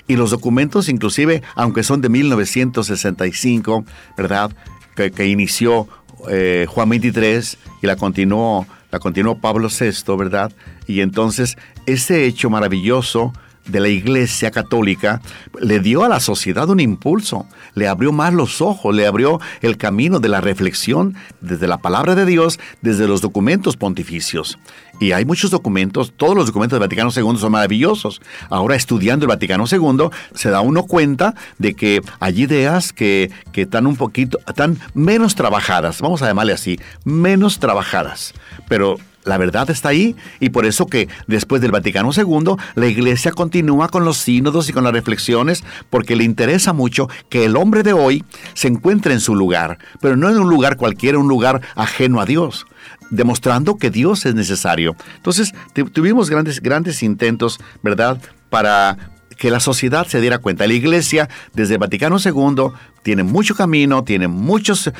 Y 0.08 0.16
los 0.16 0.32
documentos, 0.32 0.90
inclusive, 0.90 1.42
aunque 1.56 1.84
son 1.84 2.02
de 2.02 2.10
1965, 2.10 3.86
¿verdad? 4.18 4.52
Que, 4.96 5.28
inició 5.28 5.88
eh, 6.30 6.66
Juan 6.70 6.90
23 6.90 7.58
y 7.82 7.88
la 7.88 7.96
continuó, 7.96 8.68
la 8.92 9.00
continuó 9.00 9.40
Pablo 9.40 9.70
VI, 9.70 10.16
¿verdad? 10.18 10.52
Y 10.88 11.02
entonces 11.02 11.58
ese 11.86 12.26
hecho 12.26 12.50
maravilloso 12.50 13.34
de 13.66 13.80
la 13.80 13.88
Iglesia 13.88 14.52
Católica 14.52 15.22
le 15.60 15.80
dio 15.80 16.04
a 16.04 16.10
la 16.10 16.20
sociedad 16.20 16.70
un 16.70 16.80
impulso, 16.80 17.46
le 17.76 17.88
abrió 17.88 18.12
más 18.12 18.34
los 18.34 18.62
ojos, 18.62 18.94
le 18.94 19.08
abrió 19.08 19.40
el 19.62 19.78
camino 19.78 20.20
de 20.20 20.30
la 20.30 20.42
reflexión 20.42 21.16
desde 21.42 21.68
la 21.68 21.78
palabra 21.78 22.16
de 22.16 22.26
Dios, 22.26 22.60
desde 22.82 23.08
los 23.08 23.22
documentos 23.22 23.78
pontificios. 23.78 24.58
Y 25.00 25.12
hay 25.12 25.26
muchos 25.26 25.52
documentos, 25.52 26.14
todos 26.16 26.36
los 26.36 26.48
documentos 26.48 26.80
del 26.80 26.88
Vaticano 26.88 27.10
II 27.16 27.38
son 27.38 27.52
maravillosos. 27.52 28.22
Ahora 28.50 28.76
estudiando 28.76 29.26
el 29.26 29.30
Vaticano 29.30 29.66
II 29.70 30.10
se 30.34 30.50
da 30.50 30.62
uno 30.62 30.84
cuenta 30.84 31.34
de 31.58 31.74
que 31.74 32.02
hay 32.20 32.44
ideas 32.44 32.94
que, 32.94 33.32
que 33.52 33.64
están 33.64 33.88
un 33.88 33.96
poquito, 33.96 34.40
están 34.48 34.78
menos 34.94 35.36
trabajadas, 35.36 36.02
vamos 36.02 36.22
a 36.22 36.28
llamarle 36.28 36.54
así, 36.54 36.80
menos 37.06 37.60
trabajadas. 37.60 38.34
Pero 38.68 38.98
la 39.26 39.38
verdad 39.38 39.70
está 39.70 39.90
ahí 39.90 40.16
y 40.40 40.50
por 40.50 40.66
eso 40.66 40.86
que 40.86 41.08
después 41.28 41.62
del 41.62 41.72
Vaticano 41.72 42.12
II 42.16 42.56
la 42.76 42.88
Iglesia 42.88 43.32
continúa 43.32 43.88
con 43.90 44.06
los 44.06 44.18
sínodos 44.18 44.70
y 44.70 44.74
con 44.74 44.84
las 44.84 44.94
reflexiones 44.94 45.64
porque 45.90 46.16
le 46.16 46.24
interesa 46.24 46.74
mucho 46.74 47.10
que 47.30 47.46
el 47.46 47.56
hombre 47.56 47.84
de 47.84 47.94
hoy 47.94 48.24
se 48.54 48.68
encuentre 48.68 49.14
en 49.14 49.20
su 49.20 49.36
lugar, 49.36 49.78
pero 50.02 50.16
no 50.16 50.30
en 50.30 50.38
un 50.38 50.50
lugar 50.50 50.78
cualquiera, 50.78 51.18
un 51.18 51.28
lugar 51.28 51.62
ajeno 51.76 52.20
a 52.20 52.26
Dios, 52.26 52.66
demostrando 53.10 53.78
que 53.78 53.90
Dios 53.90 54.26
es 54.26 54.36
necesario. 54.36 54.96
Entonces 55.16 55.54
tuvimos 55.94 56.30
grandes, 56.30 56.62
grandes 56.62 57.04
intentos, 57.04 57.60
¿verdad?, 57.82 58.20
para 58.50 58.98
que 59.38 59.50
la 59.50 59.60
sociedad 59.60 60.06
se 60.08 60.22
diera 60.22 60.38
cuenta. 60.38 60.68
La 60.68 60.74
Iglesia, 60.74 61.28
desde 61.54 61.74
el 61.74 61.80
Vaticano 61.80 62.18
II, 62.24 62.72
tiene 63.02 63.24
mucho 63.24 63.56
camino, 63.56 64.04
tiene 64.04 64.28
muchas 64.28 64.92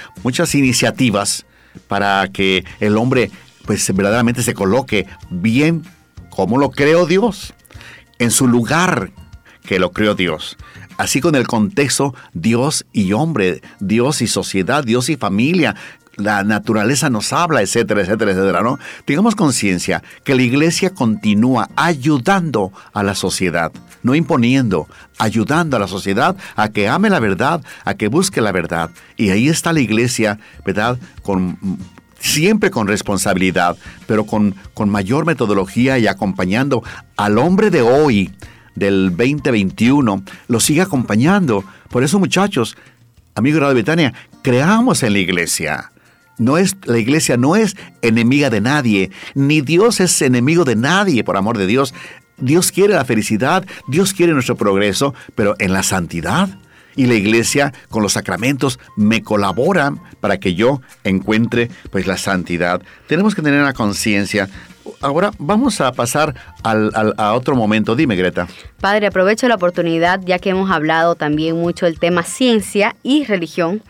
iniciativas 0.56 1.46
para 1.88 2.28
que 2.30 2.66
el 2.80 2.98
hombre 2.98 3.32
pues 3.66 3.94
verdaderamente 3.94 4.44
se 4.44 4.54
coloque 4.54 5.08
bien 5.30 5.84
como 6.30 6.58
lo 6.58 6.72
creó 6.72 7.06
Dios, 7.06 7.54
en 8.20 8.32
su 8.32 8.48
lugar 8.48 9.12
que 9.64 9.80
lo 9.80 9.92
creó 9.92 10.16
Dios. 10.16 10.58
Así 10.98 11.22
con 11.22 11.36
el 11.36 11.48
contexto 11.48 12.14
Dios 12.34 12.86
y 12.92 13.14
hombre, 13.14 13.62
Dios 13.80 14.22
y 14.22 14.28
sociedad, 14.28 14.84
Dios 14.84 15.10
y 15.10 15.16
familia, 15.16 15.76
la 16.16 16.44
naturaleza 16.44 17.10
nos 17.10 17.34
habla, 17.34 17.62
etcétera, 17.62 18.02
etcétera, 18.02 18.32
etcétera, 18.32 18.62
¿no? 18.62 18.80
Tengamos 19.06 19.36
conciencia 19.36 20.04
que 20.24 20.36
la 20.36 20.44
iglesia 20.44 20.92
continúa 20.92 21.70
ayudando 21.76 22.72
a 22.94 23.04
la 23.04 23.16
sociedad, 23.16 23.72
no 24.04 24.14
imponiendo, 24.14 24.88
ayudando 25.18 25.78
a 25.78 25.80
la 25.80 25.88
sociedad 25.88 26.36
a 26.56 26.70
que 26.70 26.88
ame 26.88 27.10
la 27.10 27.20
verdad, 27.20 27.64
a 27.84 27.96
que 27.96 28.10
busque 28.10 28.42
la 28.42 28.52
verdad. 28.52 28.92
Y 29.18 29.32
ahí 29.32 29.50
está 29.50 29.74
la 29.74 29.80
iglesia, 29.80 30.40
¿verdad? 30.64 31.00
Con 31.24 31.58
siempre 32.24 32.72
con 32.72 32.88
responsabilidad, 32.88 33.78
pero 34.08 34.26
con, 34.26 34.56
con 34.74 34.90
mayor 34.90 35.26
metodología 35.26 36.00
y 36.00 36.08
acompañando 36.08 36.82
al 37.18 37.38
hombre 37.38 37.70
de 37.70 37.82
hoy, 37.82 38.32
del 38.76 39.10
2021, 39.10 40.24
lo 40.48 40.60
sigue 40.60 40.82
acompañando. 40.82 41.64
Por 41.90 42.04
eso, 42.04 42.20
muchachos, 42.20 42.78
amigos 43.36 43.68
de 43.68 43.74
Betania, 43.74 44.14
creamos 44.42 45.04
en 45.04 45.14
la 45.14 45.20
iglesia. 45.20 45.92
No 46.40 46.58
es, 46.58 46.78
la 46.86 46.98
iglesia 46.98 47.38
no 47.38 47.58
es 47.58 47.76
enemiga 48.02 48.50
de 48.50 48.62
nadie, 48.62 49.12
ni 49.36 49.62
Dios 49.62 50.00
es 50.00 50.22
enemigo 50.22 50.64
de 50.64 50.78
nadie, 50.78 51.24
por 51.24 51.38
amor 51.38 51.58
de 51.58 51.68
Dios. 51.68 51.94
Dios 52.38 52.72
quiere 52.72 52.94
la 52.94 53.06
felicidad, 53.06 53.66
Dios 53.88 54.14
quiere 54.14 54.34
nuestro 54.34 54.56
progreso, 54.56 55.14
pero 55.36 55.56
en 55.60 55.74
la 55.74 55.84
santidad 55.84 56.50
y 56.96 57.06
la 57.06 57.16
iglesia 57.16 57.74
con 57.90 58.04
los 58.04 58.14
sacramentos 58.14 58.80
me 58.96 59.24
colaboran 59.24 60.00
para 60.20 60.38
que 60.38 60.56
yo 60.56 60.82
encuentre 61.04 61.70
pues 61.92 62.08
la 62.08 62.18
santidad. 62.18 62.82
Tenemos 63.08 63.36
que 63.36 63.42
tener 63.42 63.64
la 63.64 63.74
conciencia. 63.74 64.50
Ahora 65.02 65.32
vamos 65.38 65.80
a 65.82 65.92
pasar 65.94 66.36
al, 66.64 66.92
a 67.18 67.34
otro 67.34 67.56
momento. 67.56 67.96
Dime, 67.96 68.16
Greta. 68.16 68.48
Padre, 68.80 69.08
aprovecho 69.08 69.48
la 69.48 69.56
oportunidad 69.56 70.22
ya 70.26 70.40
que 70.40 70.50
hemos 70.50 70.72
hablado 70.72 71.16
también 71.16 71.56
mucho 71.56 71.86
del 71.86 72.00
tema 72.00 72.24
ciencia 72.24 72.96
y 73.04 73.26
religión 73.26 73.82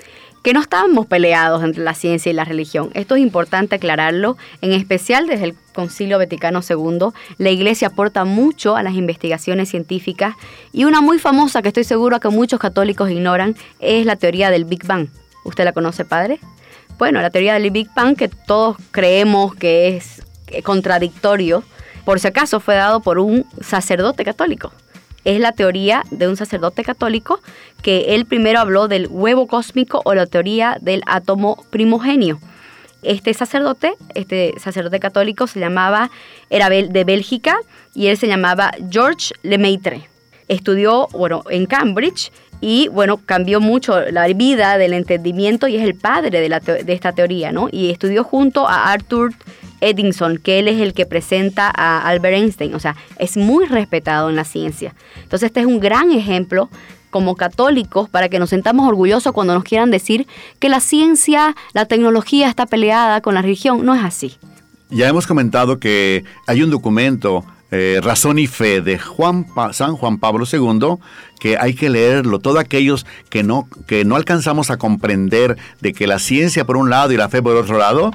que 0.44 0.54
no 0.54 0.60
estábamos 0.60 1.08
peleados 1.08 1.64
entre 1.64 1.84
la 1.84 1.94
ciencia 1.94 2.30
y 2.30 2.34
la 2.34 2.44
religión. 2.44 2.92
Esto 2.94 3.16
es 3.16 3.22
importante 3.22 3.76
aclararlo, 3.76 4.38
en 4.62 4.74
especial 4.74 5.26
desde 5.26 5.46
el 5.46 5.56
Concilio 5.74 6.18
Vaticano 6.18 6.60
II. 6.70 7.08
La 7.38 7.50
Iglesia 7.50 7.88
aporta 7.88 8.26
mucho 8.26 8.76
a 8.76 8.84
las 8.84 8.94
investigaciones 8.94 9.70
científicas 9.70 10.36
y 10.74 10.84
una 10.84 11.00
muy 11.00 11.18
famosa 11.18 11.62
que 11.62 11.70
estoy 11.70 11.86
seguro 11.86 12.20
que 12.20 12.28
muchos 12.28 12.60
católicos 12.60 13.10
ignoran 13.10 13.56
es 13.80 14.06
la 14.06 14.18
teoría 14.18 14.52
del 14.52 14.66
Big 14.66 14.86
Bang. 14.86 15.08
¿Usted 15.46 15.64
la 15.64 15.72
conoce, 15.72 16.04
padre? 16.04 16.40
Bueno, 16.98 17.22
la 17.22 17.30
teoría 17.30 17.54
del 17.54 17.72
Big 17.72 17.90
Bang 17.96 18.18
que 18.18 18.28
todos 18.28 18.76
creemos 18.92 19.56
que 19.56 19.96
es 19.96 20.22
contradictorio, 20.64 21.64
por 22.04 22.20
si 22.20 22.28
acaso 22.28 22.60
fue 22.60 22.76
dado 22.76 23.00
por 23.00 23.18
un 23.18 23.46
sacerdote 23.62 24.26
católico 24.26 24.74
es 25.26 25.40
la 25.40 25.52
teoría 25.52 26.04
de 26.12 26.28
un 26.28 26.38
sacerdote 26.38 26.84
católico 26.84 27.40
que 27.82 28.16
él 28.16 28.26
primero 28.26 28.60
habló 28.60 28.88
del 28.88 29.08
huevo 29.10 29.48
cósmico 29.48 30.02
o 30.06 30.14
la 30.14 30.26
teoría 30.26 30.78
del 30.82 31.02
átomo 31.06 31.64
primogenio. 31.70 32.40
Este 33.02 33.34
sacerdote, 33.34 33.94
este 34.16 34.54
sacerdote 34.58 35.00
católico 35.00 35.48
se 35.48 35.60
llamaba, 35.60 36.10
era 36.50 36.70
de 36.70 37.04
Bélgica 37.04 37.58
y 37.94 38.08
él 38.08 38.18
se 38.18 38.28
llamaba 38.28 38.72
George 38.90 39.34
Lemaitre. 39.44 40.08
Estudió, 40.48 41.08
bueno, 41.12 41.44
en 41.50 41.66
Cambridge 41.66 42.32
y 42.62 42.88
bueno, 42.88 43.18
cambió 43.18 43.60
mucho 43.60 44.00
la 44.12 44.26
vida 44.28 44.78
del 44.78 44.94
entendimiento 44.94 45.68
y 45.68 45.76
es 45.76 45.84
el 45.84 45.96
padre 45.96 46.40
de, 46.40 46.48
la 46.48 46.62
de 46.62 46.94
esta 46.94 47.12
teoría, 47.12 47.52
¿no? 47.52 47.68
Y 47.70 47.90
estudió 47.90 48.24
junto 48.24 48.68
a 48.70 48.94
Arthur 48.94 49.34
Eddington, 49.84 50.38
que 50.38 50.60
él 50.60 50.68
es 50.68 50.80
el 50.80 50.94
que 50.94 51.06
presenta 51.06 51.72
a 51.74 52.08
Albert 52.08 52.36
Einstein, 52.36 52.74
o 52.76 52.80
sea, 52.80 52.96
es 53.20 53.38
muy 53.38 53.66
respetado 53.66 54.30
en 54.30 54.36
la 54.36 54.44
ciencia. 54.44 54.96
Entonces 55.22 55.48
este 55.48 55.62
es 55.62 55.66
un 55.66 55.80
gran 55.80 56.12
ejemplo 56.12 56.70
como 57.14 57.36
católicos 57.36 58.10
para 58.10 58.28
que 58.28 58.40
nos 58.40 58.50
sentamos 58.50 58.88
orgullosos 58.88 59.32
cuando 59.34 59.54
nos 59.54 59.64
quieran 59.64 59.92
decir 59.92 60.28
que 60.60 60.68
la 60.68 60.80
ciencia, 60.80 61.56
la 61.74 61.86
tecnología 61.86 62.50
está 62.50 62.66
peleada 62.66 63.22
con 63.22 63.36
la 63.36 63.42
religión. 63.42 63.86
No 63.86 63.94
es 63.94 64.04
así. 64.04 64.36
Ya 64.90 65.08
hemos 65.08 65.28
comentado 65.28 65.80
que 65.80 66.24
hay 66.48 66.64
un 66.64 66.72
documento, 66.72 67.46
eh, 67.72 68.00
Razón 68.04 68.40
y 68.40 68.48
Fe, 68.48 68.82
de 68.82 69.00
Juan 69.00 69.46
San 69.72 69.96
Juan 69.96 70.18
Pablo 70.18 70.46
II, 70.52 70.98
que 71.40 71.58
hay 71.58 71.74
que 71.76 71.90
leerlo. 71.90 72.40
Todos 72.40 72.60
aquellos 72.60 73.06
que 73.30 73.44
no, 73.44 73.68
que 73.88 74.06
no 74.06 74.16
alcanzamos 74.16 74.72
a 74.72 74.78
comprender 74.78 75.58
de 75.82 75.94
que 75.94 76.08
la 76.08 76.20
ciencia 76.20 76.66
por 76.66 76.78
un 76.78 76.90
lado 76.90 77.12
y 77.12 77.18
la 77.18 77.30
fe 77.30 77.42
por 77.42 77.56
otro 77.56 77.78
lado, 77.78 78.12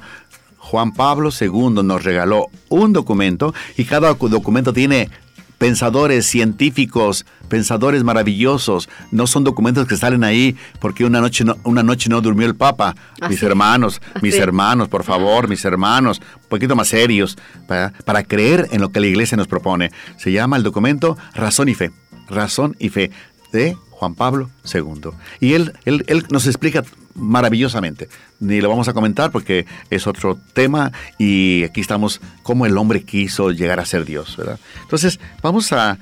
Juan 0.69 0.93
Pablo 0.93 1.31
II 1.39 1.83
nos 1.83 2.05
regaló 2.05 2.49
un 2.69 2.93
documento 2.93 3.55
y 3.79 3.85
cada 3.85 4.13
documento 4.13 4.75
tiene 4.75 5.09
pensadores 5.57 6.27
científicos, 6.27 7.25
pensadores 7.49 8.05
maravillosos. 8.05 8.91
No 9.11 9.27
son 9.27 9.45
documentos 9.45 9.87
que 9.87 9.97
salen 9.97 10.25
ahí 10.25 10.57
porque 10.79 11.07
una 11.07 11.23
noche 11.23 11.43
no, 11.43 11.57
una 11.65 11.83
noche 11.83 12.11
no 12.11 12.21
durmió 12.21 12.47
el 12.47 12.55
Papa. 12.55 12.95
mis 13.31 13.43
hermanos, 13.43 14.03
mis 14.21 14.35
hermanos, 14.35 14.89
por 14.89 15.05
favor, 15.05 15.49
mis 15.49 15.65
hermanos, 15.65 16.21
un 16.37 16.49
poquito 16.51 16.77
más 16.77 16.89
serios, 16.89 17.39
para, 17.67 17.95
para 18.05 18.23
creer 18.23 18.69
en 18.71 18.83
lo 18.83 18.93
que 18.93 19.01
la 19.01 19.07
iglesia 19.07 19.39
nos 19.39 19.49
propone. 19.49 19.91
Se 20.19 20.33
llama 20.33 20.59
el 20.59 20.65
documento 20.65 21.17
Razón 21.35 21.71
y 21.71 21.75
Fe. 21.75 21.93
Razón 22.29 22.77
y 22.79 22.91
Fe 22.91 23.11
de 23.53 23.75
Juan 23.99 24.15
Pablo 24.15 24.49
II. 24.73 25.11
Y 25.41 25.55
él, 25.55 25.73
él, 25.85 26.05
él 26.07 26.25
nos 26.31 26.47
explica 26.47 26.85
maravillosamente. 27.19 28.09
Ni 28.41 28.61
lo 28.61 28.69
vamos 28.69 28.89
a 28.89 28.93
comentar 28.93 29.31
porque 29.31 29.67
es 29.91 30.07
otro 30.07 30.39
tema 30.53 30.93
y 31.19 31.65
aquí 31.65 31.81
estamos 31.81 32.21
como 32.43 32.65
el 32.65 32.79
hombre 32.79 33.03
quiso 33.03 33.51
llegar 33.51 33.81
a 33.81 33.85
ser 33.85 34.05
Dios, 34.05 34.37
¿verdad? 34.37 34.59
Entonces, 34.83 35.19
vamos 35.43 35.73
a, 35.73 35.99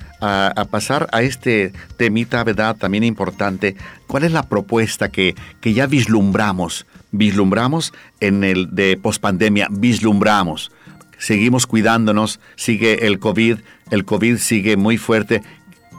pasar 0.69 1.07
a 1.11 1.21
este 1.23 1.73
temita, 1.97 2.43
¿verdad? 2.43 2.75
También 2.77 3.03
importante. 3.03 3.75
¿Cuál 4.05 4.23
es 4.23 4.31
la 4.31 4.43
propuesta 4.43 5.09
que, 5.09 5.35
que 5.59 5.73
ya 5.73 5.87
vislumbramos? 5.87 6.85
Vislumbramos 7.11 7.93
en 8.19 8.43
el 8.43 8.75
de 8.75 8.97
pospandemia, 8.97 9.67
vislumbramos. 9.71 10.71
Seguimos 11.17 11.65
cuidándonos, 11.65 12.39
sigue 12.55 13.07
el 13.07 13.17
COVID, 13.17 13.57
el 13.89 14.05
COVID 14.05 14.37
sigue 14.37 14.77
muy 14.77 14.97
fuerte 14.97 15.41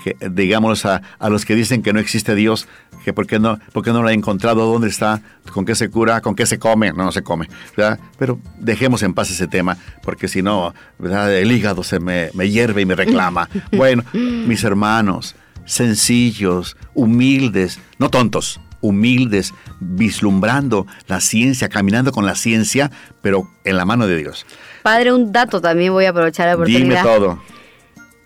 que, 0.02 0.16
digamos, 0.30 0.84
a, 0.84 1.02
a, 1.18 1.28
los 1.28 1.44
que 1.44 1.54
dicen 1.54 1.82
que 1.82 1.92
no 1.92 2.00
existe 2.00 2.34
Dios, 2.34 2.68
que 3.04 3.12
por 3.12 3.26
qué 3.26 3.38
no, 3.38 3.58
por 3.72 3.86
no 3.86 4.02
lo 4.02 4.08
ha 4.08 4.12
encontrado, 4.12 4.70
dónde 4.70 4.88
está, 4.88 5.20
con 5.52 5.64
qué 5.64 5.74
se 5.74 5.90
cura, 5.90 6.20
con 6.20 6.34
qué 6.34 6.46
se 6.46 6.58
come, 6.58 6.92
no, 6.92 7.04
no 7.04 7.12
se 7.12 7.22
come, 7.22 7.48
¿verdad? 7.76 7.98
Pero 8.18 8.38
dejemos 8.58 9.02
en 9.02 9.14
paz 9.14 9.30
ese 9.30 9.46
tema, 9.46 9.76
porque 10.02 10.28
si 10.28 10.42
no, 10.42 10.74
¿verdad? 10.98 11.34
El 11.34 11.50
hígado 11.52 11.82
se 11.82 12.00
me, 12.00 12.30
me 12.34 12.50
hierve 12.50 12.82
y 12.82 12.86
me 12.86 12.94
reclama. 12.94 13.48
Bueno, 13.72 14.02
mis 14.12 14.64
hermanos, 14.64 15.36
sencillos, 15.64 16.76
humildes, 16.94 17.78
no 17.98 18.08
tontos, 18.08 18.60
humildes, 18.80 19.54
vislumbrando 19.80 20.86
la 21.06 21.20
ciencia, 21.20 21.68
caminando 21.68 22.12
con 22.12 22.26
la 22.26 22.34
ciencia, 22.34 22.90
pero 23.20 23.48
en 23.64 23.76
la 23.76 23.84
mano 23.84 24.06
de 24.06 24.16
Dios. 24.16 24.46
Padre, 24.82 25.12
un 25.12 25.32
dato 25.32 25.60
también 25.60 25.92
voy 25.92 26.06
a 26.06 26.10
aprovechar 26.10 26.46
la 26.46 26.54
oportunidad. 26.54 26.80
Dime 26.80 27.02
todo 27.02 27.57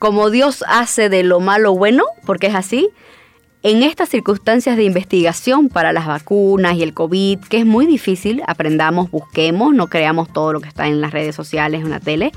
como 0.02 0.30
Dios 0.30 0.64
hace 0.66 1.08
de 1.08 1.22
lo 1.22 1.38
malo 1.38 1.76
bueno, 1.76 2.02
porque 2.26 2.48
es 2.48 2.56
así, 2.56 2.90
en 3.62 3.84
estas 3.84 4.08
circunstancias 4.08 4.76
de 4.76 4.82
investigación 4.82 5.68
para 5.68 5.92
las 5.92 6.08
vacunas 6.08 6.74
y 6.74 6.82
el 6.82 6.92
COVID, 6.92 7.38
que 7.38 7.58
es 7.58 7.64
muy 7.64 7.86
difícil, 7.86 8.42
aprendamos, 8.48 9.12
busquemos, 9.12 9.72
no 9.72 9.86
creamos 9.86 10.32
todo 10.32 10.54
lo 10.54 10.60
que 10.60 10.66
está 10.68 10.88
en 10.88 11.00
las 11.00 11.12
redes 11.12 11.36
sociales, 11.36 11.82
en 11.82 11.90
la 11.90 12.00
tele, 12.00 12.32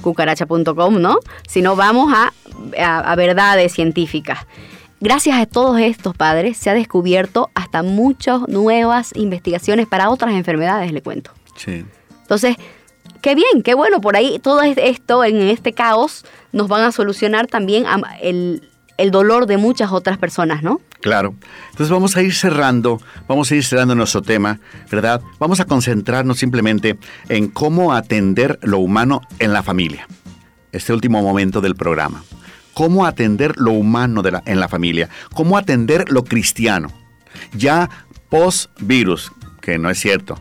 cucaracha.com, 0.00 0.98
¿no? 0.98 1.18
Sino 1.46 1.76
vamos 1.76 2.10
a 2.10 2.32
a, 2.78 3.14
verdades 3.16 3.74
científicas. 3.74 4.46
Gracias 5.00 5.38
a 5.38 5.44
todos 5.44 5.78
estos 5.78 6.16
padres 6.16 6.56
se 6.56 6.70
ha 6.70 6.74
descubierto 6.74 7.50
hasta 7.54 7.82
muchas 7.82 8.48
nuevas 8.48 9.12
investigaciones 9.14 9.86
para 9.86 10.08
otras 10.08 10.32
enfermedades, 10.32 10.90
le 10.90 11.02
cuento. 11.02 11.32
Sí. 11.54 11.84
Entonces, 12.22 12.56
qué 13.20 13.34
bien, 13.34 13.62
qué 13.62 13.74
bueno, 13.74 14.00
por 14.00 14.16
ahí 14.16 14.38
todo 14.38 14.62
esto 14.62 15.24
en 15.24 15.42
este 15.42 15.72
caos 15.72 16.24
nos 16.52 16.68
van 16.68 16.82
a 16.82 16.92
solucionar 16.92 17.46
también 17.46 17.84
el, 18.22 18.68
el 18.96 19.10
dolor 19.10 19.46
de 19.46 19.56
muchas 19.56 19.92
otras 19.92 20.18
personas, 20.18 20.62
¿no? 20.62 20.80
Claro. 21.00 21.34
Entonces 21.70 21.90
vamos 21.90 22.16
a 22.16 22.22
ir 22.22 22.34
cerrando, 22.34 23.00
vamos 23.26 23.50
a 23.50 23.54
ir 23.54 23.64
cerrando 23.64 23.94
nuestro 23.94 24.22
tema, 24.22 24.60
¿verdad? 24.90 25.22
Vamos 25.38 25.60
a 25.60 25.64
concentrarnos 25.64 26.38
simplemente 26.38 26.98
en 27.28 27.48
cómo 27.48 27.94
atender 27.94 28.58
lo 28.62 28.78
humano 28.78 29.22
en 29.38 29.52
la 29.52 29.62
familia. 29.62 30.06
Este 30.72 30.92
último 30.92 31.22
momento 31.22 31.60
del 31.60 31.74
programa. 31.74 32.22
Cómo 32.74 33.06
atender 33.06 33.54
lo 33.56 33.72
humano 33.72 34.22
en 34.44 34.60
la 34.60 34.68
familia. 34.68 35.08
Cómo 35.34 35.56
atender 35.56 36.10
lo 36.10 36.24
cristiano. 36.24 36.88
Ya 37.52 37.88
post-virus, 38.28 39.32
que 39.60 39.78
no 39.78 39.90
es 39.90 39.98
cierto 39.98 40.38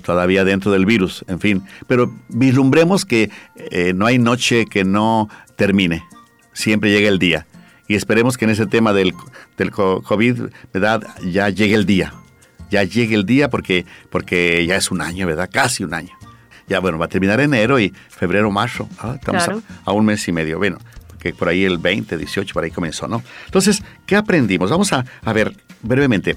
todavía 0.00 0.44
dentro 0.44 0.72
del 0.72 0.86
virus, 0.86 1.24
en 1.28 1.40
fin. 1.40 1.62
Pero 1.86 2.12
vislumbremos 2.28 3.04
que 3.04 3.30
eh, 3.56 3.92
no 3.94 4.06
hay 4.06 4.18
noche 4.18 4.66
que 4.66 4.84
no 4.84 5.28
termine. 5.56 6.04
Siempre 6.52 6.90
llega 6.90 7.08
el 7.08 7.18
día 7.18 7.46
y 7.90 7.96
esperemos 7.96 8.38
que 8.38 8.44
en 8.44 8.52
ese 8.52 8.66
tema 8.66 8.92
del, 8.92 9.14
del 9.58 9.72
COVID, 9.72 10.42
¿verdad? 10.72 11.02
Ya 11.24 11.48
llegue 11.48 11.74
el 11.74 11.86
día. 11.86 12.14
Ya 12.70 12.84
llegue 12.84 13.16
el 13.16 13.26
día 13.26 13.50
porque, 13.50 13.84
porque 14.10 14.64
ya 14.64 14.76
es 14.76 14.92
un 14.92 15.00
año, 15.00 15.26
¿verdad? 15.26 15.50
Casi 15.52 15.82
un 15.82 15.92
año. 15.92 16.12
Ya, 16.68 16.78
bueno, 16.78 16.98
va 16.98 17.06
a 17.06 17.08
terminar 17.08 17.40
enero 17.40 17.80
y 17.80 17.92
febrero, 18.08 18.48
marzo. 18.52 18.88
Ah, 19.00 19.16
estamos 19.16 19.42
a, 19.84 19.92
un 19.92 20.04
mes 20.04 20.28
y 20.28 20.30
medio. 20.30 20.58
Bueno, 20.58 20.78
que 21.18 21.34
por 21.34 21.48
ahí 21.48 21.64
el 21.64 21.78
20, 21.78 22.16
18, 22.16 22.54
por 22.54 22.62
ahí 22.62 22.70
comenzó, 22.70 23.08
¿no? 23.08 23.24
Entonces, 23.46 23.82
¿qué 24.06 24.14
aprendimos? 24.14 24.70
Vamos 24.70 24.92
a, 24.92 25.04
a 25.24 25.32
ver 25.32 25.52
brevemente. 25.82 26.36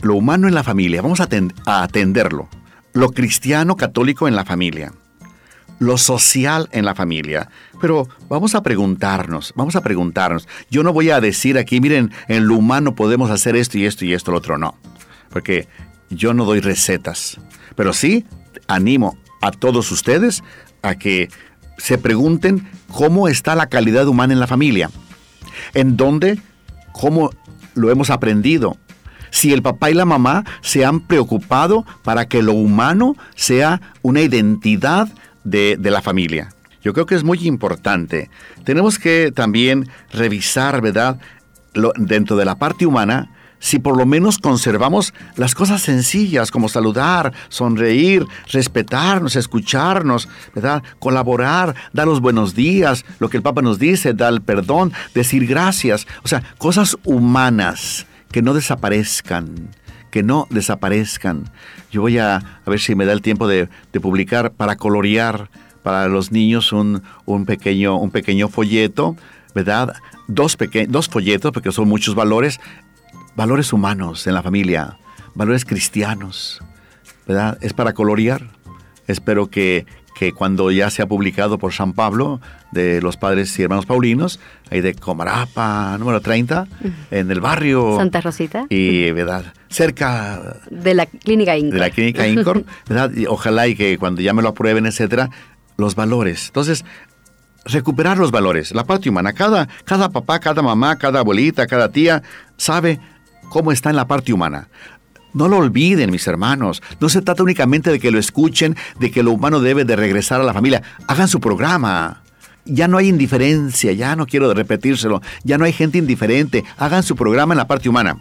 Lo 0.00 0.14
humano 0.14 0.46
en 0.46 0.54
la 0.54 0.62
familia, 0.62 1.02
vamos 1.02 1.20
a, 1.20 1.28
a 1.66 1.82
atenderlo. 1.82 2.48
Lo 2.92 3.10
cristiano 3.10 3.76
católico 3.76 4.28
en 4.28 4.36
la 4.36 4.44
familia 4.44 4.92
lo 5.82 5.98
social 5.98 6.68
en 6.72 6.84
la 6.84 6.94
familia. 6.94 7.50
Pero 7.80 8.08
vamos 8.28 8.54
a 8.54 8.62
preguntarnos, 8.62 9.52
vamos 9.56 9.76
a 9.76 9.82
preguntarnos. 9.82 10.48
Yo 10.70 10.82
no 10.82 10.92
voy 10.92 11.10
a 11.10 11.20
decir 11.20 11.58
aquí, 11.58 11.80
miren, 11.80 12.12
en 12.28 12.46
lo 12.46 12.56
humano 12.56 12.94
podemos 12.94 13.30
hacer 13.30 13.56
esto 13.56 13.78
y 13.78 13.84
esto 13.84 14.04
y 14.04 14.14
esto, 14.14 14.30
lo 14.30 14.38
otro, 14.38 14.58
no. 14.58 14.76
Porque 15.28 15.68
yo 16.08 16.34
no 16.34 16.44
doy 16.44 16.60
recetas. 16.60 17.38
Pero 17.74 17.92
sí 17.92 18.24
animo 18.68 19.18
a 19.40 19.50
todos 19.50 19.90
ustedes 19.90 20.44
a 20.82 20.94
que 20.94 21.28
se 21.78 21.98
pregunten 21.98 22.68
cómo 22.88 23.26
está 23.28 23.56
la 23.56 23.68
calidad 23.68 24.06
humana 24.06 24.32
en 24.32 24.40
la 24.40 24.46
familia. 24.46 24.88
En 25.74 25.96
dónde, 25.96 26.40
cómo 26.92 27.30
lo 27.74 27.90
hemos 27.90 28.10
aprendido. 28.10 28.76
Si 29.32 29.52
el 29.52 29.62
papá 29.62 29.90
y 29.90 29.94
la 29.94 30.04
mamá 30.04 30.44
se 30.60 30.84
han 30.84 31.00
preocupado 31.00 31.84
para 32.04 32.28
que 32.28 32.42
lo 32.42 32.52
humano 32.52 33.16
sea 33.34 33.80
una 34.02 34.20
identidad 34.20 35.08
de, 35.42 35.78
la 35.82 36.02
familia. 36.02 36.54
Yo 36.82 36.92
creo 36.92 37.06
que 37.06 37.14
es 37.14 37.24
muy 37.24 37.38
importante. 37.48 38.28
Tenemos 38.64 38.98
que 38.98 39.32
también 39.34 39.88
revisar, 40.12 40.80
¿verdad? 40.80 41.18
dentro 41.96 42.36
de 42.36 42.44
la 42.44 42.56
parte 42.56 42.84
humana, 42.84 43.30
si 43.58 43.78
por 43.78 43.96
lo 43.96 44.04
menos 44.04 44.36
conservamos 44.36 45.14
las 45.36 45.54
cosas 45.54 45.80
sencillas 45.80 46.50
como 46.50 46.68
saludar, 46.68 47.32
sonreír, 47.48 48.26
respetarnos, 48.50 49.36
escucharnos, 49.36 50.28
¿verdad? 50.54 50.82
Colaborar, 50.98 51.74
dar 51.94 52.06
los 52.06 52.20
buenos 52.20 52.54
días, 52.54 53.06
lo 53.20 53.30
que 53.30 53.38
el 53.38 53.42
Papa 53.42 53.62
nos 53.62 53.78
dice, 53.78 54.12
dar 54.12 54.34
el 54.34 54.42
perdón, 54.42 54.92
decir 55.14 55.46
gracias, 55.46 56.06
o 56.22 56.28
sea, 56.28 56.42
cosas 56.58 56.98
humanas 57.04 58.06
que 58.32 58.42
no 58.42 58.54
desaparezcan 58.54 59.70
que 60.12 60.22
no 60.22 60.46
desaparezcan. 60.50 61.50
Yo 61.90 62.02
voy 62.02 62.18
a, 62.18 62.36
a 62.36 62.70
ver 62.70 62.78
si 62.78 62.94
me 62.94 63.06
da 63.06 63.14
el 63.14 63.22
tiempo 63.22 63.48
de, 63.48 63.68
publicar 64.00 64.52
para 64.52 64.76
colorear 64.76 65.48
para 65.82 66.06
los 66.06 66.30
niños 66.30 66.70
un, 66.72 67.02
un, 67.24 67.46
pequeño, 67.46 67.96
un 67.96 68.10
pequeño 68.10 68.48
folleto, 68.48 69.16
¿verdad? 69.54 69.94
Dos, 70.28 70.56
dos 70.88 71.08
folletos, 71.08 71.50
porque 71.50 71.72
son 71.72 71.88
muchos 71.88 72.14
valores, 72.14 72.60
valores 73.34 73.72
humanos 73.72 74.26
en 74.26 74.34
la 74.34 74.42
familia, 74.42 74.98
valores 75.34 75.64
cristianos, 75.64 76.62
¿verdad? 77.26 77.56
Es 77.62 77.72
para 77.72 77.94
colorear. 77.94 78.50
Espero 79.06 79.48
que, 79.48 79.86
que 80.22 80.32
cuando 80.32 80.70
ya 80.70 80.88
sea 80.88 81.06
publicado 81.06 81.58
por 81.58 81.72
San 81.72 81.94
Pablo, 81.94 82.40
de 82.70 83.02
los 83.02 83.16
padres 83.16 83.58
y 83.58 83.62
hermanos 83.64 83.86
paulinos, 83.86 84.38
ahí 84.70 84.80
de 84.80 84.94
Comarapa, 84.94 85.96
número 85.98 86.20
30, 86.20 86.68
en 87.10 87.28
el 87.28 87.40
barrio. 87.40 87.96
Santa 87.96 88.20
Rosita. 88.20 88.66
Y, 88.68 89.10
¿verdad? 89.10 89.52
Cerca. 89.68 90.60
De 90.70 90.94
la 90.94 91.06
clínica 91.06 91.56
Incor. 91.56 91.72
De 91.72 91.80
la 91.80 91.90
clínica 91.90 92.28
Incor, 92.28 92.64
¿verdad? 92.88 93.10
Y 93.16 93.26
ojalá 93.26 93.66
y 93.66 93.74
que 93.74 93.98
cuando 93.98 94.22
ya 94.22 94.32
me 94.32 94.42
lo 94.42 94.50
aprueben, 94.50 94.86
etcétera, 94.86 95.28
los 95.76 95.96
valores. 95.96 96.46
Entonces, 96.46 96.84
recuperar 97.64 98.16
los 98.16 98.30
valores, 98.30 98.72
la 98.72 98.84
parte 98.84 99.08
humana. 99.08 99.32
Cada, 99.32 99.66
cada 99.84 100.10
papá, 100.10 100.38
cada 100.38 100.62
mamá, 100.62 100.98
cada 100.98 101.18
abuelita, 101.18 101.66
cada 101.66 101.90
tía 101.90 102.22
sabe 102.56 103.00
cómo 103.48 103.72
está 103.72 103.90
en 103.90 103.96
la 103.96 104.06
parte 104.06 104.32
humana. 104.32 104.68
No 105.34 105.48
lo 105.48 105.58
olviden, 105.58 106.10
mis 106.10 106.26
hermanos. 106.26 106.82
No 107.00 107.08
se 107.08 107.22
trata 107.22 107.42
únicamente 107.42 107.90
de 107.90 107.98
que 107.98 108.10
lo 108.10 108.18
escuchen, 108.18 108.76
de 108.98 109.10
que 109.10 109.22
lo 109.22 109.32
humano 109.32 109.60
debe 109.60 109.84
de 109.84 109.96
regresar 109.96 110.40
a 110.40 110.44
la 110.44 110.52
familia. 110.52 110.82
Hagan 111.06 111.28
su 111.28 111.40
programa. 111.40 112.22
Ya 112.64 112.86
no 112.86 112.98
hay 112.98 113.08
indiferencia, 113.08 113.92
ya 113.92 114.14
no 114.14 114.26
quiero 114.26 114.52
repetírselo, 114.54 115.20
ya 115.42 115.58
no 115.58 115.64
hay 115.64 115.72
gente 115.72 115.98
indiferente. 115.98 116.64
Hagan 116.76 117.02
su 117.02 117.16
programa 117.16 117.54
en 117.54 117.58
la 117.58 117.66
parte 117.66 117.88
humana. 117.88 118.18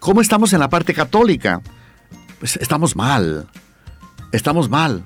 ¿Cómo 0.00 0.20
estamos 0.20 0.52
en 0.52 0.60
la 0.60 0.68
parte 0.68 0.92
católica? 0.92 1.62
Pues 2.38 2.56
estamos 2.56 2.94
mal. 2.94 3.48
Estamos 4.32 4.68
mal. 4.68 5.04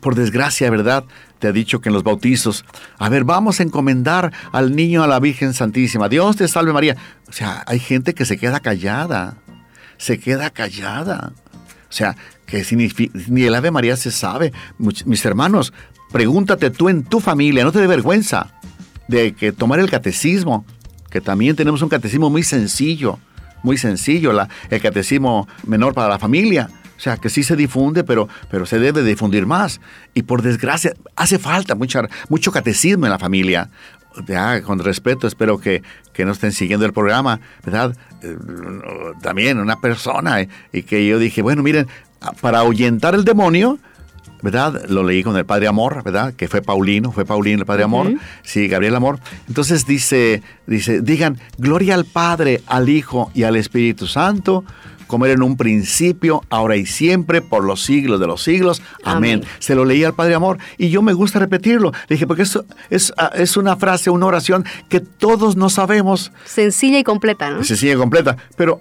Por 0.00 0.14
desgracia, 0.14 0.70
¿verdad? 0.70 1.04
Te 1.38 1.48
ha 1.48 1.52
dicho 1.52 1.80
que 1.80 1.90
en 1.90 1.92
los 1.92 2.02
bautizos, 2.04 2.64
a 2.96 3.08
ver, 3.08 3.24
vamos 3.24 3.60
a 3.60 3.62
encomendar 3.62 4.32
al 4.52 4.74
niño 4.74 5.02
a 5.02 5.06
la 5.06 5.20
Virgen 5.20 5.52
Santísima. 5.52 6.08
Dios 6.08 6.36
te 6.36 6.48
salve 6.48 6.72
María. 6.72 6.96
O 7.28 7.32
sea, 7.32 7.62
hay 7.66 7.78
gente 7.78 8.14
que 8.14 8.24
se 8.24 8.38
queda 8.38 8.60
callada 8.60 9.36
se 9.98 10.18
queda 10.18 10.50
callada. 10.50 11.32
O 11.88 11.92
sea, 11.92 12.16
que 12.46 12.64
ni 13.28 13.42
el 13.42 13.54
Ave 13.54 13.70
María 13.70 13.96
se 13.96 14.10
sabe. 14.10 14.52
Mis 14.78 15.24
hermanos, 15.24 15.72
pregúntate 16.12 16.70
tú 16.70 16.88
en 16.88 17.04
tu 17.04 17.20
familia, 17.20 17.64
no 17.64 17.72
te 17.72 17.80
dé 17.80 17.86
vergüenza 17.86 18.52
de 19.08 19.32
que 19.34 19.52
tomar 19.52 19.80
el 19.80 19.90
catecismo, 19.90 20.64
que 21.10 21.20
también 21.20 21.56
tenemos 21.56 21.82
un 21.82 21.88
catecismo 21.88 22.30
muy 22.30 22.42
sencillo, 22.42 23.18
muy 23.62 23.78
sencillo, 23.78 24.32
la, 24.32 24.48
el 24.70 24.80
catecismo 24.80 25.48
menor 25.66 25.94
para 25.94 26.08
la 26.08 26.18
familia. 26.18 26.70
O 26.96 27.00
sea, 27.00 27.18
que 27.18 27.28
sí 27.28 27.42
se 27.42 27.56
difunde, 27.56 28.04
pero, 28.04 28.26
pero 28.50 28.64
se 28.64 28.78
debe 28.78 29.02
difundir 29.02 29.44
más. 29.44 29.80
Y 30.14 30.22
por 30.22 30.40
desgracia, 30.40 30.94
hace 31.14 31.38
falta 31.38 31.74
mucho 31.74 32.52
catecismo 32.52 33.04
en 33.04 33.10
la 33.10 33.18
familia 33.18 33.68
ya, 34.26 34.62
con 34.62 34.78
respeto, 34.78 35.26
espero 35.26 35.58
que, 35.58 35.82
que 36.12 36.24
no 36.24 36.32
estén 36.32 36.52
siguiendo 36.52 36.86
el 36.86 36.92
programa, 36.92 37.40
¿verdad? 37.64 37.96
Eh, 38.22 38.36
también 39.22 39.58
una 39.58 39.80
persona, 39.80 40.40
eh, 40.40 40.48
y 40.72 40.82
que 40.82 41.06
yo 41.06 41.18
dije, 41.18 41.42
bueno, 41.42 41.62
miren, 41.62 41.86
para 42.40 42.60
ahuyentar 42.60 43.14
el 43.14 43.24
demonio, 43.24 43.78
¿verdad? 44.42 44.86
Lo 44.88 45.02
leí 45.02 45.22
con 45.22 45.36
el 45.36 45.44
Padre 45.44 45.66
Amor, 45.66 46.02
¿verdad? 46.02 46.34
Que 46.34 46.48
fue 46.48 46.62
Paulino, 46.62 47.12
fue 47.12 47.24
Paulino 47.24 47.60
el 47.60 47.66
Padre 47.66 47.84
Amor, 47.84 48.14
sí, 48.42 48.68
Gabriel 48.68 48.94
Amor. 48.94 49.18
Entonces 49.48 49.86
dice, 49.86 50.42
dice, 50.66 51.00
digan, 51.00 51.38
gloria 51.58 51.94
al 51.94 52.04
Padre, 52.04 52.62
al 52.66 52.88
Hijo 52.88 53.30
y 53.34 53.42
al 53.44 53.56
Espíritu 53.56 54.06
Santo, 54.06 54.64
como 55.06 55.24
era 55.24 55.34
en 55.34 55.42
un 55.42 55.56
principio, 55.56 56.42
ahora 56.50 56.76
y 56.76 56.86
siempre, 56.86 57.42
por 57.42 57.64
los 57.64 57.82
siglos 57.82 58.20
de 58.20 58.26
los 58.26 58.42
siglos. 58.42 58.82
Amén. 59.04 59.44
Se 59.58 59.74
lo 59.74 59.84
leí 59.84 60.04
al 60.04 60.14
Padre 60.14 60.34
Amor 60.34 60.58
y 60.78 60.90
yo 60.90 61.02
me 61.02 61.12
gusta 61.12 61.38
repetirlo. 61.38 61.92
Le 62.08 62.14
dije, 62.14 62.26
porque 62.26 62.42
eso 62.42 62.64
es, 62.90 63.12
ah, 63.16 63.30
es 63.34 63.56
una 63.56 63.76
frase, 63.76 64.10
una 64.10 64.26
oración 64.26 64.64
que 64.88 65.00
todos 65.00 65.56
no 65.56 65.70
sabemos. 65.70 66.32
Sencilla 66.44 66.98
y 66.98 67.04
completa, 67.04 67.50
¿no? 67.50 67.64
Sencilla 67.64 67.94
y 67.94 67.96
completa. 67.96 68.36
Pero 68.56 68.80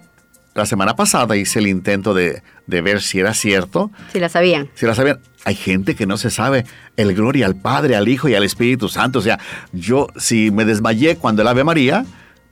la 0.53 0.65
semana 0.65 0.95
pasada 0.95 1.35
hice 1.35 1.59
el 1.59 1.67
intento 1.67 2.13
de, 2.13 2.41
de 2.65 2.81
ver 2.81 3.01
si 3.01 3.19
era 3.19 3.33
cierto. 3.33 3.91
Si 4.13 4.19
la 4.19 4.29
sabían. 4.29 4.69
Si 4.75 4.85
la 4.85 4.95
sabían. 4.95 5.19
Hay 5.43 5.55
gente 5.55 5.95
que 5.95 6.07
no 6.07 6.17
se 6.17 6.31
sabe 6.31 6.65
el 6.95 7.13
gloria 7.13 7.45
al 7.45 7.55
Padre, 7.55 7.95
al 7.95 8.07
Hijo 8.07 8.29
y 8.29 8.35
al 8.35 8.43
Espíritu 8.43 8.89
Santo. 8.89 9.19
O 9.19 9.21
sea, 9.21 9.39
yo 9.73 10.07
si 10.17 10.51
me 10.51 10.65
desmayé 10.65 11.17
cuando 11.17 11.41
el 11.41 11.47
Ave 11.49 11.63
María, 11.63 12.05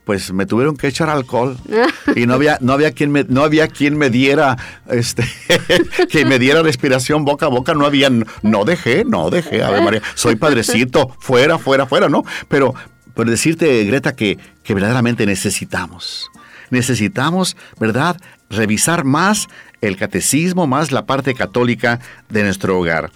pues 0.04 0.32
me 0.32 0.46
tuvieron 0.46 0.76
que 0.76 0.86
echar 0.86 1.08
alcohol 1.08 1.56
y 2.16 2.26
no 2.26 2.34
había 2.34 2.58
no 2.60 2.72
había 2.72 2.92
quien 2.92 3.10
me 3.10 3.24
no 3.24 3.42
había 3.42 3.68
quien 3.68 3.96
me 3.96 4.10
diera 4.10 4.56
este 4.88 5.24
que 6.10 6.24
me 6.24 6.38
diera 6.38 6.62
respiración 6.62 7.24
boca 7.24 7.46
a 7.46 7.48
boca. 7.48 7.74
No 7.74 7.86
había 7.86 8.10
no 8.42 8.64
dejé 8.64 9.04
no 9.04 9.30
dejé. 9.30 9.62
A 9.62 9.70
ver 9.70 9.82
María 9.82 10.02
soy 10.14 10.36
padrecito 10.36 11.14
fuera 11.18 11.58
fuera 11.58 11.86
fuera 11.86 12.08
no 12.08 12.22
pero 12.48 12.74
por 13.14 13.28
decirte 13.28 13.84
Greta 13.84 14.14
que 14.14 14.38
que 14.62 14.74
verdaderamente 14.74 15.26
necesitamos 15.26 16.30
necesitamos 16.70 17.56
verdad 17.78 18.16
revisar 18.50 19.04
más 19.04 19.48
el 19.80 19.96
catecismo 19.96 20.66
más 20.66 20.92
la 20.92 21.06
parte 21.06 21.34
católica 21.34 22.00
de 22.28 22.42
nuestro 22.42 22.78
hogar. 22.78 23.10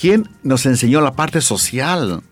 Quién 0.00 0.28
nos 0.42 0.66
enseñó 0.66 1.00
la 1.00 1.12
parte 1.12 1.40
social 1.40 2.22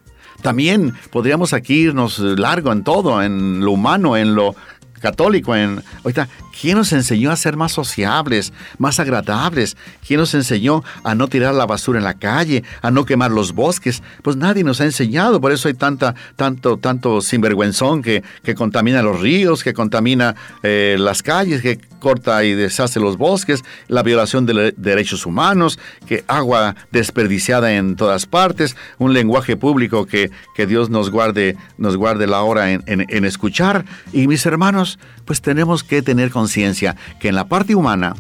También 0.43 0.95
podríamos 1.11 1.53
aquí 1.53 1.75
irnos 1.75 2.19
largo 2.19 2.73
en 2.73 2.85
todo, 2.85 3.23
en 3.23 3.61
lo 3.61 3.73
humano, 3.73 4.17
en 4.17 4.35
lo 4.35 4.55
católico. 4.99 5.55
En, 5.55 5.83
ahorita, 6.05 6.29
¿quién 6.61 6.77
nos 6.77 6.93
enseñó 6.93 7.31
a 7.31 7.37
ser 7.37 7.57
más 7.57 7.73
sociables, 7.73 8.53
más 8.79 9.01
agradables? 9.01 9.77
¿Quién 10.07 10.21
nos 10.21 10.35
enseñó 10.35 10.83
a 11.05 11.15
no 11.15 11.29
tirar 11.29 11.55
la 11.55 11.67
basura 11.67 11.99
en 11.99 12.05
la 12.05 12.15
calle, 12.15 12.65
a 12.83 12.91
no 12.91 13.05
quemar 13.05 13.31
los 13.31 13.53
bosques? 13.53 14.03
Pues 14.23 14.37
nadie 14.37 14.65
nos 14.65 14.81
ha 14.81 14.85
enseñado, 14.85 15.41
por 15.41 15.53
eso 15.53 15.69
hay 15.69 15.75
tanta, 15.75 16.15
tanto, 16.37 16.77
tanto 16.77 17.21
sinvergüenzón 17.21 18.03
que, 18.03 18.23
que 18.43 18.55
contamina 18.55 19.03
los 19.03 19.21
ríos, 19.21 19.63
que 19.63 19.75
contamina 19.75 20.35
eh, 20.63 20.97
las 20.99 21.23
calles, 21.23 21.63
que 21.63 21.79
corta 21.99 22.45
y 22.45 22.55
deshace 22.55 23.01
los 23.01 23.17
bosques, 23.17 23.65
la 23.89 24.03
violación 24.03 24.47
de 24.47 24.73
derechos 24.77 25.27
humanos, 25.27 25.79
que 26.07 26.25
agua 26.29 26.77
desperdiciada 26.93 27.75
en 27.75 27.97
todas 27.97 28.27
partes, 28.27 28.77
un 28.99 29.13
lenguaje 29.13 29.57
público 29.57 30.07
que, 30.07 30.31
que 30.55 30.67
Dios 30.67 30.91
nos 30.91 31.11
guarde, 31.11 31.57
nos 31.77 31.97
guarde 31.97 32.27
la 32.27 32.43
hora 32.43 32.71
en, 32.71 32.83
en 32.87 33.25
escuchar. 33.25 33.85
Y 34.13 34.27
mis 34.29 34.47
hermanos, 34.47 34.88
pues 35.25 35.43
tenemos 35.43 35.83
que 35.83 36.01
tener 36.03 36.31
conciencia 36.31 36.97
que 37.21 37.29
en 37.29 37.35
la 37.35 37.49
parte 37.49 37.75
humana, 37.75 38.15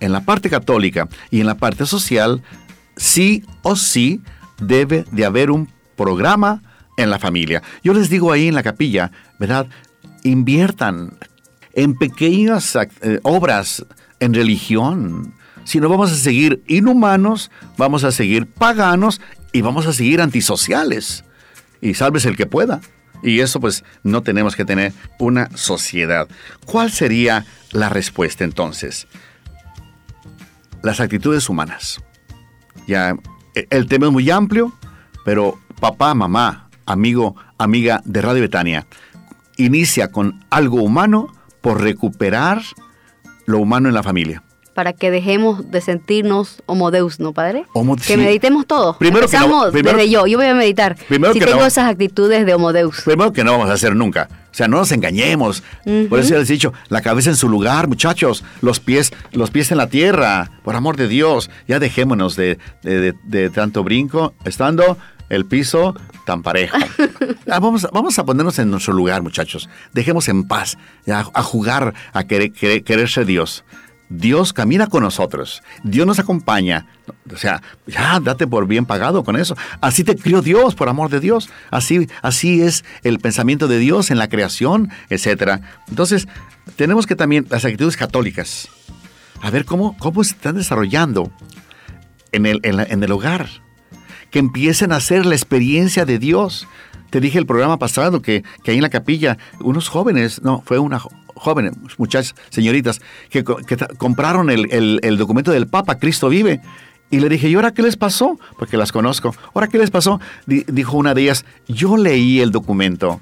en 0.00 0.12
la 0.12 0.24
parte 0.24 0.48
católica 0.48 1.08
y 1.30 1.40
en 1.40 1.46
la 1.46 1.56
parte 1.56 1.84
social, 1.86 2.42
sí 2.96 3.44
o 3.62 3.76
sí 3.76 4.22
debe 4.58 5.04
de 5.10 5.24
haber 5.24 5.50
un 5.50 5.68
programa 5.96 6.62
en 6.96 7.10
la 7.10 7.18
familia. 7.18 7.62
Yo 7.82 7.92
les 7.92 8.08
digo 8.08 8.32
ahí 8.32 8.48
en 8.48 8.54
la 8.54 8.62
capilla, 8.62 9.10
¿verdad? 9.38 9.66
Inviertan 10.22 11.18
en 11.74 11.94
pequeñas 11.96 12.76
eh, 12.76 13.20
obras 13.22 13.84
en 14.20 14.34
religión. 14.34 15.34
Si 15.64 15.80
no 15.80 15.88
vamos 15.88 16.12
a 16.12 16.16
seguir 16.16 16.62
inhumanos, 16.66 17.50
vamos 17.76 18.04
a 18.04 18.12
seguir 18.12 18.46
paganos 18.46 19.20
y 19.52 19.62
vamos 19.62 19.86
a 19.86 19.92
seguir 19.92 20.20
antisociales. 20.20 21.24
Y 21.80 21.94
salves 21.94 22.24
el 22.26 22.36
que 22.36 22.46
pueda. 22.46 22.80
Y 23.24 23.40
eso 23.40 23.58
pues 23.58 23.82
no 24.02 24.22
tenemos 24.22 24.54
que 24.54 24.66
tener 24.66 24.92
una 25.18 25.48
sociedad. 25.56 26.28
¿Cuál 26.66 26.92
sería 26.92 27.46
la 27.72 27.88
respuesta 27.88 28.44
entonces? 28.44 29.08
Las 30.82 31.00
actitudes 31.00 31.48
humanas. 31.48 32.00
Ya, 32.86 33.16
e, 33.54 33.66
el 33.70 33.86
tema 33.86 34.06
es 34.06 34.12
muy 34.12 34.30
amplio, 34.30 34.74
pero 35.24 35.58
papá, 35.80 36.14
mamá, 36.14 36.68
amigo, 36.84 37.34
amiga 37.56 38.02
de 38.04 38.20
Radio 38.20 38.42
Betania, 38.42 38.86
inicia 39.56 40.12
con 40.12 40.44
algo 40.50 40.82
humano 40.82 41.34
por 41.62 41.80
recuperar 41.80 42.60
lo 43.46 43.58
humano 43.58 43.88
en 43.88 43.94
la 43.94 44.02
familia 44.02 44.43
para 44.74 44.92
que 44.92 45.10
dejemos 45.10 45.70
de 45.70 45.80
sentirnos 45.80 46.62
homodeus, 46.66 47.20
¿no, 47.20 47.32
padre? 47.32 47.64
que 48.06 48.16
meditemos 48.16 48.66
todos. 48.66 48.96
Primero 48.96 49.28
que 49.28 49.38
desde 49.82 50.10
yo, 50.10 50.26
yo 50.26 50.38
voy 50.38 50.46
a 50.46 50.54
meditar. 50.54 50.96
Primero 51.08 51.32
si 51.32 51.40
tengo 51.40 51.64
esas 51.64 51.90
actitudes 51.90 52.44
de 52.44 52.54
homodeus. 52.54 53.02
Primero 53.02 53.32
que 53.32 53.44
no 53.44 53.52
vamos 53.52 53.70
a 53.70 53.74
hacer 53.74 53.94
nunca. 53.94 54.28
O 54.50 54.56
sea, 54.56 54.68
no 54.68 54.76
nos 54.78 54.92
engañemos. 54.92 55.62
Por 56.08 56.20
eso 56.20 56.38
les 56.38 56.48
he 56.48 56.52
dicho, 56.52 56.72
la 56.88 57.00
cabeza 57.00 57.30
en 57.30 57.36
su 57.36 57.48
lugar, 57.48 57.88
muchachos, 57.88 58.44
los 58.60 58.78
pies, 58.78 59.12
los 59.32 59.50
pies 59.50 59.72
en 59.72 59.78
la 59.78 59.88
tierra, 59.88 60.50
por 60.62 60.76
amor 60.76 60.96
de 60.96 61.08
Dios, 61.08 61.50
ya 61.66 61.78
dejémonos 61.78 62.36
de, 62.36 62.58
de, 62.82 63.50
tanto 63.50 63.82
brinco, 63.82 64.34
estando 64.44 64.96
el 65.28 65.46
piso 65.46 65.94
tan 66.26 66.42
parejo. 66.42 66.76
Ah, 67.46 67.60
vamos, 67.60 67.86
vamos 67.92 68.18
a 68.18 68.24
ponernos 68.24 68.58
en 68.58 68.70
nuestro 68.70 68.94
lugar, 68.94 69.22
muchachos. 69.22 69.68
Dejemos 69.92 70.28
en 70.28 70.44
paz, 70.44 70.78
a, 71.06 71.42
jugar, 71.42 71.92
a 72.14 72.24
querer, 72.24 72.52
querer 72.52 73.08
ser 73.10 73.26
Dios. 73.26 73.64
Dios 74.08 74.52
camina 74.52 74.86
con 74.86 75.02
nosotros, 75.02 75.62
Dios 75.82 76.06
nos 76.06 76.18
acompaña. 76.18 76.86
O 77.32 77.36
sea, 77.36 77.62
ya 77.86 78.20
date 78.20 78.46
por 78.46 78.66
bien 78.66 78.86
pagado 78.86 79.24
con 79.24 79.36
eso. 79.36 79.56
Así 79.80 80.04
te 80.04 80.16
crió 80.16 80.42
Dios, 80.42 80.74
por 80.74 80.88
amor 80.88 81.10
de 81.10 81.20
Dios. 81.20 81.48
Así, 81.70 82.08
así 82.22 82.62
es 82.62 82.84
el 83.02 83.18
pensamiento 83.18 83.68
de 83.68 83.78
Dios 83.78 84.10
en 84.10 84.18
la 84.18 84.28
creación, 84.28 84.90
etc. 85.10 85.60
Entonces, 85.88 86.28
tenemos 86.76 87.06
que 87.06 87.16
también 87.16 87.46
las 87.50 87.64
actitudes 87.64 87.96
católicas. 87.96 88.68
A 89.40 89.50
ver 89.50 89.64
cómo, 89.64 89.96
cómo 89.98 90.22
se 90.24 90.34
están 90.34 90.56
desarrollando 90.56 91.30
en 92.32 92.46
el, 92.46 92.60
en, 92.62 93.02
el 93.02 93.12
hogar. 93.12 93.48
Que 94.30 94.38
empiecen 94.38 94.92
a 94.92 94.96
hacer 94.96 95.26
la 95.26 95.34
experiencia 95.34 96.04
de 96.04 96.18
Dios. 96.18 96.66
Te 97.10 97.20
dije 97.20 97.38
el 97.38 97.46
programa 97.46 97.78
pasado 97.78 98.20
que, 98.20 98.42
que 98.62 98.70
ahí 98.72 98.78
en 98.78 98.82
la 98.82 98.90
capilla, 98.90 99.38
unos 99.60 99.88
jóvenes, 99.88 100.42
no, 100.42 100.62
fue 100.66 100.78
una 100.78 101.00
jóvenes, 101.34 101.72
muchas 101.98 102.34
señoritas, 102.50 103.00
que, 103.30 103.44
compraron 103.98 104.50
el, 104.50 105.16
documento 105.18 105.50
del 105.52 105.66
Papa, 105.66 105.98
Cristo 105.98 106.28
vive. 106.28 106.60
Y 107.10 107.20
le 107.20 107.28
dije, 107.28 107.48
¿y 107.48 107.54
ahora 107.54 107.72
qué 107.72 107.82
les 107.82 107.96
pasó? 107.96 108.38
Porque 108.58 108.76
las 108.76 108.90
conozco. 108.90 109.34
¿Ahora 109.54 109.68
qué 109.68 109.78
les 109.78 109.90
pasó? 109.90 110.20
dijo 110.46 110.96
una 110.96 111.14
de 111.14 111.22
ellas, 111.22 111.44
yo 111.68 111.96
leí 111.96 112.40
el 112.40 112.50
documento. 112.50 113.20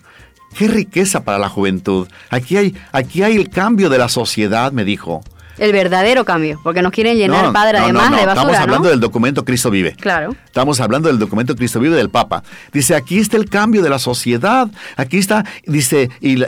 Qué 0.56 0.68
riqueza 0.68 1.24
para 1.24 1.38
la 1.38 1.48
juventud. 1.48 2.08
Aquí 2.30 2.56
hay, 2.56 2.76
aquí 2.92 3.22
hay 3.22 3.36
el 3.36 3.50
cambio 3.50 3.90
de 3.90 3.98
la 3.98 4.08
sociedad, 4.08 4.72
me 4.72 4.84
dijo 4.84 5.22
el 5.62 5.72
verdadero 5.72 6.24
cambio, 6.24 6.60
porque 6.64 6.82
nos 6.82 6.90
quieren 6.90 7.16
llenar 7.16 7.52
padre 7.52 7.78
además 7.78 8.10
de 8.10 8.26
basura. 8.26 8.32
Estamos 8.32 8.56
hablando 8.56 8.88
del 8.88 8.98
documento 8.98 9.44
Cristo 9.44 9.70
vive. 9.70 9.92
Claro. 9.92 10.34
Estamos 10.44 10.80
hablando 10.80 11.06
del 11.06 11.20
documento 11.20 11.54
Cristo 11.54 11.78
vive 11.78 11.94
del 11.94 12.10
Papa. 12.10 12.42
Dice, 12.72 12.96
aquí 12.96 13.20
está 13.20 13.36
el 13.36 13.48
cambio 13.48 13.80
de 13.80 13.88
la 13.88 14.00
sociedad. 14.00 14.68
Aquí 14.96 15.18
está, 15.18 15.44
dice, 15.64 16.10
y, 16.20 16.42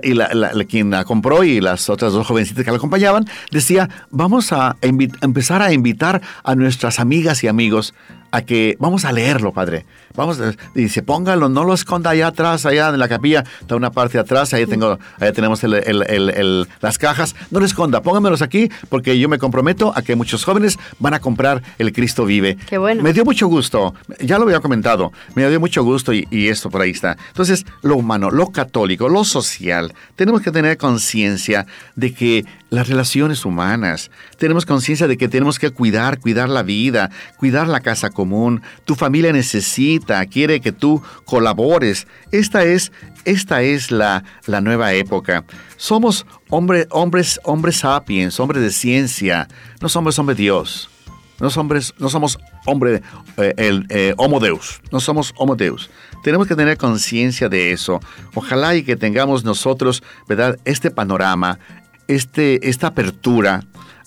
quien 0.66 0.90
la 0.90 1.04
compró 1.04 1.44
y 1.44 1.60
las 1.60 1.88
otras 1.88 2.12
dos 2.12 2.26
jovencitas 2.26 2.64
que 2.64 2.70
la 2.72 2.76
acompañaban, 2.76 3.24
decía, 3.52 3.88
vamos 4.10 4.52
a 4.52 4.74
empezar 4.82 5.62
a 5.62 5.72
invitar 5.72 6.20
a 6.42 6.56
nuestras 6.56 6.98
amigas 6.98 7.44
y 7.44 7.46
amigos 7.46 7.94
a 8.32 8.42
que 8.42 8.76
vamos 8.80 9.04
a 9.04 9.12
leerlo, 9.12 9.52
padre. 9.52 9.86
Vamos, 10.16 10.40
dice, 10.74 11.02
póngalo, 11.02 11.48
no 11.48 11.64
lo 11.64 11.74
esconda 11.74 12.10
allá 12.10 12.28
atrás, 12.28 12.66
allá 12.66 12.90
en 12.90 13.00
la 13.00 13.08
capilla, 13.08 13.42
está 13.60 13.74
una 13.74 13.90
parte 13.90 14.12
de 14.12 14.20
atrás, 14.20 14.54
ahí 14.54 14.64
tengo, 14.64 14.96
ahí 15.18 15.32
tenemos 15.32 15.60
las 16.80 16.98
cajas, 16.98 17.34
no 17.50 17.58
lo 17.58 17.66
esconda, 17.66 18.00
póngamelos 18.00 18.40
aquí, 18.40 18.70
porque 18.88 19.18
yo 19.18 19.28
me 19.28 19.38
comprometo 19.38 19.92
a 19.96 20.02
que 20.02 20.14
muchos 20.14 20.44
jóvenes 20.44 20.78
van 21.00 21.14
a 21.14 21.20
comprar 21.20 21.64
el 21.78 21.92
Cristo 21.92 22.26
Vive. 22.26 22.56
Qué 22.68 22.78
bueno. 22.78 23.02
Me 23.02 23.12
dio 23.12 23.24
mucho 23.24 23.48
gusto, 23.48 23.92
ya 24.20 24.38
lo 24.38 24.44
había 24.44 24.60
comentado, 24.60 25.12
me 25.34 25.48
dio 25.48 25.58
mucho 25.58 25.82
gusto 25.82 26.12
y, 26.12 26.28
y 26.30 26.46
esto 26.46 26.70
por 26.70 26.82
ahí 26.82 26.90
está. 26.90 27.16
Entonces, 27.28 27.66
lo 27.82 27.96
humano, 27.96 28.30
lo 28.30 28.52
católico, 28.52 29.08
lo 29.08 29.24
social, 29.24 29.94
tenemos 30.14 30.42
que 30.42 30.52
tener 30.52 30.78
conciencia 30.78 31.66
de 31.96 32.14
que 32.14 32.44
las 32.74 32.88
relaciones 32.88 33.44
humanas. 33.44 34.10
Tenemos 34.36 34.66
conciencia 34.66 35.06
de 35.06 35.16
que 35.16 35.28
tenemos 35.28 35.58
que 35.58 35.70
cuidar, 35.70 36.18
cuidar 36.18 36.48
la 36.48 36.62
vida, 36.62 37.10
cuidar 37.38 37.68
la 37.68 37.80
casa 37.80 38.10
común. 38.10 38.62
Tu 38.84 38.94
familia 38.94 39.32
necesita, 39.32 40.03
quiere 40.30 40.60
que 40.60 40.72
tú 40.72 41.02
colabores. 41.24 42.06
Esta 42.30 42.64
es, 42.64 42.92
esta 43.24 43.62
es 43.62 43.90
la, 43.90 44.24
la 44.46 44.60
nueva 44.60 44.92
época. 44.92 45.44
Somos 45.76 46.26
hombre, 46.50 46.86
hombres, 46.90 47.40
hombres 47.44 47.78
sapiens, 47.78 48.38
hombres 48.38 48.62
de 48.62 48.70
ciencia. 48.70 49.48
No 49.80 49.88
somos 49.88 50.18
hombres 50.18 50.38
Dios. 50.38 50.90
No, 51.40 51.48
hombres, 51.60 51.94
no 51.98 52.08
somos 52.08 52.38
hombre, 52.64 53.02
eh, 53.38 53.54
el 53.56 53.86
eh, 53.88 54.14
homo 54.18 54.38
deus. 54.38 54.80
No 54.92 55.00
somos 55.00 55.34
homo 55.36 55.56
deus. 55.56 55.90
Tenemos 56.22 56.46
que 56.46 56.54
tener 56.54 56.78
conciencia 56.78 57.48
de 57.48 57.72
eso. 57.72 58.00
Ojalá 58.34 58.74
y 58.76 58.84
que 58.84 58.96
tengamos 58.96 59.44
nosotros, 59.44 60.02
¿verdad? 60.28 60.58
Este 60.64 60.90
panorama, 60.90 61.58
este, 62.06 62.68
esta 62.68 62.88
apertura 62.88 63.64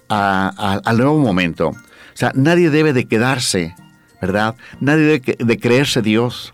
al 0.08 0.98
nuevo 0.98 1.20
momento. 1.20 1.70
O 1.70 1.76
sea, 2.14 2.32
nadie 2.34 2.70
debe 2.70 2.94
de 2.94 3.06
quedarse, 3.06 3.76
¿verdad? 4.22 4.56
Nadie 4.80 5.04
debe 5.20 5.36
de 5.40 5.60
creerse 5.60 6.02
Dios. 6.02 6.54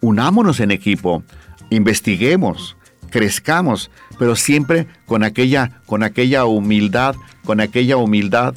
Unámonos 0.00 0.60
en 0.60 0.70
equipo, 0.70 1.22
investiguemos, 1.70 2.76
crezcamos, 3.10 3.90
pero 4.18 4.36
siempre 4.36 4.86
con 5.06 5.22
aquella, 5.22 5.80
con 5.86 6.02
aquella 6.02 6.44
humildad, 6.44 7.16
con 7.44 7.60
aquella 7.60 7.96
humildad 7.96 8.54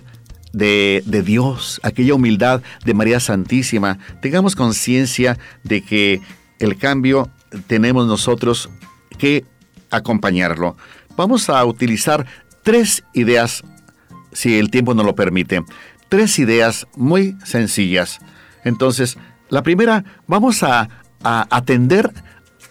de, 0.51 1.03
de, 1.05 1.23
Dios, 1.23 1.79
aquella 1.83 2.15
humildad 2.15 2.61
de 2.83 2.93
María 2.93 3.19
Santísima. 3.19 3.97
Tengamos 4.21 4.55
conciencia 4.55 5.37
de 5.63 5.81
que 5.81 6.21
el 6.59 6.77
cambio 6.77 7.29
tenemos 7.67 8.07
nosotros 8.07 8.69
que 9.17 9.45
acompañarlo 9.89 10.75
vamos 11.17 11.49
a 11.49 11.65
utilizar 11.65 12.25
tres 12.63 13.03
ideas, 13.13 13.63
si 14.31 14.57
el 14.57 14.71
tiempo 14.71 14.93
no 14.93 15.03
lo 15.03 15.15
permite. 15.15 15.65
Tres 16.07 16.39
ideas 16.39 16.87
muy 16.95 17.35
sencillas. 17.43 18.19
Entonces, 18.67 19.17
la 19.49 19.63
primera, 19.63 20.03
vamos 20.27 20.63
a, 20.63 20.89
atender, 21.23 22.11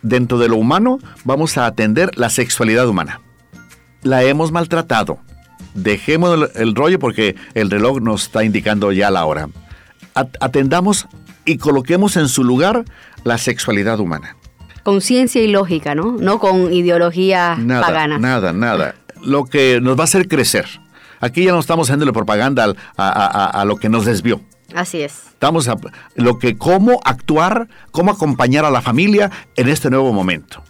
dentro 0.03 0.39
de 0.39 0.49
lo 0.49 0.57
humano, 0.57 0.99
vamos 1.25 1.59
a 1.59 1.67
atender 1.67 2.17
la 2.17 2.31
sexualidad 2.31 2.89
humana. 2.89 3.21
La 4.03 4.23
hemos 4.23 4.53
maltratado. 4.53 5.19
Dejemos 5.75 6.51
el, 6.55 6.75
rollo 6.75 6.99
porque 6.99 7.37
el 7.55 7.71
reloj 7.71 8.01
nos 8.01 8.25
está 8.25 8.45
indicando 8.45 8.93
ya 8.93 9.11
la 9.11 9.25
hora. 9.25 9.49
atendamos 10.15 11.09
y 11.45 11.59
coloquemos 11.59 12.17
en 12.17 12.29
su 12.29 12.45
lugar 12.45 12.85
la 13.25 13.37
sexualidad 13.37 14.01
humana 14.01 14.37
conciencia 14.87 15.43
y 15.43 15.49
lógica, 15.49 15.97
¿no? 15.97 16.17
No 16.17 16.39
con 16.39 16.73
ideología 16.73 17.59
pagana. 17.69 18.21
Nada, 18.21 18.53
nada. 18.53 18.95
Lo 19.21 19.45
que 19.45 19.81
nos 19.81 19.99
va 19.99 20.03
a 20.03 20.05
hacer 20.05 20.29
crecer. 20.29 20.65
Aquí 21.19 21.45
ya 21.45 21.51
no 21.51 21.59
estamos 21.59 21.89
haciéndole 21.89 22.13
propaganda 22.13 22.73
a, 22.97 23.65
lo 23.67 23.79
que 23.79 23.89
nos 23.89 24.05
desvió. 24.05 24.41
Así 24.75 25.01
es. 25.01 25.29
Estamos 25.29 25.69
a 25.69 25.77
lo 26.15 26.39
que 26.39 26.57
cómo 26.57 27.01
actuar, 27.05 27.69
cómo 27.91 28.11
acompañar 28.11 28.65
a 28.65 28.71
la 28.71 28.83
familia 28.83 29.31
en 29.57 29.69
este 29.69 29.91
nuevo 29.91 30.13
momento. 30.13 30.63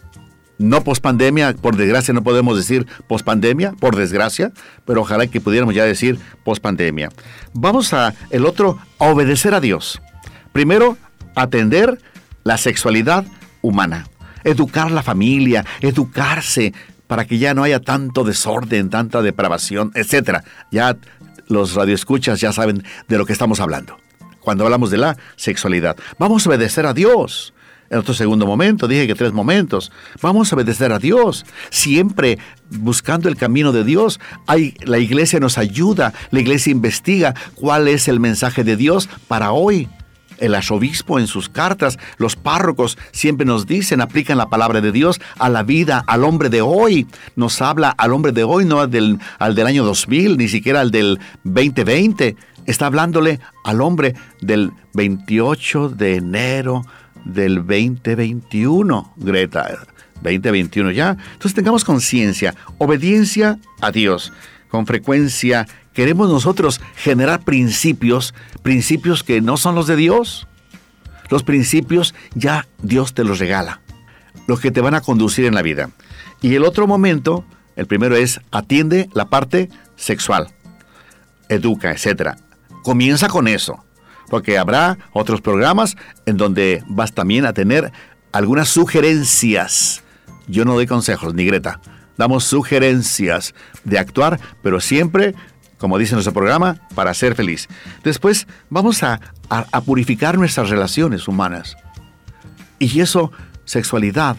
No 0.59 0.83
pospandemia, 0.83 1.53
por 1.53 1.75
desgracia 1.75 2.13
no 2.13 2.23
podemos 2.23 2.57
decir 2.57 2.87
pospandemia, 3.07 3.73
por 3.73 3.95
desgracia, 3.95 4.51
pero 4.85 5.01
ojalá 5.01 5.27
que 5.27 5.39
pudiéramos 5.39 5.75
ya 5.75 5.85
decir 5.85 6.19
pospandemia. 6.43 7.09
Vamos 7.53 7.93
a 7.93 8.15
el 8.31 8.45
otro, 8.45 8.79
a 8.97 9.05
obedecer 9.05 9.53
a 9.53 9.59
Dios. 9.59 10.01
Primero, 10.53 10.97
atender 11.35 11.99
la 12.43 12.57
sexualidad 12.57 13.25
humana, 13.61 14.07
educar 14.43 14.89
la 14.89 15.03
familia, 15.03 15.63
educarse 15.81 16.73
para 17.07 17.25
que 17.25 17.37
ya 17.37 17.53
no 17.53 17.63
haya 17.63 17.79
tanto 17.79 18.23
desorden, 18.23 18.89
tanta 18.89 19.21
depravación, 19.21 19.91
etcétera. 19.95 20.43
Ya 20.71 20.97
los 21.47 21.73
radioescuchas 21.73 22.39
ya 22.39 22.51
saben 22.51 22.83
de 23.07 23.17
lo 23.17 23.25
que 23.25 23.33
estamos 23.33 23.59
hablando. 23.59 23.97
Cuando 24.39 24.63
hablamos 24.63 24.91
de 24.91 24.97
la 24.97 25.17
sexualidad, 25.35 25.97
vamos 26.17 26.45
a 26.45 26.49
obedecer 26.49 26.85
a 26.85 26.93
Dios. 26.93 27.53
En 27.89 27.99
otro 27.99 28.13
segundo 28.13 28.45
momento, 28.45 28.87
dije 28.87 29.07
que 29.07 29.15
tres 29.15 29.31
momentos. 29.31 29.91
Vamos 30.21 30.51
a 30.51 30.55
obedecer 30.55 30.91
a 30.91 30.99
Dios, 30.99 31.45
siempre 31.69 32.37
buscando 32.69 33.29
el 33.29 33.37
camino 33.37 33.71
de 33.71 33.83
Dios. 33.83 34.19
Hay, 34.45 34.73
la 34.83 34.99
iglesia 34.99 35.39
nos 35.39 35.57
ayuda, 35.57 36.13
la 36.31 36.39
iglesia 36.39 36.71
investiga 36.71 37.33
cuál 37.55 37.87
es 37.87 38.07
el 38.07 38.19
mensaje 38.19 38.63
de 38.63 38.75
Dios 38.75 39.09
para 39.27 39.51
hoy. 39.51 39.87
El 40.37 40.55
arzobispo 40.55 41.19
en 41.19 41.27
sus 41.27 41.49
cartas, 41.49 41.97
los 42.17 42.35
párrocos 42.35 42.97
siempre 43.11 43.45
nos 43.45 43.65
dicen, 43.65 44.01
aplican 44.01 44.37
la 44.37 44.49
palabra 44.49 44.81
de 44.81 44.91
Dios 44.91 45.19
a 45.39 45.49
la 45.49 45.63
vida, 45.63 46.03
al 46.07 46.23
hombre 46.23 46.49
de 46.49 46.61
hoy. 46.61 47.07
Nos 47.35 47.61
habla 47.61 47.89
al 47.89 48.13
hombre 48.13 48.31
de 48.31 48.43
hoy, 48.43 48.65
no 48.65 48.81
al 48.81 48.91
del, 48.91 49.19
al 49.39 49.55
del 49.55 49.67
año 49.67 49.83
2000, 49.83 50.37
ni 50.37 50.47
siquiera 50.47 50.81
al 50.81 50.91
del 50.91 51.19
2020. 51.43 52.35
Está 52.65 52.87
hablándole 52.87 53.39
al 53.63 53.81
hombre 53.81 54.15
del 54.41 54.71
28 54.93 55.89
de 55.89 56.15
enero 56.15 56.85
del 57.25 57.55
2021, 57.55 59.13
Greta. 59.17 59.87
2021 60.21 60.91
ya. 60.91 61.17
Entonces 61.33 61.53
tengamos 61.53 61.83
conciencia, 61.83 62.55
obediencia 62.77 63.59
a 63.81 63.91
Dios. 63.91 64.33
Con 64.69 64.85
frecuencia 64.85 65.65
queremos 65.97 66.29
nosotros 66.29 66.79
generar 66.95 67.43
principios, 67.43 68.35
principios 68.61 69.23
que 69.23 69.41
no 69.41 69.57
son 69.57 69.73
los 69.73 69.87
de 69.87 69.95
Dios. 69.95 70.47
Los 71.31 71.41
principios 71.41 72.13
ya 72.35 72.67
Dios 72.83 73.15
te 73.15 73.23
los 73.23 73.39
regala, 73.39 73.81
los 74.45 74.59
que 74.59 74.69
te 74.69 74.79
van 74.79 74.93
a 74.93 75.01
conducir 75.01 75.45
en 75.45 75.55
la 75.55 75.63
vida. 75.63 75.89
Y 76.39 76.53
el 76.53 76.65
otro 76.65 76.85
momento, 76.85 77.45
el 77.75 77.87
primero 77.87 78.15
es 78.15 78.39
atiende 78.51 79.09
la 79.15 79.25
parte 79.25 79.71
sexual, 79.95 80.49
educa, 81.49 81.91
etc. 81.91 82.35
Comienza 82.83 83.27
con 83.27 83.47
eso 83.47 83.83
porque 84.29 84.59
habrá 84.59 84.99
otros 85.13 85.41
programas 85.41 85.97
en 86.27 86.37
donde 86.37 86.83
vas 86.87 87.13
también 87.13 87.47
a 87.47 87.53
tener 87.53 87.91
algunas 88.31 88.69
sugerencias. 88.69 90.03
Yo 90.47 90.63
no 90.63 90.75
doy 90.75 90.85
consejos, 90.85 91.33
ni 91.33 91.43
Greta. 91.43 91.81
Damos 92.17 92.43
sugerencias 92.43 93.55
de 93.83 93.97
actuar, 93.97 94.39
pero 94.61 94.79
siempre, 94.79 95.33
como 95.77 95.97
dice 95.97 96.13
nuestro 96.13 96.33
programa, 96.33 96.79
para 96.95 97.13
ser 97.13 97.35
feliz. 97.35 97.67
Después 98.03 98.47
vamos 98.69 99.03
a, 99.03 99.19
a 99.49 99.81
purificar 99.81 100.37
nuestras 100.37 100.69
relaciones 100.69 101.27
humanas. 101.27 101.77
Y 102.79 102.99
eso, 102.99 103.31
sexualidad, 103.65 104.37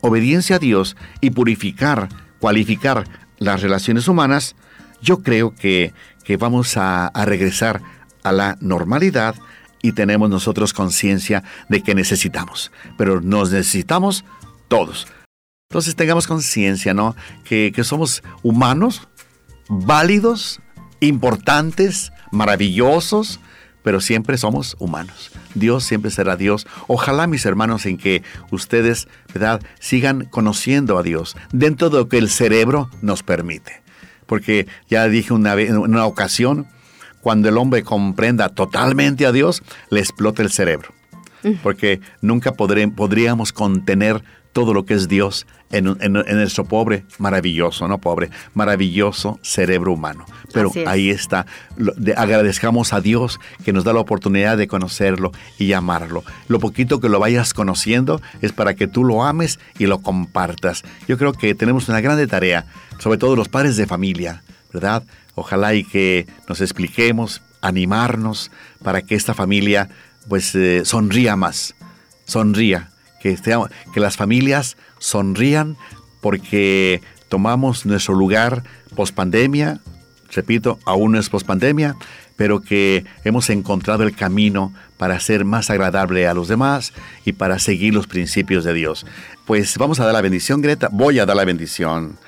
obediencia 0.00 0.56
a 0.56 0.58
Dios 0.58 0.96
y 1.20 1.30
purificar, 1.30 2.08
cualificar 2.38 3.04
las 3.38 3.62
relaciones 3.62 4.08
humanas, 4.08 4.56
yo 5.02 5.22
creo 5.22 5.54
que, 5.54 5.92
que 6.24 6.36
vamos 6.36 6.76
a, 6.76 7.06
a 7.06 7.24
regresar 7.24 7.82
a 8.22 8.32
la 8.32 8.56
normalidad 8.60 9.34
y 9.82 9.92
tenemos 9.92 10.28
nosotros 10.30 10.72
conciencia 10.72 11.44
de 11.68 11.82
que 11.82 11.94
necesitamos. 11.94 12.72
Pero 12.98 13.20
nos 13.20 13.52
necesitamos 13.52 14.24
todos. 14.68 15.06
Entonces 15.70 15.96
tengamos 15.96 16.26
conciencia, 16.26 16.94
¿no? 16.94 17.14
Que, 17.44 17.72
que 17.74 17.84
somos 17.84 18.22
humanos, 18.42 19.08
válidos, 19.68 20.60
importantes, 21.00 22.12
maravillosos, 22.30 23.40
pero 23.82 24.00
siempre 24.00 24.36
somos 24.36 24.74
humanos. 24.80 25.30
Dios 25.54 25.84
siempre 25.84 26.10
será 26.10 26.36
Dios. 26.36 26.66
Ojalá, 26.88 27.28
mis 27.28 27.46
hermanos, 27.46 27.86
en 27.86 27.98
que 27.98 28.22
ustedes, 28.50 29.06
¿verdad?, 29.32 29.60
sigan 29.78 30.24
conociendo 30.24 30.98
a 30.98 31.04
Dios 31.04 31.36
dentro 31.52 31.88
de 31.88 31.98
lo 31.98 32.08
que 32.08 32.18
el 32.18 32.28
cerebro 32.28 32.90
nos 33.00 33.22
permite. 33.22 33.82
Porque 34.26 34.66
ya 34.90 35.06
dije 35.08 35.32
una, 35.32 35.54
vez, 35.54 35.70
en 35.70 35.78
una 35.78 36.04
ocasión, 36.04 36.66
cuando 37.20 37.48
el 37.48 37.58
hombre 37.58 37.84
comprenda 37.84 38.48
totalmente 38.48 39.24
a 39.24 39.32
Dios, 39.32 39.62
le 39.90 40.00
explota 40.00 40.42
el 40.42 40.50
cerebro. 40.50 40.88
Porque 41.62 42.00
nunca 42.20 42.54
podríamos 42.54 43.52
contener 43.52 44.24
todo 44.56 44.72
lo 44.72 44.86
que 44.86 44.94
es 44.94 45.06
Dios 45.06 45.46
en, 45.70 45.98
en, 46.00 46.14
nuestro 46.14 46.64
pobre, 46.64 47.04
maravilloso, 47.18 47.86
no 47.88 47.98
pobre, 47.98 48.30
maravilloso 48.54 49.38
cerebro 49.42 49.92
humano. 49.92 50.24
Pero 50.54 50.72
ahí 50.86 51.10
está, 51.10 51.44
agradezcamos 52.16 52.94
a 52.94 53.02
Dios 53.02 53.38
que 53.66 53.74
nos 53.74 53.84
da 53.84 53.92
la 53.92 54.00
oportunidad 54.00 54.56
de 54.56 54.66
conocerlo 54.66 55.32
y 55.58 55.74
amarlo. 55.74 56.24
Lo 56.48 56.58
poquito 56.58 57.00
que 57.00 57.10
lo 57.10 57.20
vayas 57.20 57.52
conociendo 57.52 58.22
es 58.40 58.52
para 58.52 58.72
que 58.72 58.86
tú 58.86 59.04
lo 59.04 59.24
ames 59.24 59.60
y 59.78 59.84
lo 59.84 59.98
compartas. 59.98 60.84
Yo 61.06 61.18
creo 61.18 61.34
que 61.34 61.54
tenemos 61.54 61.90
una 61.90 62.00
grande 62.00 62.26
tarea, 62.26 62.64
sobre 62.98 63.18
todo 63.18 63.36
los 63.36 63.50
padres 63.50 63.76
de 63.76 63.86
familia, 63.86 64.42
¿verdad? 64.72 65.02
Ojalá 65.34 65.74
y 65.74 65.84
que 65.84 66.26
nos 66.48 66.62
expliquemos, 66.62 67.42
animarnos 67.60 68.50
para 68.82 69.02
que 69.02 69.16
esta 69.16 69.34
familia 69.34 69.90
pues 70.30 70.54
eh, 70.54 70.80
sonría 70.86 71.36
más, 71.36 71.74
sonría, 72.24 72.88
que, 73.34 73.58
que 73.92 74.00
las 74.00 74.16
familias 74.16 74.76
sonrían 74.98 75.76
porque 76.20 77.00
tomamos 77.28 77.86
nuestro 77.86 78.14
lugar 78.14 78.62
pospandemia, 78.94 79.80
repito, 80.32 80.78
aún 80.84 81.12
no 81.12 81.18
es 81.18 81.28
pospandemia, 81.28 81.96
pero 82.36 82.60
que 82.60 83.04
hemos 83.24 83.50
encontrado 83.50 84.04
el 84.04 84.14
camino 84.14 84.72
para 84.98 85.18
ser 85.20 85.44
más 85.44 85.70
agradable 85.70 86.26
a 86.26 86.34
los 86.34 86.48
demás 86.48 86.92
y 87.24 87.32
para 87.32 87.58
seguir 87.58 87.94
los 87.94 88.06
principios 88.06 88.64
de 88.64 88.74
Dios. 88.74 89.06
Pues 89.46 89.76
vamos 89.78 90.00
a 90.00 90.04
dar 90.04 90.12
la 90.12 90.20
bendición, 90.20 90.60
Greta. 90.60 90.88
Voy 90.92 91.18
a 91.18 91.26
dar 91.26 91.36
la 91.36 91.44
bendición. 91.44 92.18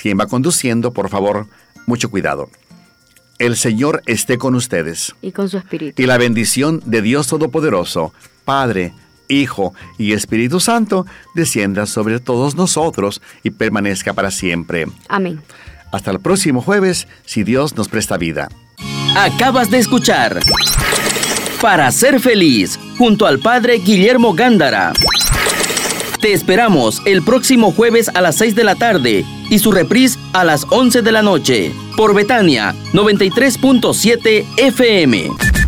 Quien 0.00 0.18
va 0.18 0.26
conduciendo, 0.26 0.92
por 0.92 1.08
favor, 1.08 1.46
mucho 1.86 2.10
cuidado. 2.10 2.48
El 3.38 3.56
Señor 3.56 4.02
esté 4.06 4.38
con 4.38 4.54
ustedes. 4.54 5.14
Y 5.20 5.32
con 5.32 5.48
su 5.48 5.58
espíritu. 5.58 6.00
Y 6.00 6.06
la 6.06 6.16
bendición 6.16 6.82
de 6.86 7.02
Dios 7.02 7.26
Todopoderoso, 7.26 8.14
Padre, 8.44 8.94
Hijo 9.28 9.74
y 9.98 10.12
Espíritu 10.12 10.60
Santo, 10.60 11.06
descienda 11.34 11.86
sobre 11.86 12.20
todos 12.20 12.54
nosotros 12.54 13.22
y 13.42 13.50
permanezca 13.50 14.12
para 14.14 14.30
siempre. 14.30 14.86
Amén. 15.08 15.40
Hasta 15.92 16.10
el 16.10 16.20
próximo 16.20 16.60
jueves, 16.62 17.08
si 17.24 17.44
Dios 17.44 17.76
nos 17.76 17.88
presta 17.88 18.16
vida. 18.16 18.48
Acabas 19.16 19.70
de 19.70 19.78
escuchar 19.78 20.40
Para 21.60 21.90
ser 21.90 22.20
feliz, 22.20 22.78
junto 22.98 23.26
al 23.26 23.38
Padre 23.38 23.78
Guillermo 23.78 24.34
Gándara. 24.34 24.92
Te 26.20 26.32
esperamos 26.32 27.02
el 27.06 27.22
próximo 27.22 27.72
jueves 27.72 28.10
a 28.14 28.20
las 28.20 28.36
6 28.36 28.54
de 28.54 28.64
la 28.64 28.74
tarde 28.74 29.24
y 29.50 29.58
su 29.58 29.70
reprise 29.72 30.18
a 30.32 30.44
las 30.44 30.66
11 30.70 31.02
de 31.02 31.12
la 31.12 31.22
noche 31.22 31.72
por 31.96 32.14
Betania 32.14 32.74
93.7 32.92 34.44
FM. 34.56 35.65